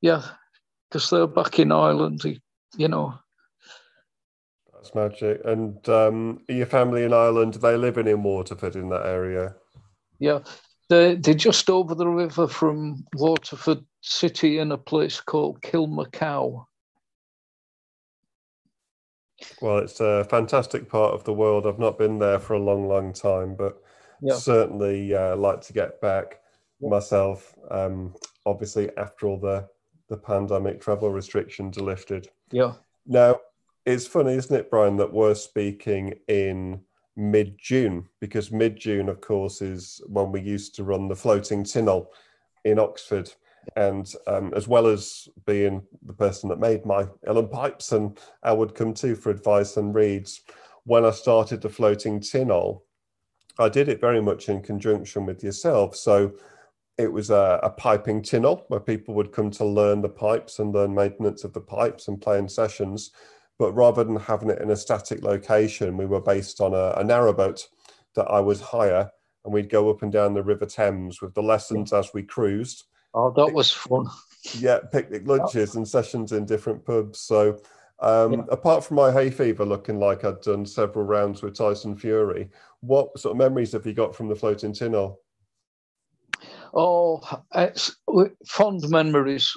yeah, 0.00 0.22
because 0.88 1.10
they're 1.10 1.26
back 1.26 1.58
in 1.58 1.72
Ireland, 1.72 2.22
you 2.76 2.88
know. 2.88 3.14
That's 4.72 4.94
magic. 4.94 5.40
And 5.44 5.88
um, 5.88 6.40
your 6.48 6.66
family 6.66 7.04
in 7.04 7.12
Ireland? 7.12 7.54
They 7.54 7.76
living 7.76 8.06
in 8.06 8.22
Waterford 8.22 8.76
in 8.76 8.90
that 8.90 9.06
area. 9.06 9.54
Yeah, 10.18 10.40
they 10.94 11.14
they're 11.16 11.34
just 11.34 11.68
over 11.70 11.94
the 11.94 12.08
river 12.08 12.46
from 12.46 13.04
Waterford 13.14 13.84
City 14.00 14.58
in 14.58 14.72
a 14.72 14.78
place 14.78 15.20
called 15.20 15.60
Kilmacow. 15.60 16.66
Well, 19.60 19.78
it's 19.78 20.00
a 20.00 20.24
fantastic 20.24 20.88
part 20.88 21.12
of 21.12 21.24
the 21.24 21.32
world. 21.32 21.66
I've 21.66 21.78
not 21.78 21.98
been 21.98 22.18
there 22.18 22.38
for 22.38 22.54
a 22.54 22.62
long, 22.62 22.88
long 22.88 23.12
time, 23.12 23.56
but 23.56 23.82
yeah. 24.22 24.34
certainly 24.34 25.14
uh, 25.14 25.36
like 25.36 25.60
to 25.62 25.72
get 25.72 26.00
back 26.00 26.40
yeah. 26.80 26.88
myself. 26.88 27.54
Um, 27.70 28.14
obviously, 28.46 28.90
after 28.96 29.26
all 29.26 29.38
the 29.38 29.68
the 30.08 30.16
pandemic 30.16 30.80
travel 30.80 31.10
restrictions 31.10 31.78
are 31.78 31.82
lifted. 31.82 32.28
Yeah. 32.52 32.74
Now, 33.06 33.40
it's 33.86 34.06
funny, 34.06 34.34
isn't 34.34 34.54
it, 34.54 34.70
Brian, 34.70 34.96
that 34.98 35.12
we're 35.12 35.34
speaking 35.34 36.14
in 36.28 36.80
mid 37.16 37.58
June 37.58 38.08
because 38.20 38.50
mid 38.50 38.76
June, 38.76 39.08
of 39.08 39.20
course, 39.20 39.62
is 39.62 40.00
when 40.06 40.32
we 40.32 40.40
used 40.40 40.74
to 40.74 40.84
run 40.84 41.08
the 41.08 41.16
floating 41.16 41.64
Tionól 41.64 42.06
in 42.64 42.78
Oxford 42.78 43.32
and 43.76 44.12
um, 44.26 44.52
as 44.54 44.68
well 44.68 44.86
as 44.86 45.28
being 45.46 45.82
the 46.02 46.12
person 46.12 46.48
that 46.50 46.58
made 46.58 46.84
my 46.84 47.04
Uilleann 47.26 47.50
pipes 47.50 47.92
and 47.92 48.18
I 48.42 48.52
would 48.52 48.74
come 48.74 48.92
to 48.94 49.14
for 49.14 49.30
advice 49.30 49.76
and 49.76 49.94
reeds, 49.94 50.42
when 50.84 51.04
I 51.04 51.10
started 51.10 51.62
the 51.62 51.70
floating 51.70 52.20
Tionól, 52.20 52.82
I 53.58 53.68
did 53.68 53.88
it 53.88 54.00
very 54.00 54.20
much 54.20 54.48
in 54.48 54.62
conjunction 54.62 55.26
with 55.26 55.42
yourself. 55.42 55.96
So 55.96 56.34
it 56.98 57.12
was 57.12 57.30
a, 57.30 57.60
a, 57.62 57.70
piping 57.70 58.22
tionól 58.22 58.64
where 58.68 58.80
people 58.80 59.14
would 59.14 59.32
come 59.32 59.50
to 59.50 59.64
learn 59.64 60.00
the 60.00 60.08
pipes 60.08 60.58
and 60.58 60.72
learn 60.72 60.94
maintenance 60.94 61.44
of 61.44 61.52
the 61.52 61.60
pipes 61.60 62.08
and 62.08 62.20
play 62.20 62.38
in 62.38 62.48
sessions. 62.48 63.10
But 63.58 63.72
rather 63.72 64.02
than 64.02 64.16
having 64.16 64.50
it 64.50 64.60
in 64.60 64.70
a 64.70 64.76
static 64.76 65.22
location, 65.22 65.96
we 65.96 66.06
were 66.06 66.20
based 66.20 66.60
on 66.60 66.74
a, 66.74 66.90
a 66.96 67.04
narrowboat 67.04 67.66
that 68.16 68.26
I 68.26 68.40
would 68.40 68.60
hire, 68.60 69.10
and 69.44 69.54
we'd 69.54 69.70
go 69.70 69.90
up 69.90 70.02
and 70.02 70.12
down 70.12 70.34
the 70.34 70.42
River 70.42 70.66
Thames 70.66 71.20
with 71.20 71.34
the 71.34 71.42
lessons 71.42 71.92
as 71.92 72.12
we 72.12 72.22
cruised. 72.22 72.84
Oh, 73.14 73.32
that 73.36 73.52
was 73.52 73.70
fun. 73.70 74.06
Yeah, 74.58 74.80
picnic 74.92 75.26
lunches 75.26 75.76
and 75.76 75.86
sessions 75.86 76.32
in 76.32 76.46
different 76.46 76.84
pubs. 76.84 77.20
So, 77.20 77.60
um, 78.00 78.32
yeah. 78.32 78.42
apart 78.50 78.84
from 78.84 78.96
my 78.96 79.12
hay 79.12 79.30
fever 79.30 79.64
looking 79.64 79.98
like 79.98 80.24
I'd 80.24 80.40
done 80.40 80.66
several 80.66 81.04
rounds 81.04 81.42
with 81.42 81.56
Tyson 81.56 81.96
Fury, 81.96 82.50
what 82.80 83.18
sort 83.18 83.32
of 83.32 83.38
memories 83.38 83.72
have 83.72 83.86
you 83.86 83.94
got 83.94 84.14
from 84.14 84.28
the 84.28 84.34
floating 84.34 84.72
Tionól? 84.72 85.16
Oh, 86.74 87.20
it's 87.54 87.96
fond 88.46 88.82
memories. 88.88 89.52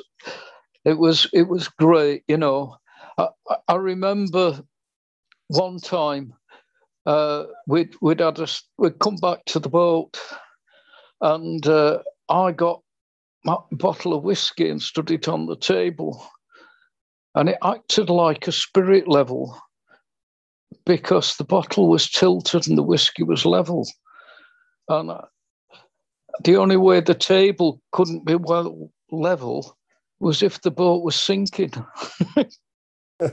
It 0.86 0.98
was 0.98 1.28
it 1.34 1.48
was 1.48 1.68
great, 1.68 2.24
you 2.28 2.38
know. 2.38 2.78
I, 3.18 3.28
I 3.68 3.76
remember 3.76 4.61
one 5.47 5.80
time 5.80 6.34
uh, 7.05 7.45
we'd 7.68 7.95
we'd 8.01 8.20
had 8.20 8.39
a, 8.39 8.47
we'd 8.78 8.99
come 8.99 9.15
back 9.15 9.45
to 9.45 9.59
the 9.59 9.70
boat, 9.70 10.20
and 11.22 11.65
uh, 11.65 11.99
I 12.30 12.51
got 12.51 12.82
my 13.45 13.57
bottle 13.72 14.13
of 14.13 14.24
whiskey 14.24 14.70
and 14.70 14.82
stood 14.82 15.09
it 15.09 15.28
on 15.28 15.45
the 15.45 15.55
table, 15.55 16.22
and 17.36 17.49
it 17.49 17.57
acted 17.63 18.09
like 18.09 18.47
a 18.47 18.51
spirit 18.51 19.07
level 19.07 19.57
because 20.86 21.36
the 21.38 21.45
bottle 21.45 21.88
was 21.88 22.09
tilted 22.09 22.68
and 22.68 22.78
the 22.78 22.84
whiskey 22.84 23.24
was 23.24 23.45
level, 23.45 23.88
and 24.89 25.09
uh, 25.09 25.22
the 26.43 26.57
only 26.57 26.78
way 26.78 26.99
the 26.99 27.15
table 27.15 27.82
couldn't 27.93 28.26
be 28.26 28.36
well 28.36 28.91
level 29.11 29.78
was 30.20 30.43
if 30.43 30.61
the 30.61 30.72
boat 30.72 31.03
was 31.03 31.15
sinking. 31.15 31.72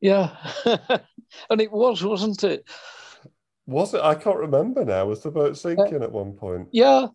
yeah, 0.00 0.30
and 1.50 1.60
it 1.60 1.70
was, 1.70 2.02
wasn't 2.02 2.44
it? 2.44 2.64
Was 3.66 3.94
it? 3.94 4.00
I 4.00 4.14
can't 4.14 4.38
remember 4.38 4.84
now. 4.84 5.06
Was 5.06 5.22
the 5.22 5.30
boat 5.30 5.56
sinking 5.56 6.00
uh, 6.00 6.04
at 6.04 6.12
one 6.12 6.32
point? 6.32 6.68
Yeah. 6.72 7.06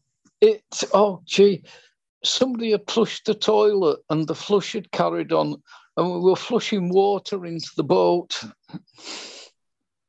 It. 0.41 0.63
Oh, 0.93 1.21
gee. 1.25 1.63
Somebody 2.23 2.71
had 2.71 2.89
flushed 2.89 3.25
the 3.25 3.33
toilet, 3.33 3.99
and 4.09 4.27
the 4.27 4.35
flush 4.35 4.73
had 4.73 4.91
carried 4.91 5.31
on, 5.31 5.55
and 5.97 6.11
we 6.13 6.19
were 6.19 6.35
flushing 6.35 6.89
water 6.89 7.45
into 7.45 7.69
the 7.75 7.83
boat. 7.83 8.43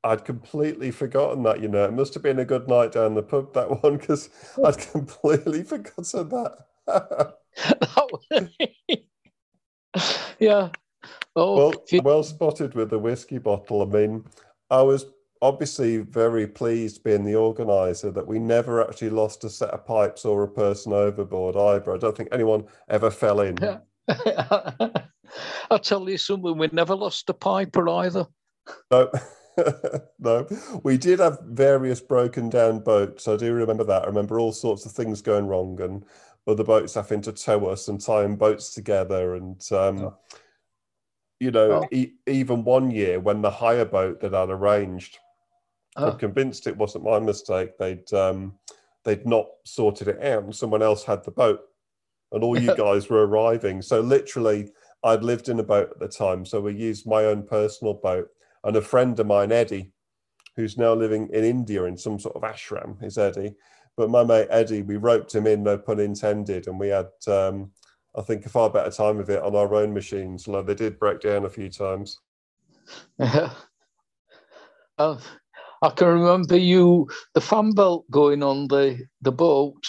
I'd 0.04 0.24
completely 0.24 0.90
forgotten 0.90 1.44
that. 1.44 1.60
You 1.60 1.68
know, 1.68 1.84
it 1.84 1.92
must 1.92 2.14
have 2.14 2.22
been 2.22 2.40
a 2.40 2.44
good 2.44 2.68
night 2.68 2.92
down 2.92 3.14
the 3.14 3.22
pub 3.22 3.54
that 3.54 3.70
one 3.82 3.96
because 3.96 4.28
I'd 4.64 4.78
completely 4.78 5.62
forgotten 5.62 6.28
that. 6.30 7.38
yeah. 10.38 10.68
Oh, 11.34 11.56
well, 11.56 11.74
well 12.02 12.22
spotted 12.22 12.74
with 12.74 12.90
the 12.90 12.98
whiskey 12.98 13.38
bottle. 13.38 13.82
I 13.82 13.86
mean, 13.86 14.24
I 14.70 14.82
was 14.82 15.06
obviously 15.40 15.98
very 15.98 16.46
pleased 16.46 17.02
being 17.02 17.24
the 17.24 17.34
organizer 17.34 18.10
that 18.12 18.26
we 18.26 18.38
never 18.38 18.86
actually 18.86 19.10
lost 19.10 19.44
a 19.44 19.50
set 19.50 19.70
of 19.70 19.84
pipes 19.84 20.24
or 20.24 20.44
a 20.44 20.48
person 20.48 20.92
overboard 20.92 21.56
either. 21.56 21.94
I 21.94 21.98
don't 21.98 22.16
think 22.16 22.28
anyone 22.32 22.64
ever 22.88 23.10
fell 23.10 23.40
in. 23.40 23.58
I'll 25.70 25.78
tell 25.80 26.08
you 26.08 26.18
something, 26.18 26.56
we 26.56 26.68
never 26.72 26.94
lost 26.94 27.28
a 27.30 27.34
piper 27.34 27.88
either. 27.88 28.26
No. 28.90 29.10
no, 30.18 30.46
we 30.82 30.96
did 30.96 31.18
have 31.18 31.38
various 31.44 32.00
broken 32.00 32.48
down 32.48 32.80
boats. 32.80 33.28
I 33.28 33.36
do 33.36 33.52
remember 33.52 33.84
that. 33.84 34.02
I 34.02 34.06
remember 34.06 34.40
all 34.40 34.52
sorts 34.52 34.86
of 34.86 34.92
things 34.92 35.20
going 35.20 35.46
wrong 35.46 35.78
and 35.80 36.04
other 36.46 36.64
boats 36.64 36.94
having 36.94 37.22
to 37.22 37.32
tow 37.32 37.66
us 37.66 37.88
and 37.88 38.00
tying 38.00 38.36
boats 38.36 38.74
together. 38.74 39.34
And, 39.34 39.60
um, 39.72 39.98
oh. 39.98 40.16
you 41.40 41.50
know, 41.50 41.82
oh. 41.82 41.88
e- 41.92 42.14
even 42.26 42.64
one 42.64 42.90
year 42.90 43.20
when 43.20 43.42
the 43.42 43.50
hire 43.50 43.84
boat 43.84 44.20
that 44.20 44.34
I'd 44.34 44.50
arranged, 44.50 45.18
oh. 45.96 46.10
I'm 46.10 46.18
convinced 46.18 46.66
it 46.66 46.76
wasn't 46.76 47.04
my 47.04 47.18
mistake. 47.20 47.78
They'd, 47.78 48.12
um, 48.12 48.54
they'd 49.04 49.26
not 49.26 49.46
sorted 49.64 50.08
it 50.08 50.22
out 50.22 50.44
and 50.44 50.54
someone 50.54 50.82
else 50.82 51.04
had 51.04 51.24
the 51.24 51.30
boat 51.30 51.60
and 52.32 52.42
all 52.42 52.58
you 52.58 52.74
guys 52.76 53.08
were 53.08 53.26
arriving. 53.26 53.82
So 53.82 54.00
literally, 54.00 54.72
I'd 55.04 55.24
lived 55.24 55.48
in 55.48 55.60
a 55.60 55.64
boat 55.64 55.90
at 55.90 55.98
the 55.98 56.08
time. 56.08 56.44
So 56.44 56.60
we 56.60 56.74
used 56.74 57.06
my 57.06 57.24
own 57.24 57.44
personal 57.44 57.94
boat 57.94 58.28
and 58.64 58.76
a 58.76 58.82
friend 58.82 59.18
of 59.18 59.26
mine, 59.26 59.52
Eddie, 59.52 59.92
who's 60.56 60.78
now 60.78 60.94
living 60.94 61.28
in 61.32 61.44
India 61.44 61.84
in 61.84 61.96
some 61.96 62.18
sort 62.18 62.36
of 62.36 62.42
ashram, 62.42 63.02
is 63.02 63.18
Eddie. 63.18 63.54
But 63.96 64.10
my 64.10 64.24
mate 64.24 64.48
Eddie, 64.50 64.82
we 64.82 64.96
roped 64.96 65.34
him 65.34 65.46
in, 65.46 65.62
no 65.62 65.76
pun 65.78 66.00
intended, 66.00 66.66
and 66.66 66.78
we 66.80 66.88
had, 66.88 67.08
um, 67.26 67.70
I 68.16 68.22
think, 68.22 68.46
a 68.46 68.48
far 68.48 68.70
better 68.70 68.90
time 68.90 69.18
of 69.18 69.28
it 69.30 69.42
on 69.42 69.54
our 69.54 69.74
own 69.74 69.92
machines. 69.92 70.46
Although 70.48 70.62
they 70.62 70.74
did 70.74 70.98
break 70.98 71.20
down 71.20 71.44
a 71.44 71.50
few 71.50 71.68
times. 71.68 72.18
Yeah. 73.18 73.50
Uh, 74.98 75.18
I 75.80 75.88
can 75.88 76.06
remember 76.06 76.56
you, 76.56 77.08
the 77.32 77.40
fan 77.40 77.72
belt 77.72 78.04
going 78.10 78.42
on 78.42 78.68
the 78.68 79.04
the 79.22 79.32
boat. 79.32 79.82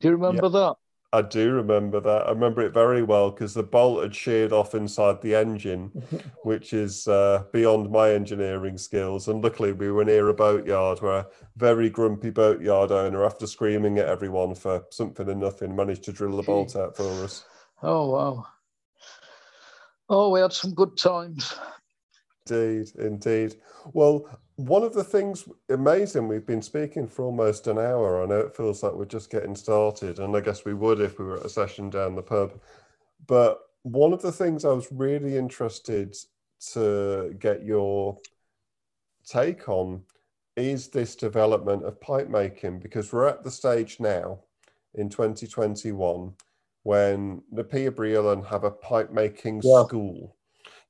Do 0.00 0.08
you 0.08 0.14
remember 0.14 0.46
yeah. 0.46 0.50
that? 0.50 0.76
I 1.12 1.22
do 1.22 1.50
remember 1.52 1.98
that. 1.98 2.26
I 2.26 2.30
remember 2.30 2.62
it 2.62 2.72
very 2.72 3.02
well 3.02 3.32
because 3.32 3.54
the 3.54 3.64
bolt 3.64 4.02
had 4.02 4.14
sheared 4.14 4.52
off 4.52 4.76
inside 4.76 5.20
the 5.20 5.34
engine, 5.34 5.90
which 6.44 6.72
is 6.72 7.08
uh, 7.08 7.44
beyond 7.52 7.90
my 7.90 8.12
engineering 8.12 8.78
skills. 8.78 9.26
And 9.26 9.42
luckily, 9.42 9.72
we 9.72 9.90
were 9.90 10.04
near 10.04 10.28
a 10.28 10.34
boatyard 10.34 11.02
where 11.02 11.18
a 11.18 11.26
very 11.56 11.90
grumpy 11.90 12.30
boatyard 12.30 12.92
owner, 12.92 13.24
after 13.24 13.48
screaming 13.48 13.98
at 13.98 14.08
everyone 14.08 14.54
for 14.54 14.84
something 14.90 15.28
and 15.28 15.40
nothing, 15.40 15.74
managed 15.74 16.04
to 16.04 16.12
drill 16.12 16.36
the 16.36 16.42
bolt 16.44 16.76
out 16.76 16.96
for 16.96 17.10
us. 17.24 17.44
Oh, 17.82 18.10
wow. 18.10 18.46
Oh, 20.08 20.30
we 20.30 20.40
had 20.40 20.52
some 20.52 20.74
good 20.74 20.96
times. 20.96 21.54
Indeed, 22.48 22.92
indeed. 22.98 23.56
Well, 23.92 24.40
one 24.66 24.82
of 24.82 24.92
the 24.92 25.04
things 25.04 25.48
amazing, 25.68 26.28
we've 26.28 26.46
been 26.46 26.62
speaking 26.62 27.06
for 27.06 27.24
almost 27.24 27.66
an 27.66 27.78
hour. 27.78 28.22
I 28.22 28.26
know 28.26 28.40
it 28.40 28.56
feels 28.56 28.82
like 28.82 28.92
we're 28.92 29.04
just 29.06 29.30
getting 29.30 29.56
started, 29.56 30.18
and 30.18 30.36
I 30.36 30.40
guess 30.40 30.64
we 30.64 30.74
would 30.74 31.00
if 31.00 31.18
we 31.18 31.24
were 31.24 31.38
at 31.38 31.46
a 31.46 31.48
session 31.48 31.90
down 31.90 32.14
the 32.14 32.22
pub. 32.22 32.52
But 33.26 33.60
one 33.82 34.12
of 34.12 34.22
the 34.22 34.32
things 34.32 34.64
I 34.64 34.72
was 34.72 34.88
really 34.90 35.36
interested 35.36 36.16
to 36.72 37.34
get 37.38 37.64
your 37.64 38.18
take 39.26 39.68
on 39.68 40.02
is 40.56 40.88
this 40.88 41.16
development 41.16 41.84
of 41.84 42.00
pipe 42.00 42.28
making 42.28 42.80
because 42.80 43.12
we're 43.12 43.28
at 43.28 43.42
the 43.42 43.50
stage 43.50 43.98
now 43.98 44.40
in 44.94 45.08
2021 45.08 46.34
when 46.82 47.42
the 47.52 47.64
Píobairí 47.64 48.46
have 48.46 48.64
a 48.64 48.70
pipe 48.70 49.10
making 49.10 49.60
yeah. 49.62 49.84
school 49.84 50.36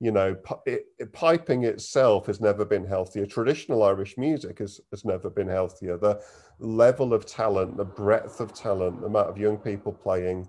you 0.00 0.10
know, 0.10 0.34
it, 0.64 0.86
piping 1.12 1.64
itself 1.64 2.26
has 2.26 2.40
never 2.40 2.64
been 2.64 2.86
healthier. 2.86 3.26
Traditional 3.26 3.82
Irish 3.82 4.16
music 4.16 4.58
has, 4.58 4.80
has 4.90 5.04
never 5.04 5.28
been 5.28 5.48
healthier. 5.48 5.98
The 5.98 6.22
level 6.58 7.12
of 7.12 7.26
talent, 7.26 7.76
the 7.76 7.84
breadth 7.84 8.40
of 8.40 8.54
talent, 8.54 9.00
the 9.00 9.06
amount 9.06 9.28
of 9.28 9.36
young 9.36 9.58
people 9.58 9.92
playing 9.92 10.48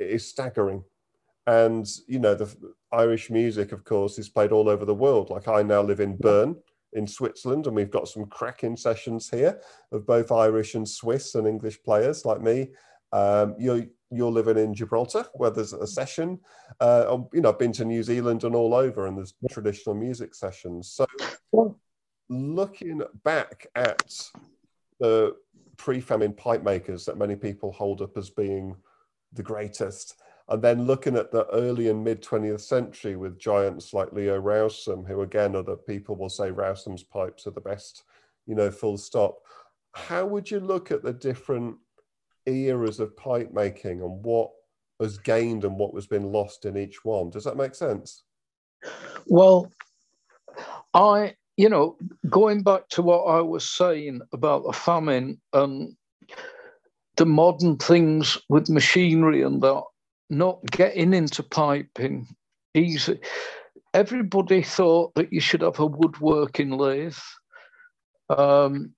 is 0.00 0.26
staggering. 0.26 0.82
And, 1.46 1.86
you 2.08 2.18
know, 2.18 2.34
the 2.34 2.52
Irish 2.90 3.30
music, 3.30 3.70
of 3.70 3.84
course, 3.84 4.18
is 4.18 4.28
played 4.28 4.50
all 4.50 4.68
over 4.68 4.84
the 4.84 4.94
world. 4.94 5.30
Like 5.30 5.46
I 5.46 5.62
now 5.62 5.82
live 5.82 6.00
in 6.00 6.16
Bern 6.16 6.56
in 6.94 7.06
Switzerland, 7.06 7.66
and 7.66 7.76
we've 7.76 7.90
got 7.90 8.08
some 8.08 8.26
cracking 8.26 8.76
sessions 8.76 9.28
here 9.28 9.60
of 9.92 10.06
both 10.06 10.32
Irish 10.32 10.74
and 10.74 10.88
Swiss 10.88 11.36
and 11.36 11.46
English 11.46 11.82
players 11.82 12.24
like 12.24 12.40
me. 12.40 12.70
Um, 13.12 13.54
you 13.58 13.90
you're 14.16 14.30
living 14.30 14.58
in 14.58 14.74
Gibraltar, 14.74 15.26
where 15.34 15.50
there's 15.50 15.72
a 15.72 15.86
session. 15.86 16.40
Uh, 16.80 17.04
um, 17.08 17.28
you 17.32 17.40
know, 17.40 17.50
I've 17.50 17.58
been 17.58 17.72
to 17.72 17.84
New 17.84 18.02
Zealand 18.02 18.44
and 18.44 18.54
all 18.54 18.74
over, 18.74 19.06
and 19.06 19.16
there's 19.16 19.34
traditional 19.50 19.94
music 19.94 20.34
sessions. 20.34 20.90
So, 20.90 21.76
looking 22.28 23.02
back 23.22 23.66
at 23.74 24.30
the 25.00 25.36
pre-famine 25.76 26.32
pipe 26.32 26.62
makers 26.62 27.04
that 27.04 27.18
many 27.18 27.36
people 27.36 27.72
hold 27.72 28.00
up 28.00 28.16
as 28.16 28.30
being 28.30 28.76
the 29.32 29.42
greatest, 29.42 30.20
and 30.48 30.62
then 30.62 30.86
looking 30.86 31.16
at 31.16 31.30
the 31.30 31.46
early 31.50 31.88
and 31.88 32.04
mid 32.04 32.22
20th 32.22 32.60
century 32.60 33.16
with 33.16 33.38
giants 33.38 33.92
like 33.92 34.12
Leo 34.12 34.38
Rowsome, 34.38 35.04
who 35.04 35.22
again 35.22 35.56
other 35.56 35.76
people 35.76 36.16
will 36.16 36.28
say 36.28 36.50
Rowsome's 36.50 37.02
pipes 37.02 37.46
are 37.46 37.52
the 37.52 37.60
best, 37.60 38.04
you 38.46 38.54
know, 38.54 38.70
full 38.70 38.98
stop. 38.98 39.38
How 39.94 40.26
would 40.26 40.50
you 40.50 40.60
look 40.60 40.90
at 40.90 41.02
the 41.02 41.12
different 41.12 41.76
eras 42.46 43.00
of 43.00 43.16
pipe 43.16 43.52
making 43.52 44.02
and 44.02 44.24
what 44.24 44.50
was 44.98 45.18
gained 45.18 45.64
and 45.64 45.76
what 45.76 45.92
was 45.92 46.06
been 46.06 46.32
lost 46.32 46.64
in 46.64 46.76
each 46.76 47.04
one. 47.04 47.30
Does 47.30 47.44
that 47.44 47.56
make 47.56 47.74
sense? 47.74 48.24
Well, 49.26 49.70
I, 50.92 51.34
you 51.56 51.68
know, 51.68 51.96
going 52.28 52.62
back 52.62 52.88
to 52.90 53.02
what 53.02 53.24
I 53.24 53.40
was 53.40 53.68
saying 53.68 54.20
about 54.32 54.64
the 54.64 54.72
famine 54.72 55.40
and 55.52 55.96
the 57.16 57.26
modern 57.26 57.76
things 57.76 58.38
with 58.48 58.68
machinery 58.68 59.42
and 59.42 59.62
that, 59.62 59.82
not 60.30 60.64
getting 60.70 61.12
into 61.12 61.42
piping 61.42 62.26
easy. 62.74 63.20
Everybody 63.92 64.62
thought 64.62 65.14
that 65.14 65.32
you 65.32 65.40
should 65.40 65.60
have 65.60 65.78
a 65.78 65.86
woodworking 65.86 66.70
lathe. 66.70 67.16
Um, 68.30 68.94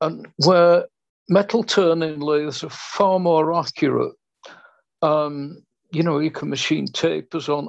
and 0.00 0.26
where 0.44 0.84
metal 1.28 1.62
turning 1.62 2.20
lathes 2.20 2.64
are 2.64 2.70
far 2.70 3.18
more 3.18 3.54
accurate. 3.54 4.14
Um, 5.02 5.62
you 5.92 6.02
know, 6.02 6.18
you 6.18 6.30
can 6.30 6.50
machine 6.50 6.86
tapers 6.86 7.48
on, 7.48 7.68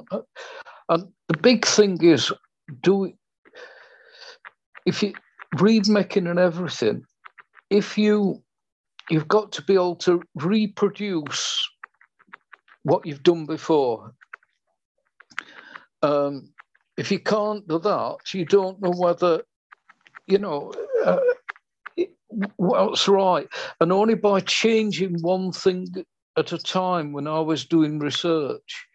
and 0.88 1.04
the 1.28 1.38
big 1.38 1.64
thing 1.64 2.02
is, 2.02 2.32
do 2.82 3.12
if 4.86 5.02
you 5.02 5.12
reed 5.58 5.88
making 5.88 6.26
and 6.26 6.38
everything, 6.38 7.04
if 7.70 7.96
you 7.96 8.42
you've 9.10 9.28
got 9.28 9.52
to 9.52 9.62
be 9.62 9.74
able 9.74 9.96
to 9.96 10.22
reproduce 10.36 11.68
what 12.84 13.04
you've 13.04 13.22
done 13.22 13.44
before. 13.44 14.12
Um, 16.02 16.52
if 16.96 17.10
you 17.10 17.18
can't 17.18 17.66
do 17.68 17.78
that, 17.78 18.18
you 18.32 18.44
don't 18.44 18.80
know 18.80 18.92
whether, 18.92 19.42
you 20.26 20.38
know, 20.38 20.72
uh, 21.04 21.18
what's 22.56 23.08
right. 23.08 23.48
And 23.80 23.92
only 23.92 24.14
by 24.14 24.40
changing 24.40 25.20
one 25.22 25.52
thing 25.52 25.86
at 26.36 26.52
a 26.52 26.58
time 26.58 27.12
when 27.12 27.26
I 27.26 27.40
was 27.40 27.64
doing 27.64 27.98
research 27.98 28.86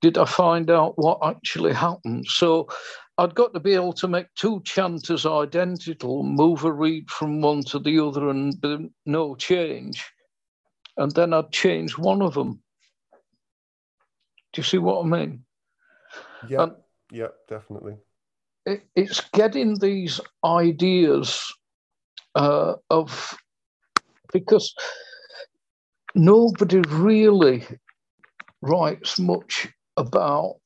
did 0.00 0.18
I 0.18 0.24
find 0.24 0.70
out 0.70 0.98
what 0.98 1.18
actually 1.22 1.72
happened. 1.72 2.26
So 2.28 2.68
I'd 3.16 3.34
got 3.34 3.54
to 3.54 3.60
be 3.60 3.74
able 3.74 3.92
to 3.94 4.08
make 4.08 4.26
two 4.34 4.60
chanters 4.64 5.24
identical, 5.24 6.22
move 6.22 6.64
a 6.64 6.72
reed 6.72 7.10
from 7.10 7.40
one 7.40 7.62
to 7.64 7.78
the 7.78 7.98
other 8.00 8.28
and 8.28 8.90
no 9.06 9.34
change. 9.36 10.04
And 10.96 11.10
then 11.12 11.32
I'd 11.32 11.52
change 11.52 11.96
one 11.96 12.22
of 12.22 12.34
them. 12.34 12.60
Do 14.52 14.60
you 14.60 14.64
see 14.64 14.78
what 14.78 15.04
I 15.04 15.08
mean? 15.08 15.44
Yeah, 16.48 16.66
yeah, 17.10 17.28
definitely. 17.48 17.96
It, 18.66 18.86
it's 18.94 19.20
getting 19.32 19.78
these 19.78 20.20
ideas 20.44 21.52
uh, 22.34 22.74
of 22.90 23.36
because 24.32 24.74
nobody 26.14 26.80
really 26.88 27.64
writes 28.62 29.18
much 29.18 29.68
about 29.96 30.56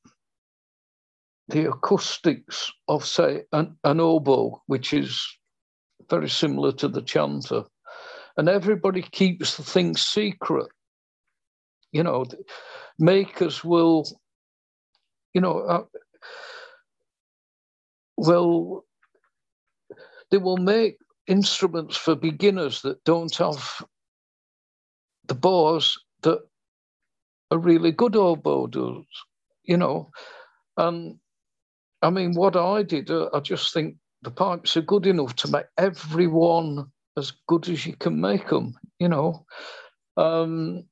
the 1.49 1.69
acoustics 1.69 2.71
of, 2.87 3.05
say, 3.05 3.43
an, 3.53 3.75
an 3.83 3.99
oboe, 3.99 4.61
which 4.67 4.93
is 4.93 5.25
very 6.09 6.29
similar 6.29 6.71
to 6.71 6.87
the 6.87 7.01
chanter. 7.01 7.63
And 8.37 8.47
everybody 8.47 9.01
keeps 9.01 9.57
the 9.57 9.63
thing 9.63 9.97
secret. 9.97 10.67
You 11.91 12.03
know, 12.03 12.25
makers 12.99 13.63
will, 13.63 14.05
you 15.33 15.41
know, 15.41 15.59
uh, 15.59 15.83
will, 18.17 18.85
they 20.29 20.37
will 20.37 20.57
make 20.57 20.97
instruments 21.29 21.95
for 21.95 22.15
beginners 22.15 22.81
that 22.81 23.03
don't 23.03 23.35
have 23.37 23.85
the 25.27 25.35
bores 25.35 25.97
that 26.23 26.39
a 27.51 27.57
really 27.57 27.91
good 27.91 28.15
oboe 28.15 28.67
does, 28.67 29.05
you 29.63 29.77
know. 29.77 30.11
And 30.75 31.19
I 32.01 32.09
mean, 32.09 32.33
what 32.33 32.55
I 32.55 32.83
did, 32.83 33.11
uh, 33.11 33.29
I 33.33 33.39
just 33.39 33.73
think 33.73 33.95
the 34.21 34.31
pipes 34.31 34.75
are 34.75 34.81
good 34.81 35.05
enough 35.05 35.35
to 35.35 35.51
make 35.51 35.65
everyone 35.77 36.91
as 37.17 37.31
good 37.47 37.69
as 37.69 37.85
you 37.85 37.95
can 37.95 38.19
make 38.19 38.49
them, 38.49 38.77
you 38.99 39.07
know. 39.07 39.45
Um, 40.17 40.83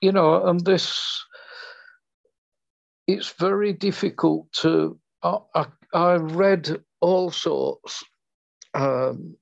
you 0.00 0.12
know, 0.12 0.46
and 0.46 0.64
this, 0.64 1.24
it's 3.06 3.30
very 3.32 3.72
difficult 3.72 4.52
to, 4.52 4.98
I, 5.22 5.38
I, 5.54 5.66
I 5.92 6.14
read 6.14 6.82
all 7.00 7.30
sorts, 7.30 8.04
um, 8.74 9.36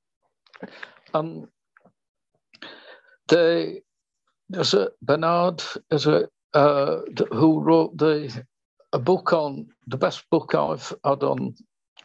and 1.15 1.47
they, 3.29 3.83
there's 4.49 4.75
a 4.75 4.91
Bernard, 5.03 5.63
there's 5.91 6.07
a, 6.07 6.29
uh, 6.55 7.01
who 7.33 7.61
wrote 7.61 7.97
the 7.99 8.45
a 8.93 8.99
book 8.99 9.33
on 9.33 9.67
the 9.87 9.97
best 9.97 10.25
book 10.31 10.55
I've 10.55 10.93
had 11.05 11.23
on 11.23 11.55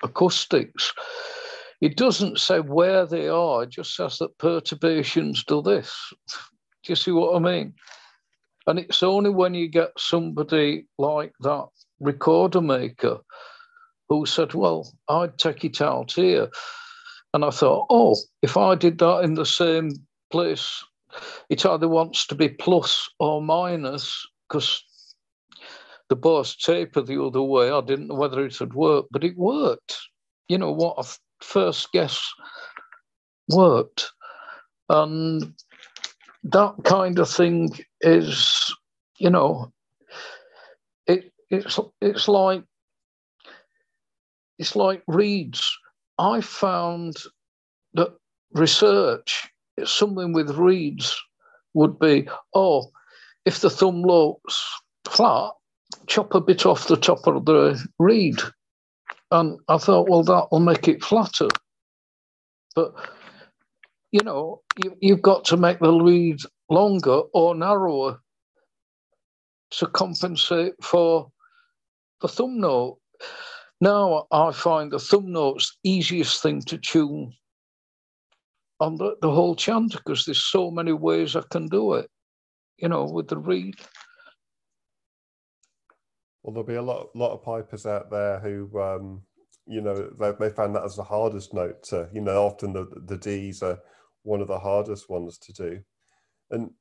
acoustics. 0.03 0.91
It 1.79 1.95
doesn't 1.95 2.39
say 2.39 2.59
where 2.59 3.05
they 3.05 3.27
are, 3.27 3.63
it 3.63 3.69
just 3.69 3.95
says 3.95 4.17
that 4.17 4.37
perturbations 4.37 5.43
do 5.45 5.61
this. 5.61 5.95
Do 6.83 6.91
you 6.91 6.95
see 6.95 7.11
what 7.11 7.35
I 7.35 7.39
mean? 7.39 7.73
And 8.67 8.77
it's 8.77 9.03
only 9.03 9.29
when 9.29 9.53
you 9.53 9.67
get 9.67 9.91
somebody 9.97 10.85
like 10.97 11.33
that 11.39 11.67
recorder 11.99 12.61
maker 12.61 13.19
who 14.09 14.25
said, 14.25 14.53
Well, 14.53 14.91
I'd 15.07 15.37
take 15.37 15.63
it 15.63 15.81
out 15.81 16.11
here. 16.11 16.49
And 17.33 17.45
I 17.45 17.49
thought, 17.49 17.87
oh, 17.89 18.15
if 18.41 18.57
I 18.57 18.75
did 18.75 18.97
that 18.99 19.23
in 19.23 19.35
the 19.35 19.45
same 19.45 19.91
place, 20.31 20.83
it 21.49 21.65
either 21.65 21.87
wants 21.87 22.27
to 22.27 22.35
be 22.35 22.49
plus 22.49 23.09
or 23.19 23.41
minus, 23.41 24.27
because 24.47 24.83
the 26.09 26.15
bore's 26.15 26.55
taper 26.57 27.01
the 27.01 27.23
other 27.23 27.41
way. 27.41 27.71
I 27.71 27.81
didn't 27.81 28.07
know 28.07 28.15
whether 28.15 28.45
it 28.45 28.59
would 28.59 28.73
work, 28.73 29.05
but 29.11 29.23
it 29.23 29.37
worked. 29.37 29.97
You 30.49 30.57
know 30.57 30.71
what? 30.71 30.95
A 30.97 31.05
first 31.43 31.91
guess 31.93 32.21
worked, 33.49 34.11
and 34.89 35.53
that 36.43 36.75
kind 36.83 37.17
of 37.17 37.29
thing 37.29 37.69
is, 38.01 38.75
you 39.17 39.29
know, 39.29 39.71
it 41.07 41.31
it's 41.49 41.79
it's 42.01 42.27
like 42.27 42.63
it's 44.59 44.75
like 44.75 45.01
reeds. 45.07 45.77
I 46.21 46.41
found 46.41 47.17
that 47.95 48.15
research, 48.53 49.49
something 49.83 50.33
with 50.33 50.51
reeds, 50.51 51.19
would 51.73 51.97
be 51.97 52.27
oh, 52.53 52.91
if 53.45 53.59
the 53.59 53.71
thumb 53.71 54.03
looks 54.03 54.63
flat, 55.05 55.51
chop 56.05 56.35
a 56.35 56.41
bit 56.41 56.67
off 56.67 56.87
the 56.87 56.95
top 56.95 57.25
of 57.25 57.45
the 57.45 57.83
reed. 57.97 58.39
And 59.31 59.57
I 59.67 59.77
thought, 59.79 60.09
well, 60.09 60.23
that 60.23 60.49
will 60.51 60.59
make 60.59 60.87
it 60.87 61.03
flatter. 61.03 61.47
But, 62.75 62.93
you 64.11 64.21
know, 64.23 64.61
you, 64.83 64.95
you've 65.01 65.23
got 65.23 65.45
to 65.45 65.57
make 65.57 65.79
the 65.79 65.91
reed 65.91 66.39
longer 66.69 67.21
or 67.33 67.55
narrower 67.55 68.19
to 69.71 69.87
compensate 69.87 70.73
for 70.83 71.31
the 72.21 72.27
thumb 72.27 72.59
note. 72.59 72.99
Now 73.81 74.27
I 74.31 74.51
find 74.51 74.91
the 74.91 74.99
thumb 74.99 75.31
note's 75.31 75.77
easiest 75.83 76.43
thing 76.43 76.61
to 76.61 76.77
tune 76.77 77.33
on 78.79 78.95
the, 78.95 79.15
the 79.21 79.31
whole 79.31 79.55
chant 79.55 79.93
because 79.93 80.23
there's 80.23 80.45
so 80.45 80.69
many 80.69 80.93
ways 80.93 81.35
I 81.35 81.41
can 81.49 81.67
do 81.67 81.93
it, 81.93 82.09
you 82.77 82.89
know, 82.89 83.05
with 83.05 83.27
the 83.27 83.37
reed. 83.37 83.75
Well, 86.43 86.53
there'll 86.53 86.67
be 86.67 86.75
a 86.75 86.81
lot, 86.81 87.09
lot 87.15 87.33
of 87.33 87.43
pipers 87.43 87.87
out 87.87 88.11
there 88.11 88.39
who, 88.39 88.79
um, 88.79 89.23
you 89.65 89.81
know, 89.81 90.09
they, 90.19 90.31
they 90.39 90.49
found 90.49 90.75
that 90.75 90.83
as 90.83 90.95
the 90.95 91.03
hardest 91.03 91.53
note 91.53 91.81
to, 91.85 92.07
you 92.13 92.21
know, 92.21 92.45
often 92.45 92.73
the, 92.73 92.87
the 93.05 93.17
D's 93.17 93.63
are 93.63 93.79
one 94.23 94.41
of 94.41 94.47
the 94.47 94.59
hardest 94.59 95.09
ones 95.09 95.39
to 95.39 95.53
do. 95.53 95.79
And 96.51 96.71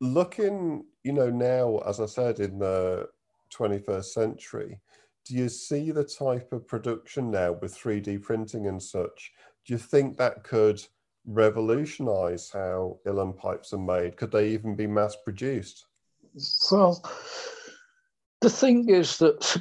looking, 0.00 0.84
you 1.04 1.12
know, 1.12 1.30
now, 1.30 1.78
as 1.86 2.00
I 2.00 2.06
said, 2.06 2.40
in 2.40 2.58
the 2.58 3.08
21st 3.56 4.04
century, 4.04 4.80
do 5.28 5.34
you 5.34 5.48
see 5.48 5.90
the 5.90 6.04
type 6.04 6.52
of 6.52 6.66
production 6.66 7.30
now 7.30 7.52
with 7.52 7.76
3D 7.76 8.22
printing 8.22 8.66
and 8.66 8.82
such? 8.82 9.32
Do 9.66 9.74
you 9.74 9.78
think 9.78 10.16
that 10.16 10.42
could 10.42 10.82
revolutionize 11.26 12.50
how 12.50 12.98
uilleann 13.06 13.36
pipes 13.36 13.74
are 13.74 13.78
made? 13.78 14.16
Could 14.16 14.32
they 14.32 14.48
even 14.48 14.74
be 14.74 14.86
mass 14.86 15.16
produced? 15.22 15.84
Well, 16.72 17.02
the 18.40 18.48
thing 18.48 18.88
is 18.88 19.18
that 19.18 19.60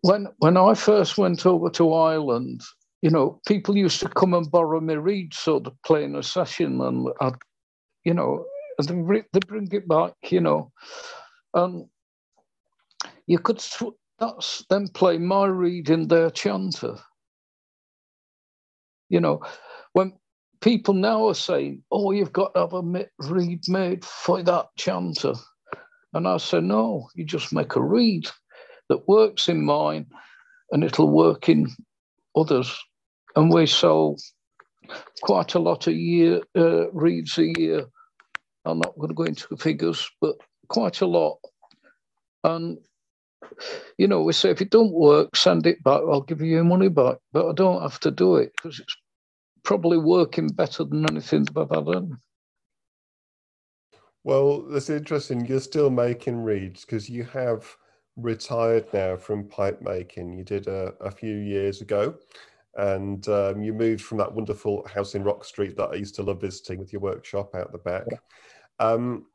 when 0.00 0.28
when 0.38 0.56
I 0.56 0.72
first 0.72 1.18
went 1.18 1.44
over 1.44 1.68
to 1.70 1.92
Ireland, 1.92 2.62
you 3.02 3.10
know, 3.10 3.40
people 3.46 3.76
used 3.76 4.00
to 4.00 4.08
come 4.08 4.32
and 4.32 4.50
borrow 4.50 4.80
me 4.80 4.94
reeds 4.94 5.36
sort 5.36 5.66
of 5.66 5.74
play 5.84 6.04
in 6.04 6.16
a 6.16 6.22
session, 6.22 6.80
and 6.80 7.08
I'd, 7.20 7.34
you 8.04 8.14
know, 8.14 8.46
they 8.78 8.94
bring 8.94 9.68
it 9.70 9.86
back, 9.86 10.14
you 10.30 10.40
know, 10.40 10.72
and 11.52 11.86
you 13.26 13.38
could 13.38 13.64
that's 14.18 14.64
them 14.68 14.88
play 14.88 15.18
my 15.18 15.46
reed 15.46 15.90
in 15.90 16.08
their 16.08 16.30
chanter. 16.30 16.96
You 19.08 19.20
know, 19.20 19.42
when 19.92 20.12
people 20.60 20.94
now 20.94 21.28
are 21.28 21.34
saying, 21.34 21.82
"Oh, 21.90 22.12
you've 22.12 22.32
got 22.32 22.54
to 22.54 22.60
have 22.60 22.74
a 22.74 23.06
reed 23.18 23.68
made 23.68 24.04
for 24.04 24.42
that 24.42 24.68
chanter," 24.76 25.34
And 26.14 26.28
I 26.28 26.36
say, 26.36 26.60
no, 26.60 27.08
you 27.14 27.24
just 27.24 27.52
make 27.52 27.76
a 27.76 27.80
reed 27.82 28.28
that 28.88 29.08
works 29.08 29.48
in 29.48 29.64
mine 29.64 30.06
and 30.70 30.84
it'll 30.84 31.10
work 31.10 31.48
in 31.48 31.68
others. 32.36 32.78
And 33.34 33.52
we 33.52 33.66
sell 33.66 34.16
quite 35.22 35.54
a 35.54 35.58
lot 35.58 35.86
a 35.86 35.92
year, 35.92 36.42
uh, 36.56 36.90
reeds 36.90 37.38
a 37.38 37.58
year. 37.58 37.86
I'm 38.64 38.78
not 38.78 38.96
going 38.96 39.08
to 39.08 39.14
go 39.14 39.24
into 39.24 39.46
the 39.48 39.56
figures, 39.56 40.08
but 40.20 40.36
quite 40.68 41.00
a 41.00 41.06
lot. 41.06 41.38
And, 42.44 42.78
you 43.98 44.08
know, 44.08 44.22
we 44.22 44.32
say, 44.32 44.50
if 44.50 44.60
it 44.60 44.70
don't 44.70 44.92
work, 44.92 45.36
send 45.36 45.66
it 45.66 45.82
back. 45.82 46.00
I'll 46.00 46.22
give 46.22 46.40
you 46.40 46.48
your 46.48 46.64
money 46.64 46.88
back. 46.88 47.16
But 47.32 47.48
I 47.48 47.52
don't 47.52 47.82
have 47.82 48.00
to 48.00 48.10
do 48.10 48.36
it 48.36 48.52
because 48.56 48.80
it's 48.80 48.96
probably 49.62 49.98
working 49.98 50.48
better 50.48 50.84
than 50.84 51.08
anything 51.08 51.44
that 51.44 51.68
I've 51.70 51.86
done. 51.86 52.18
Well, 54.24 54.62
that's 54.62 54.90
interesting. 54.90 55.46
You're 55.46 55.60
still 55.60 55.90
making 55.90 56.42
reeds 56.42 56.84
because 56.84 57.08
you 57.08 57.24
have 57.24 57.66
retired 58.16 58.86
now 58.92 59.16
from 59.16 59.48
pipe 59.48 59.80
making. 59.82 60.32
You 60.32 60.44
did 60.44 60.68
a, 60.68 60.94
a 61.00 61.10
few 61.10 61.36
years 61.36 61.80
ago, 61.80 62.14
and 62.76 63.26
um, 63.28 63.62
you 63.62 63.72
moved 63.72 64.02
from 64.02 64.18
that 64.18 64.32
wonderful 64.32 64.86
house 64.86 65.14
in 65.14 65.24
Rock 65.24 65.44
Street 65.44 65.76
that 65.76 65.90
I 65.90 65.94
used 65.94 66.14
to 66.16 66.22
love 66.22 66.40
visiting 66.40 66.78
with 66.78 66.92
your 66.92 67.02
workshop 67.02 67.54
out 67.54 67.72
the 67.72 67.78
back. 67.78 68.06
Um, 68.78 69.26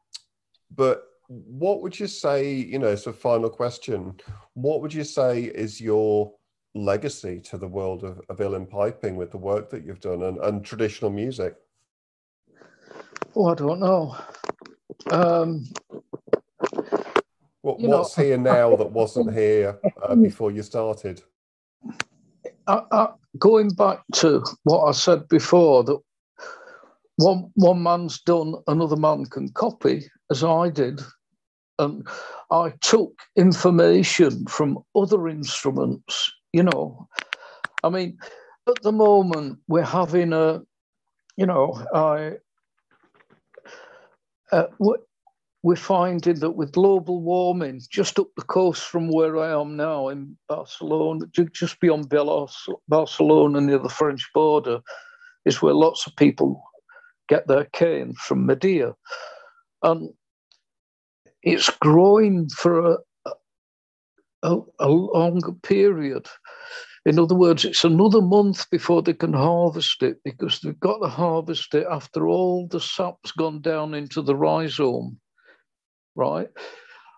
but 0.73 1.03
what 1.27 1.81
would 1.81 1.99
you 1.99 2.07
say? 2.07 2.53
You 2.53 2.79
know, 2.79 2.95
so 2.95 3.11
final 3.11 3.49
question: 3.49 4.15
What 4.53 4.81
would 4.81 4.93
you 4.93 5.03
say 5.03 5.43
is 5.43 5.81
your 5.81 6.33
legacy 6.73 7.39
to 7.41 7.57
the 7.57 7.67
world 7.67 8.03
of, 8.03 8.21
of 8.29 8.37
uilleann 8.37 8.69
piping 8.69 9.15
with 9.15 9.31
the 9.31 9.37
work 9.37 9.69
that 9.71 9.83
you've 9.83 9.99
done 9.99 10.23
and, 10.23 10.37
and 10.37 10.63
traditional 10.63 11.11
music? 11.11 11.55
Oh, 13.35 13.47
I 13.47 13.55
don't 13.55 13.79
know. 13.79 14.15
Um, 15.11 15.65
what, 17.61 17.79
what's 17.79 18.17
know, 18.17 18.23
here 18.23 18.37
now 18.37 18.75
that 18.75 18.91
wasn't 18.91 19.33
here 19.33 19.79
uh, 20.01 20.15
before 20.21 20.51
you 20.51 20.63
started? 20.63 21.21
I, 22.67 22.81
I, 22.91 23.07
going 23.37 23.69
back 23.69 23.99
to 24.15 24.43
what 24.63 24.85
I 24.85 24.91
said 24.91 25.27
before, 25.27 25.83
that 25.83 25.99
one 27.17 27.51
one 27.55 27.83
man's 27.83 28.21
done, 28.21 28.55
another 28.67 28.95
man 28.95 29.25
can 29.25 29.49
copy, 29.49 30.09
as 30.31 30.43
I 30.43 30.69
did, 30.69 31.01
and 31.79 32.07
I 32.51 32.73
took 32.81 33.13
information 33.35 34.45
from 34.47 34.79
other 34.95 35.27
instruments 35.27 36.31
you 36.53 36.63
know, 36.63 37.07
I 37.83 37.89
mean, 37.89 38.17
at 38.67 38.81
the 38.81 38.91
moment 38.91 39.59
we're 39.67 39.83
having 39.83 40.33
a, 40.33 40.61
you 41.35 41.45
know, 41.45 41.85
I, 41.93 42.33
uh, 44.51 44.67
we're 45.63 45.75
finding 45.75 46.39
that 46.39 46.51
with 46.51 46.71
global 46.71 47.21
warming, 47.21 47.81
just 47.91 48.17
up 48.19 48.29
the 48.35 48.43
coast 48.43 48.85
from 48.85 49.09
where 49.09 49.37
I 49.37 49.59
am 49.59 49.75
now 49.75 50.07
in 50.07 50.37
Barcelona, 50.47 51.25
just 51.53 51.79
beyond 51.79 52.09
Barcelona 52.87 53.61
near 53.61 53.79
the 53.79 53.89
French 53.89 54.27
border, 54.33 54.79
is 55.45 55.61
where 55.61 55.73
lots 55.73 56.07
of 56.07 56.15
people 56.15 56.63
get 57.27 57.47
their 57.47 57.65
cane 57.65 58.13
from 58.13 58.45
Medea. 58.45 58.95
And 59.83 60.09
it's 61.47 61.69
growing 61.79 62.49
for 62.49 62.91
a, 62.91 62.97
a, 64.43 64.57
a 64.79 64.89
longer 64.89 65.53
period. 65.63 66.27
In 67.05 67.17
other 67.17 67.35
words, 67.35 67.63
it's 67.63 67.85
another 67.85 68.21
month 68.21 68.69
before 68.69 69.01
they 69.01 69.13
can 69.13 69.31
harvest 69.31 70.03
it 70.03 70.17
because 70.25 70.59
they've 70.59 70.79
got 70.79 70.99
to 70.99 71.07
harvest 71.07 71.73
it 71.73 71.87
after 71.89 72.27
all 72.27 72.67
the 72.67 72.81
sap's 72.81 73.31
gone 73.31 73.61
down 73.61 73.93
into 73.93 74.21
the 74.21 74.35
rhizome, 74.35 75.17
right? 76.15 76.49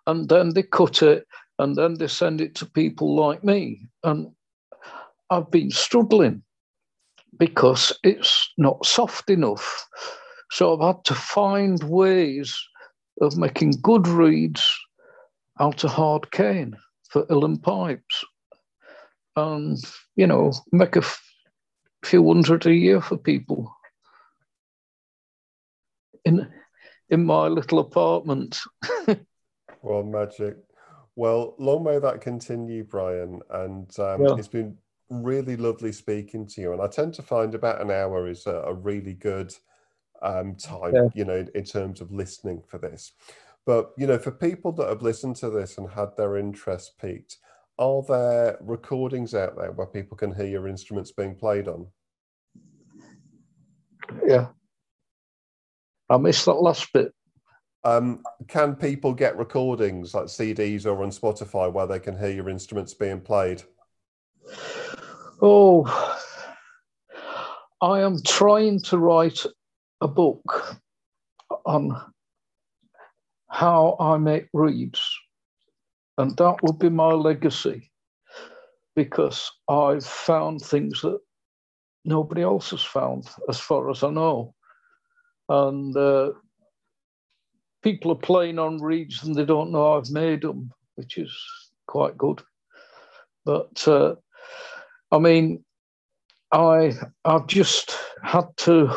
And 0.06 0.30
then 0.30 0.54
they 0.54 0.62
cut 0.64 1.02
it 1.02 1.26
and 1.58 1.76
then 1.76 1.96
they 1.96 2.08
send 2.08 2.40
it 2.40 2.54
to 2.56 2.68
people 2.68 3.16
like 3.16 3.44
me. 3.44 3.90
And 4.04 4.28
I've 5.32 5.50
been 5.50 5.72
struggling 5.72 6.44
because 7.40 7.98
it's 8.04 8.54
not 8.60 8.86
soft 8.86 9.32
enough. 9.32 9.88
So 10.52 10.76
I've 10.76 10.96
had 10.96 11.04
to 11.06 11.16
find 11.16 11.82
ways 11.84 12.56
of 13.22 13.38
making 13.38 13.72
good 13.82 14.08
reeds 14.08 14.66
out 15.60 15.84
of 15.84 15.92
hard 15.92 16.32
cane 16.32 16.76
for 17.10 17.26
uilleann 17.26 17.62
pipes 17.62 18.24
and, 19.36 19.78
you 20.16 20.28
know, 20.28 20.52
make 20.72 20.96
a 20.96 21.00
f- 21.00 21.22
few 22.04 22.26
hundred 22.28 22.66
a 22.66 22.74
year 22.74 23.02
for 23.02 23.18
people 23.18 23.74
in 26.26 26.48
in 27.10 27.26
my 27.26 27.48
little 27.48 27.80
apartment. 27.80 28.60
well, 29.82 30.04
magic. 30.04 30.58
Well, 31.16 31.56
long 31.58 31.84
may 31.84 32.00
that 32.00 32.22
continue, 32.22 32.84
Brian. 32.84 33.42
And 33.50 34.00
um, 34.00 34.24
yeah. 34.24 34.36
it's 34.38 34.48
been 34.48 34.78
really 35.10 35.58
lovely 35.58 35.92
speaking 35.92 36.46
to 36.48 36.62
you. 36.62 36.74
And 36.74 36.82
I 36.82 36.88
tend 36.88 37.14
to 37.16 37.24
find 37.24 37.56
about 37.56 37.82
an 37.82 37.92
hour 37.92 38.30
is 38.30 38.46
a, 38.46 38.64
a 38.68 38.74
really 38.74 39.14
good 39.14 39.54
um, 40.22 40.56
time, 40.56 40.94
yeah. 40.94 41.08
you 41.14 41.26
know, 41.26 41.46
in, 41.54 41.64
terms 41.64 42.02
of 42.02 42.12
listening 42.12 42.62
for 42.68 42.78
this. 42.78 43.14
But 43.66 43.92
you 43.98 44.08
know, 44.08 44.18
for 44.18 44.32
people 44.32 44.72
that 44.74 44.90
have 44.90 45.02
listened 45.02 45.36
to 45.38 45.50
this 45.50 45.78
and 45.78 45.90
had 45.90 46.16
their 46.18 46.38
interest 46.38 46.94
piqued, 47.00 47.38
are 47.78 48.04
there 48.08 48.58
recordings 48.62 49.34
out 49.34 49.56
there 49.58 49.72
where 49.72 49.88
people 49.88 50.18
can 50.18 50.34
hear 50.34 50.48
your 50.48 50.68
instruments 50.68 51.12
being 51.12 51.36
played 51.36 51.68
on? 51.68 51.88
Yeah. 54.26 54.48
I 56.10 56.18
missed 56.18 56.46
that 56.46 56.54
last 56.54 56.92
bit. 56.92 57.14
Um, 57.84 58.24
can 58.48 58.76
people 58.76 59.14
get 59.14 59.38
recordings 59.38 60.14
like 60.14 60.26
CDs 60.26 60.86
or 60.86 61.02
on 61.04 61.12
Spotify 61.12 61.72
where 61.72 61.88
they 61.88 62.00
can 62.00 62.18
hear 62.18 62.32
your 62.32 62.50
instruments 62.50 62.94
being 62.94 63.22
played? 63.22 63.64
Oh, 65.42 65.86
I 67.82 68.02
am 68.02 68.22
trying 68.24 68.82
to 68.82 68.98
write 68.98 69.46
a 70.02 70.08
book 70.08 70.78
on 71.66 72.00
how 73.50 73.98
I 74.00 74.18
make 74.18 74.48
reeds. 74.54 75.02
And 76.18 76.36
that 76.38 76.58
will 76.62 76.74
be 76.74 76.90
my 76.90 77.14
legacy 77.14 77.92
because 78.96 79.50
I've 79.70 80.06
found 80.06 80.62
things 80.62 81.02
that 81.02 81.20
nobody 82.06 82.42
else 82.42 82.72
has 82.72 82.84
found, 82.84 83.28
as 83.48 83.60
far 83.60 83.90
as 83.90 84.04
I 84.04 84.10
know. 84.10 84.54
And 85.48 85.96
uh, 85.96 86.32
people 87.82 88.12
are 88.12 88.16
playing 88.16 88.60
on 88.60 88.82
reeds 88.82 89.24
and 89.24 89.36
they 89.36 89.46
don't 89.46 89.72
know 89.72 89.94
I've 89.94 90.10
made 90.10 90.42
them, 90.42 90.72
which 90.96 91.18
is 91.18 91.36
quite 91.88 92.18
good. 92.18 92.42
But 93.46 93.88
uh, 93.88 94.16
I 95.12 95.20
mean, 95.20 95.64
I 96.52 96.94
I've 97.26 97.48
just 97.48 97.98
had 98.24 98.46
to 98.58 98.96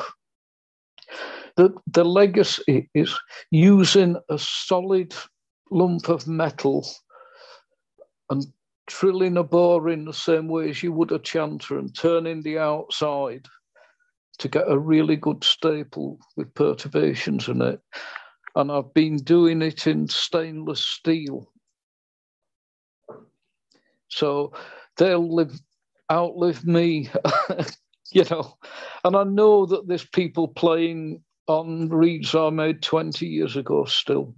the, 1.56 1.74
the 1.86 2.04
legacy 2.04 2.90
is 2.94 3.14
using 3.50 4.16
a 4.28 4.38
solid 4.38 5.14
lump 5.70 6.08
of 6.08 6.26
metal 6.26 6.86
and 8.30 8.46
drilling 8.86 9.36
a 9.36 9.42
bore 9.42 9.88
in 9.88 10.04
the 10.04 10.12
same 10.12 10.48
way 10.48 10.70
as 10.70 10.82
you 10.82 10.92
would 10.92 11.12
a 11.12 11.18
chanter 11.18 11.78
and 11.78 11.96
turning 11.96 12.42
the 12.42 12.58
outside 12.58 13.46
to 14.38 14.48
get 14.48 14.70
a 14.70 14.78
really 14.78 15.16
good 15.16 15.44
staple 15.44 16.18
with 16.36 16.52
perturbations 16.54 17.48
in 17.48 17.62
it. 17.62 17.80
And 18.56 18.70
I've 18.70 18.92
been 18.92 19.16
doing 19.16 19.62
it 19.62 19.86
in 19.86 20.08
stainless 20.08 20.84
steel. 20.84 21.50
So 24.08 24.52
they'll 24.96 25.34
live 25.34 25.58
outlive 26.10 26.66
me, 26.66 27.08
you 28.12 28.24
know. 28.30 28.58
And 29.04 29.16
I 29.16 29.24
know 29.24 29.64
that 29.66 29.88
there's 29.88 30.04
people 30.04 30.48
playing 30.48 31.22
on 31.46 31.88
reeds 31.88 32.34
I 32.34 32.50
made 32.50 32.82
20 32.82 33.26
years 33.26 33.56
ago 33.56 33.84
still. 33.84 34.34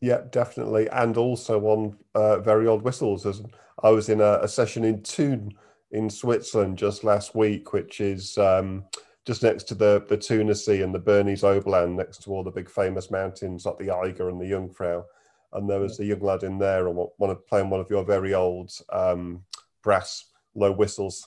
Yeah, 0.00 0.22
definitely. 0.30 0.88
And 0.88 1.16
also 1.16 1.60
on 1.66 1.96
uh, 2.14 2.38
very 2.40 2.66
old 2.66 2.82
whistles. 2.82 3.26
As 3.26 3.42
I 3.82 3.90
was 3.90 4.08
in 4.08 4.20
a, 4.20 4.38
a, 4.42 4.48
session 4.48 4.84
in 4.84 5.02
Thun 5.02 5.52
in 5.90 6.08
Switzerland 6.08 6.78
just 6.78 7.04
last 7.04 7.34
week, 7.34 7.72
which 7.72 8.00
is 8.00 8.38
um, 8.38 8.84
just 9.26 9.42
next 9.42 9.64
to 9.64 9.74
the, 9.74 10.04
the 10.08 10.16
Thunersee 10.16 10.82
and 10.82 10.94
the 10.94 10.98
Bernese 10.98 11.46
Oberland, 11.46 11.96
next 11.96 12.22
to 12.22 12.30
all 12.30 12.42
the 12.42 12.50
big 12.50 12.70
famous 12.70 13.10
mountains 13.10 13.66
like 13.66 13.78
the 13.78 13.90
Eiger 13.90 14.30
and 14.30 14.40
the 14.40 14.48
Jungfrau. 14.48 15.04
And 15.52 15.68
there 15.68 15.80
was 15.80 15.98
a 16.00 16.04
young 16.04 16.20
lad 16.20 16.44
in 16.44 16.58
there 16.58 16.86
and 16.86 16.96
one 17.16 17.30
of, 17.30 17.46
playing 17.46 17.70
one 17.70 17.80
of 17.80 17.90
your 17.90 18.04
very 18.04 18.32
old 18.32 18.70
um, 18.92 19.44
brass 19.82 20.26
low 20.54 20.72
whistles 20.72 21.26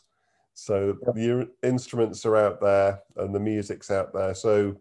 so 0.53 0.97
yep. 1.05 1.15
the 1.15 1.49
instruments 1.63 2.25
are 2.25 2.37
out 2.37 2.61
there 2.61 3.01
and 3.17 3.33
the 3.33 3.39
music's 3.39 3.89
out 3.89 4.13
there. 4.13 4.33
So, 4.33 4.79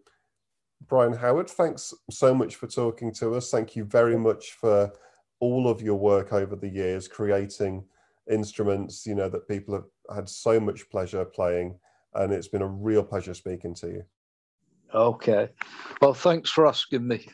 Brian 0.88 1.12
Howard, 1.12 1.48
thanks 1.48 1.94
so 2.10 2.34
much 2.34 2.56
for 2.56 2.66
talking 2.66 3.12
to 3.14 3.34
us. 3.34 3.50
Thank 3.50 3.76
you 3.76 3.84
very 3.84 4.18
much 4.18 4.52
for 4.52 4.92
all 5.40 5.68
of 5.68 5.80
your 5.80 5.98
work 5.98 6.32
over 6.32 6.56
the 6.56 6.68
years 6.68 7.08
creating 7.08 7.84
instruments, 8.30 9.06
you 9.06 9.14
know, 9.14 9.28
that 9.28 9.48
people 9.48 9.74
have 9.74 10.14
had 10.14 10.28
so 10.28 10.60
much 10.60 10.88
pleasure 10.90 11.24
playing. 11.24 11.78
And 12.14 12.32
it's 12.32 12.48
been 12.48 12.62
a 12.62 12.66
real 12.66 13.02
pleasure 13.02 13.34
speaking 13.34 13.74
to 13.76 13.86
you. 13.88 14.04
Okay. 14.94 15.48
Well, 16.00 16.14
thanks 16.14 16.50
for 16.50 16.66
asking 16.66 17.08
me. 17.08 17.26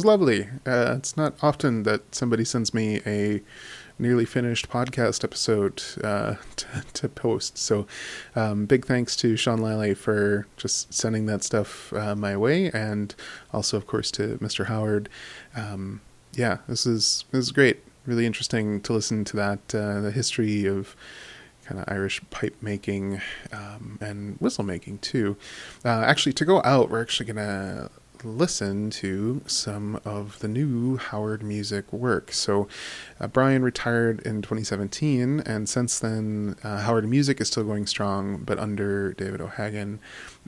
Was 0.00 0.06
lovely. 0.06 0.48
Uh, 0.64 0.94
it's 0.96 1.14
not 1.14 1.34
often 1.42 1.82
that 1.82 2.14
somebody 2.14 2.42
sends 2.42 2.72
me 2.72 3.02
a 3.04 3.42
nearly 3.98 4.24
finished 4.24 4.70
podcast 4.70 5.22
episode 5.22 5.82
uh, 6.02 6.36
to, 6.56 6.66
to, 6.94 7.06
post. 7.06 7.58
So, 7.58 7.86
um, 8.34 8.64
big 8.64 8.86
thanks 8.86 9.14
to 9.16 9.36
Sean 9.36 9.60
Lally 9.60 9.92
for 9.92 10.46
just 10.56 10.94
sending 10.94 11.26
that 11.26 11.44
stuff 11.44 11.92
uh, 11.92 12.14
my 12.14 12.34
way, 12.34 12.70
and 12.70 13.14
also, 13.52 13.76
of 13.76 13.86
course, 13.86 14.10
to 14.12 14.38
Mr. 14.38 14.68
Howard. 14.68 15.10
Um, 15.54 16.00
yeah, 16.32 16.58
this 16.66 16.86
is 16.86 17.26
this 17.30 17.44
is 17.44 17.52
great. 17.52 17.80
Really 18.06 18.24
interesting 18.24 18.80
to 18.80 18.94
listen 18.94 19.22
to 19.26 19.36
that 19.36 19.74
uh, 19.74 20.00
the 20.00 20.12
history 20.12 20.64
of 20.64 20.96
kind 21.66 21.78
of 21.78 21.84
Irish 21.88 22.22
pipe 22.30 22.56
making 22.62 23.20
um, 23.52 23.98
and 24.00 24.38
whistle 24.38 24.64
making 24.64 24.96
too. 25.00 25.36
Uh, 25.84 26.04
actually, 26.06 26.32
to 26.32 26.46
go 26.46 26.62
out, 26.64 26.88
we're 26.88 27.02
actually 27.02 27.26
gonna 27.26 27.90
listen 28.24 28.90
to 28.90 29.42
some 29.46 30.00
of 30.04 30.38
the 30.40 30.48
new 30.48 30.96
Howard 30.96 31.42
music 31.42 31.92
work. 31.92 32.32
So, 32.32 32.68
uh, 33.20 33.26
Brian 33.26 33.62
retired 33.62 34.20
in 34.20 34.42
2017, 34.42 35.40
and 35.40 35.68
since 35.68 35.98
then, 35.98 36.56
uh, 36.62 36.78
Howard 36.78 37.08
Music 37.08 37.40
is 37.40 37.48
still 37.48 37.64
going 37.64 37.86
strong, 37.86 38.38
but 38.38 38.58
under 38.58 39.12
David 39.12 39.40
O'Hagan, 39.40 40.00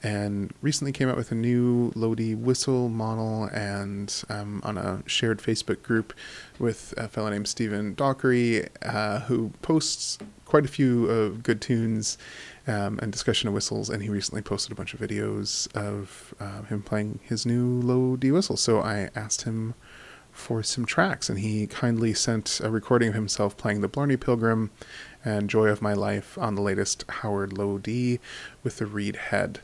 and 0.03 0.53
recently 0.61 0.93
came 0.93 1.09
out 1.09 1.16
with 1.16 1.33
a 1.33 1.35
new 1.35 1.93
low 1.95 2.14
D 2.14 2.35
whistle 2.35 2.89
model 2.89 3.45
and 3.53 4.23
um, 4.29 4.61
on 4.64 4.79
a 4.79 5.03
shared 5.07 5.41
Facebook 5.41 5.83
group 5.83 6.12
with 6.59 6.95
a 6.97 7.09
fellow 7.09 7.31
named 7.31 7.49
Stephen 7.49 7.95
Dockery, 7.95 8.68
uh, 8.83 9.20
who 9.20 9.51
posts 9.62 10.18
quite 10.45 10.64
a 10.64 10.68
few 10.68 11.39
good 11.43 11.61
tunes 11.61 12.18
um, 12.66 12.98
and 13.02 13.12
discussion 13.12 13.48
of 13.48 13.54
whistles. 13.54 13.90
And 13.90 14.02
he 14.02 14.08
recently 14.08 14.42
posted 14.42 14.72
a 14.72 14.74
bunch 14.74 14.94
of 14.94 15.00
videos 15.00 15.74
of 15.74 16.34
uh, 16.40 16.62
him 16.62 16.82
playing 16.82 17.20
his 17.22 17.46
new 17.46 17.80
low 17.80 18.16
D 18.16 18.30
whistle. 18.30 18.56
So 18.56 18.80
I 18.80 19.10
asked 19.14 19.42
him 19.42 19.74
for 20.32 20.62
some 20.62 20.86
tracks, 20.86 21.28
and 21.28 21.38
he 21.38 21.66
kindly 21.66 22.14
sent 22.14 22.60
a 22.64 22.70
recording 22.70 23.08
of 23.08 23.14
himself 23.14 23.56
playing 23.56 23.82
the 23.82 23.88
Blarney 23.88 24.16
Pilgrim 24.16 24.70
and 25.24 25.50
Joy 25.50 25.68
of 25.68 25.82
My 25.82 25.92
Life 25.92 26.38
on 26.38 26.54
the 26.54 26.62
latest 26.62 27.04
Howard 27.08 27.56
Low 27.56 27.78
D 27.78 28.18
with 28.64 28.78
the 28.78 28.86
reed 28.86 29.16
head. 29.16 29.60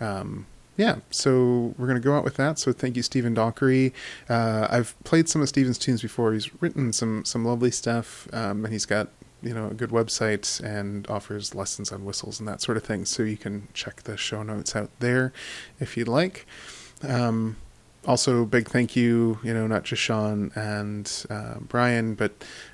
Um, 0.00 0.46
yeah, 0.76 0.96
so 1.10 1.74
we're 1.78 1.86
going 1.86 2.00
to 2.00 2.04
go 2.04 2.16
out 2.16 2.24
with 2.24 2.36
that. 2.36 2.58
So 2.58 2.72
thank 2.72 2.96
you, 2.96 3.02
Stephen 3.02 3.32
Dockery. 3.32 3.94
Uh, 4.28 4.66
I've 4.68 4.94
played 5.04 5.28
some 5.28 5.40
of 5.40 5.48
Stephen's 5.48 5.78
tunes 5.78 6.02
before. 6.02 6.32
He's 6.32 6.50
written 6.60 6.92
some 6.92 7.24
some 7.24 7.44
lovely 7.44 7.70
stuff, 7.70 8.28
um, 8.32 8.64
and 8.64 8.72
he's 8.72 8.86
got 8.86 9.08
you 9.44 9.54
know 9.54 9.68
a 9.68 9.74
good 9.74 9.90
website 9.90 10.60
and 10.62 11.08
offers 11.08 11.54
lessons 11.54 11.92
on 11.92 12.04
whistles 12.04 12.40
and 12.40 12.48
that 12.48 12.60
sort 12.60 12.76
of 12.76 12.84
thing. 12.84 13.04
So 13.04 13.22
you 13.22 13.36
can 13.36 13.68
check 13.74 14.02
the 14.02 14.16
show 14.16 14.42
notes 14.42 14.74
out 14.74 14.90
there 15.00 15.32
if 15.78 15.96
you'd 15.96 16.08
like. 16.08 16.46
Um, 17.02 17.56
also, 18.06 18.44
big 18.44 18.68
thank 18.68 18.94
you, 18.96 19.38
you 19.42 19.54
know, 19.54 19.66
not 19.66 19.84
just 19.84 20.02
Sean 20.02 20.52
and 20.54 21.10
uh, 21.30 21.54
Brian, 21.60 22.14
but 22.14 22.32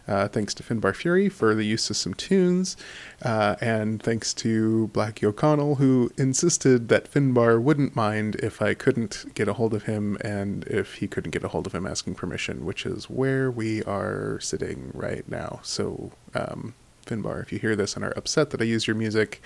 uh, 0.08 0.28
thanks 0.28 0.54
to 0.54 0.62
Finbar 0.62 0.92
Furey 0.92 1.30
for 1.30 1.54
the 1.54 1.64
use 1.64 1.88
of 1.90 1.96
some 1.96 2.14
tunes, 2.14 2.76
uh, 3.22 3.56
and 3.60 4.02
thanks 4.02 4.34
to 4.34 4.90
Blackie 4.92 5.24
O'Connell, 5.24 5.76
who 5.76 6.10
insisted 6.18 6.88
that 6.88 7.10
Finbar 7.10 7.60
wouldn't 7.60 7.94
mind 7.94 8.36
if 8.36 8.60
I 8.60 8.74
couldn't 8.74 9.34
get 9.34 9.48
a 9.48 9.52
hold 9.52 9.74
of 9.74 9.84
him 9.84 10.16
and 10.22 10.64
if 10.64 10.96
he 10.96 11.06
couldn't 11.06 11.30
get 11.30 11.44
a 11.44 11.48
hold 11.48 11.66
of 11.66 11.74
him 11.74 11.86
asking 11.86 12.16
permission, 12.16 12.64
which 12.64 12.84
is 12.84 13.08
where 13.08 13.50
we 13.50 13.82
are 13.84 14.40
sitting 14.40 14.90
right 14.94 15.28
now. 15.28 15.60
So, 15.62 16.12
um, 16.34 16.74
Finbar, 17.06 17.42
if 17.42 17.52
you 17.52 17.58
hear 17.58 17.76
this 17.76 17.96
and 17.96 18.04
are 18.04 18.16
upset 18.16 18.50
that 18.50 18.60
I 18.60 18.64
use 18.64 18.86
your 18.86 18.96
music, 18.96 19.42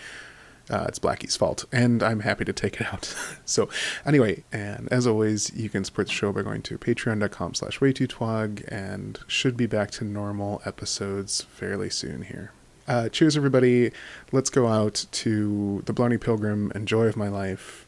uh, 0.71 0.87
it's 0.89 0.99
Blackie's 0.99 1.37
fault, 1.37 1.65
and 1.73 2.03
I'm 2.03 2.21
happy 2.21 2.45
to 2.45 2.53
take 2.53 2.81
it 2.81 2.93
out. 2.93 3.15
so, 3.45 3.69
anyway, 4.07 4.45
and 4.53 4.89
as 4.93 5.07
always, 5.07 5.55
you 5.55 5.69
can 5.69 5.85
support 5.85 6.09
the 6.09 6.13
show 6.13 6.33
by 6.33 6.43
going 6.43 6.63
to 6.63 6.79
patreon.com 6.79 7.55
slash 7.55 7.81
waytotwag, 7.81 8.67
and 8.69 9.19
should 9.27 9.57
be 9.57 9.67
back 9.67 9.91
to 9.93 10.05
normal 10.05 10.63
episodes 10.65 11.43
fairly 11.43 11.91
soon 11.91 12.23
here. 12.23 12.53
Uh, 12.87 13.09
cheers, 13.09 13.37
everybody. 13.37 13.93
Let's 14.33 14.51
go 14.51 14.67
out 14.67 15.07
to 15.13 15.83
the 15.87 15.93
Blarney 15.93 16.19
Pilgrim 16.19 16.71
and 16.75 16.87
Joy 16.87 17.07
of 17.07 17.17
My 17.17 17.29
Life 17.29 17.87